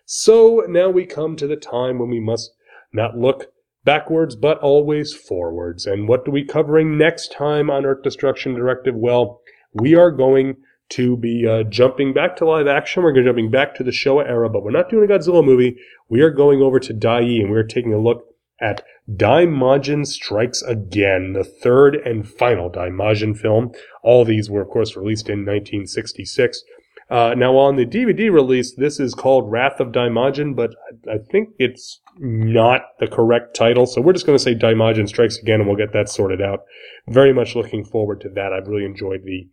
So 0.04 0.64
now 0.68 0.88
we 0.88 1.04
come 1.04 1.36
to 1.36 1.46
the 1.46 1.56
time 1.56 1.98
when 1.98 2.08
we 2.08 2.20
must 2.20 2.52
not 2.92 3.18
look 3.18 3.52
backwards, 3.84 4.36
but 4.36 4.58
always 4.58 5.12
forwards. 5.12 5.86
And 5.86 6.08
what 6.08 6.26
are 6.26 6.32
we 6.32 6.44
covering 6.44 6.96
next 6.96 7.32
time 7.32 7.70
on 7.70 7.84
Earth 7.84 8.02
Destruction 8.02 8.54
Directive? 8.54 8.94
Well, 8.94 9.40
we 9.72 9.94
are 9.94 10.10
going 10.10 10.56
to 10.90 11.16
be 11.16 11.46
uh, 11.46 11.64
jumping 11.64 12.12
back 12.12 12.36
to 12.36 12.44
live 12.44 12.66
action. 12.66 13.02
We're 13.02 13.12
going 13.12 13.24
to 13.24 13.30
jumping 13.30 13.50
back 13.50 13.74
to 13.76 13.84
the 13.84 13.90
Showa 13.90 14.28
era, 14.28 14.48
but 14.48 14.62
we're 14.62 14.70
not 14.70 14.88
doing 14.88 15.10
a 15.10 15.12
Godzilla 15.12 15.44
movie. 15.44 15.76
We 16.08 16.20
are 16.20 16.30
going 16.30 16.62
over 16.62 16.78
to 16.78 16.94
Daiei 16.94 17.48
we're 17.48 17.64
taking 17.64 17.92
a 17.92 17.98
look 17.98 18.24
at 18.60 18.82
Daimajin 19.10 20.06
Strikes 20.06 20.62
Again, 20.62 21.32
the 21.32 21.44
third 21.44 21.96
and 21.96 22.28
final 22.28 22.70
Daimajin 22.70 23.36
film. 23.36 23.72
All 24.02 24.24
these 24.24 24.48
were, 24.48 24.62
of 24.62 24.68
course, 24.68 24.96
released 24.96 25.28
in 25.28 25.40
1966. 25.40 26.62
Uh, 27.08 27.34
now 27.36 27.56
on 27.56 27.76
the 27.76 27.86
DVD 27.86 28.32
release, 28.32 28.74
this 28.74 28.98
is 28.98 29.14
called 29.14 29.50
Wrath 29.50 29.78
of 29.78 29.88
Daimajin, 29.88 30.56
but 30.56 30.74
I 31.08 31.18
think 31.30 31.50
it's 31.58 32.00
not 32.18 32.82
the 32.98 33.06
correct 33.06 33.54
title. 33.54 33.86
So 33.86 34.00
we're 34.00 34.12
just 34.12 34.26
going 34.26 34.38
to 34.38 34.42
say 34.42 34.54
Daimajin 34.54 35.06
Strikes 35.06 35.38
Again, 35.38 35.60
and 35.60 35.68
we'll 35.68 35.76
get 35.76 35.92
that 35.92 36.08
sorted 36.08 36.42
out. 36.42 36.64
Very 37.08 37.32
much 37.32 37.54
looking 37.54 37.84
forward 37.84 38.20
to 38.22 38.28
that. 38.30 38.52
I've 38.52 38.66
really 38.66 38.84
enjoyed 38.84 39.22
the 39.24 39.48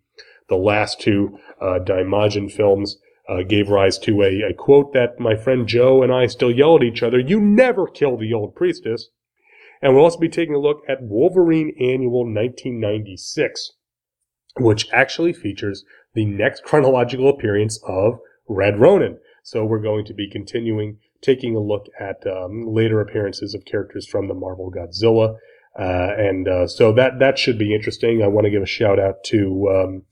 the 0.49 0.55
last 0.55 0.99
two 0.99 1.37
uh, 1.61 1.79
Daimajin 1.79 2.51
films. 2.51 2.97
Uh, 3.29 3.41
gave 3.41 3.69
rise 3.69 3.97
to 3.97 4.21
a, 4.21 4.41
a 4.41 4.53
quote 4.53 4.91
that 4.91 5.17
my 5.17 5.33
friend 5.33 5.65
Joe 5.65 6.03
and 6.03 6.11
I 6.11 6.27
still 6.27 6.51
yell 6.51 6.75
at 6.75 6.83
each 6.83 7.01
other: 7.01 7.17
"You 7.17 7.39
never 7.39 7.87
kill 7.87 8.17
the 8.17 8.33
old 8.33 8.53
priestess." 8.53 9.07
And 9.83 9.93
we'll 9.93 10.05
also 10.05 10.17
be 10.17 10.29
taking 10.29 10.55
a 10.55 10.59
look 10.59 10.81
at 10.87 11.03
Wolverine 11.03 11.75
Annual 11.77 12.25
1996, 12.25 13.73
which 14.57 14.87
actually 14.93 15.33
features 15.33 15.83
the 16.13 16.25
next 16.25 16.63
chronological 16.63 17.27
appearance 17.27 17.81
of 17.85 18.19
Red 18.47 18.79
Ronin. 18.79 19.19
So 19.43 19.65
we're 19.65 19.81
going 19.81 20.05
to 20.05 20.13
be 20.13 20.29
continuing 20.29 20.99
taking 21.21 21.55
a 21.55 21.59
look 21.59 21.87
at 21.99 22.25
um, 22.25 22.65
later 22.67 23.01
appearances 23.01 23.53
of 23.53 23.65
characters 23.65 24.07
from 24.07 24.29
the 24.29 24.33
Marvel 24.33 24.71
Godzilla. 24.71 25.35
Uh, 25.77 26.13
and 26.17 26.47
uh, 26.47 26.67
so 26.67 26.93
that 26.93 27.19
that 27.19 27.37
should 27.37 27.57
be 27.57 27.75
interesting. 27.75 28.21
I 28.23 28.27
want 28.27 28.45
to 28.45 28.51
give 28.51 28.61
a 28.61 28.67
shout 28.67 28.99
out 28.99 29.23
to 29.25 29.69
um, 29.69 30.03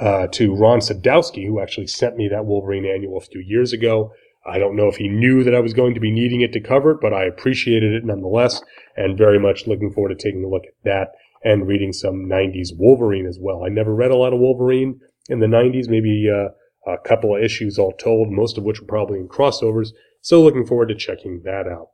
uh, 0.00 0.26
to 0.28 0.54
Ron 0.54 0.80
Sadowski, 0.80 1.46
who 1.46 1.60
actually 1.60 1.86
sent 1.86 2.16
me 2.16 2.28
that 2.28 2.44
Wolverine 2.44 2.84
annual 2.84 3.18
a 3.18 3.20
few 3.20 3.40
years 3.40 3.72
ago. 3.72 4.12
I 4.46 4.58
don't 4.58 4.76
know 4.76 4.88
if 4.88 4.96
he 4.96 5.08
knew 5.08 5.42
that 5.42 5.54
I 5.54 5.60
was 5.60 5.72
going 5.72 5.94
to 5.94 6.00
be 6.00 6.12
needing 6.12 6.40
it 6.40 6.52
to 6.52 6.60
cover 6.60 6.92
it, 6.92 6.98
but 7.00 7.12
I 7.12 7.24
appreciated 7.24 7.92
it 7.92 8.04
nonetheless, 8.04 8.62
and 8.96 9.18
very 9.18 9.40
much 9.40 9.66
looking 9.66 9.90
forward 9.90 10.10
to 10.10 10.22
taking 10.22 10.44
a 10.44 10.48
look 10.48 10.64
at 10.66 10.74
that 10.84 11.12
and 11.42 11.66
reading 11.66 11.92
some 11.92 12.26
90s 12.26 12.68
Wolverine 12.76 13.26
as 13.26 13.38
well. 13.40 13.64
I 13.64 13.68
never 13.68 13.94
read 13.94 14.10
a 14.10 14.16
lot 14.16 14.32
of 14.32 14.38
Wolverine 14.38 15.00
in 15.28 15.40
the 15.40 15.46
90s, 15.46 15.88
maybe 15.88 16.28
uh, 16.30 16.50
a 16.90 16.98
couple 16.98 17.34
of 17.34 17.42
issues 17.42 17.78
all 17.78 17.92
told, 17.92 18.30
most 18.30 18.56
of 18.56 18.64
which 18.64 18.80
were 18.80 18.86
probably 18.86 19.18
in 19.18 19.28
crossovers. 19.28 19.90
So 20.20 20.42
looking 20.42 20.66
forward 20.66 20.88
to 20.88 20.94
checking 20.94 21.42
that 21.44 21.66
out. 21.66 21.88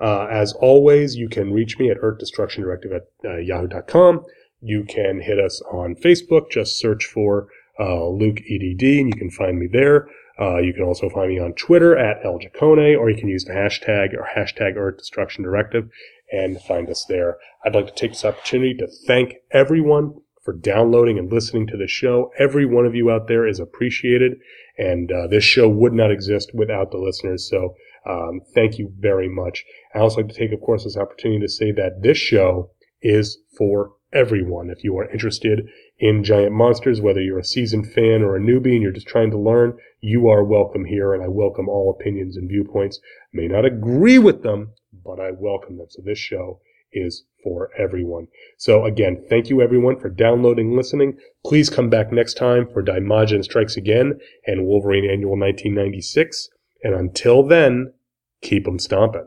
Uh, 0.00 0.26
as 0.30 0.52
always, 0.54 1.16
you 1.16 1.28
can 1.28 1.52
reach 1.52 1.78
me 1.78 1.90
at 1.90 1.98
earthdestructiondirective 1.98 2.94
at 2.94 3.02
uh, 3.24 3.36
yahoo.com. 3.36 4.24
You 4.64 4.84
can 4.84 5.20
hit 5.20 5.38
us 5.38 5.60
on 5.70 5.94
Facebook. 5.94 6.50
Just 6.50 6.78
search 6.78 7.04
for 7.04 7.48
uh, 7.78 8.08
Luke 8.08 8.38
EDD 8.38 8.82
and 8.82 9.08
you 9.08 9.16
can 9.16 9.30
find 9.30 9.58
me 9.58 9.68
there. 9.70 10.08
Uh, 10.40 10.58
you 10.58 10.72
can 10.72 10.82
also 10.82 11.08
find 11.08 11.28
me 11.28 11.38
on 11.38 11.52
Twitter 11.52 11.96
at 11.96 12.22
LJacone, 12.24 12.98
or 12.98 13.08
you 13.08 13.16
can 13.16 13.28
use 13.28 13.44
the 13.44 13.52
hashtag 13.52 14.14
or 14.14 14.26
hashtag 14.36 14.76
Earth 14.76 14.98
Destruction 14.98 15.44
Directive 15.44 15.88
and 16.32 16.60
find 16.62 16.88
us 16.88 17.04
there. 17.08 17.36
I'd 17.64 17.74
like 17.74 17.86
to 17.86 17.94
take 17.94 18.12
this 18.12 18.24
opportunity 18.24 18.74
to 18.74 18.88
thank 19.06 19.34
everyone 19.52 20.14
for 20.42 20.52
downloading 20.52 21.18
and 21.18 21.32
listening 21.32 21.66
to 21.68 21.76
the 21.76 21.86
show. 21.86 22.32
Every 22.38 22.66
one 22.66 22.84
of 22.84 22.94
you 22.94 23.10
out 23.10 23.28
there 23.28 23.46
is 23.46 23.60
appreciated, 23.60 24.38
and 24.76 25.10
uh, 25.12 25.26
this 25.28 25.44
show 25.44 25.68
would 25.68 25.92
not 25.92 26.10
exist 26.10 26.50
without 26.52 26.90
the 26.90 26.98
listeners. 26.98 27.48
So 27.48 27.74
um, 28.08 28.40
thank 28.54 28.78
you 28.78 28.92
very 28.98 29.28
much. 29.28 29.64
I 29.94 30.00
also 30.00 30.18
like 30.18 30.28
to 30.28 30.34
take, 30.34 30.52
of 30.52 30.60
course, 30.60 30.84
this 30.84 30.96
opportunity 30.96 31.40
to 31.40 31.48
say 31.48 31.70
that 31.72 32.02
this 32.02 32.18
show 32.18 32.70
is 33.00 33.38
for 33.56 33.92
everyone. 34.14 34.70
If 34.70 34.84
you 34.84 34.96
are 34.98 35.10
interested 35.10 35.68
in 35.98 36.24
giant 36.24 36.52
monsters, 36.52 37.00
whether 37.00 37.20
you're 37.20 37.38
a 37.38 37.44
seasoned 37.44 37.92
fan 37.92 38.22
or 38.22 38.36
a 38.36 38.40
newbie 38.40 38.74
and 38.74 38.82
you're 38.82 38.92
just 38.92 39.08
trying 39.08 39.30
to 39.32 39.38
learn, 39.38 39.76
you 40.00 40.28
are 40.28 40.44
welcome 40.44 40.84
here, 40.84 41.12
and 41.14 41.22
I 41.22 41.28
welcome 41.28 41.68
all 41.68 41.90
opinions 41.90 42.36
and 42.36 42.48
viewpoints. 42.48 43.00
May 43.32 43.48
not 43.48 43.64
agree 43.64 44.18
with 44.18 44.42
them, 44.42 44.72
but 45.04 45.20
I 45.20 45.32
welcome 45.32 45.78
them. 45.78 45.86
So 45.90 46.02
this 46.04 46.18
show 46.18 46.60
is 46.92 47.24
for 47.42 47.70
everyone. 47.76 48.28
So 48.56 48.84
again, 48.84 49.24
thank 49.28 49.50
you 49.50 49.60
everyone 49.60 49.98
for 49.98 50.08
downloading 50.08 50.76
listening. 50.76 51.18
Please 51.44 51.68
come 51.68 51.90
back 51.90 52.12
next 52.12 52.34
time 52.34 52.68
for 52.72 52.82
Daimajin 52.82 53.42
Strikes 53.42 53.76
Again 53.76 54.18
and 54.46 54.66
Wolverine 54.66 55.04
Annual 55.04 55.38
1996. 55.38 56.48
And 56.82 56.94
until 56.94 57.42
then, 57.42 57.92
keep 58.42 58.64
them 58.64 58.78
stomping. 58.78 59.26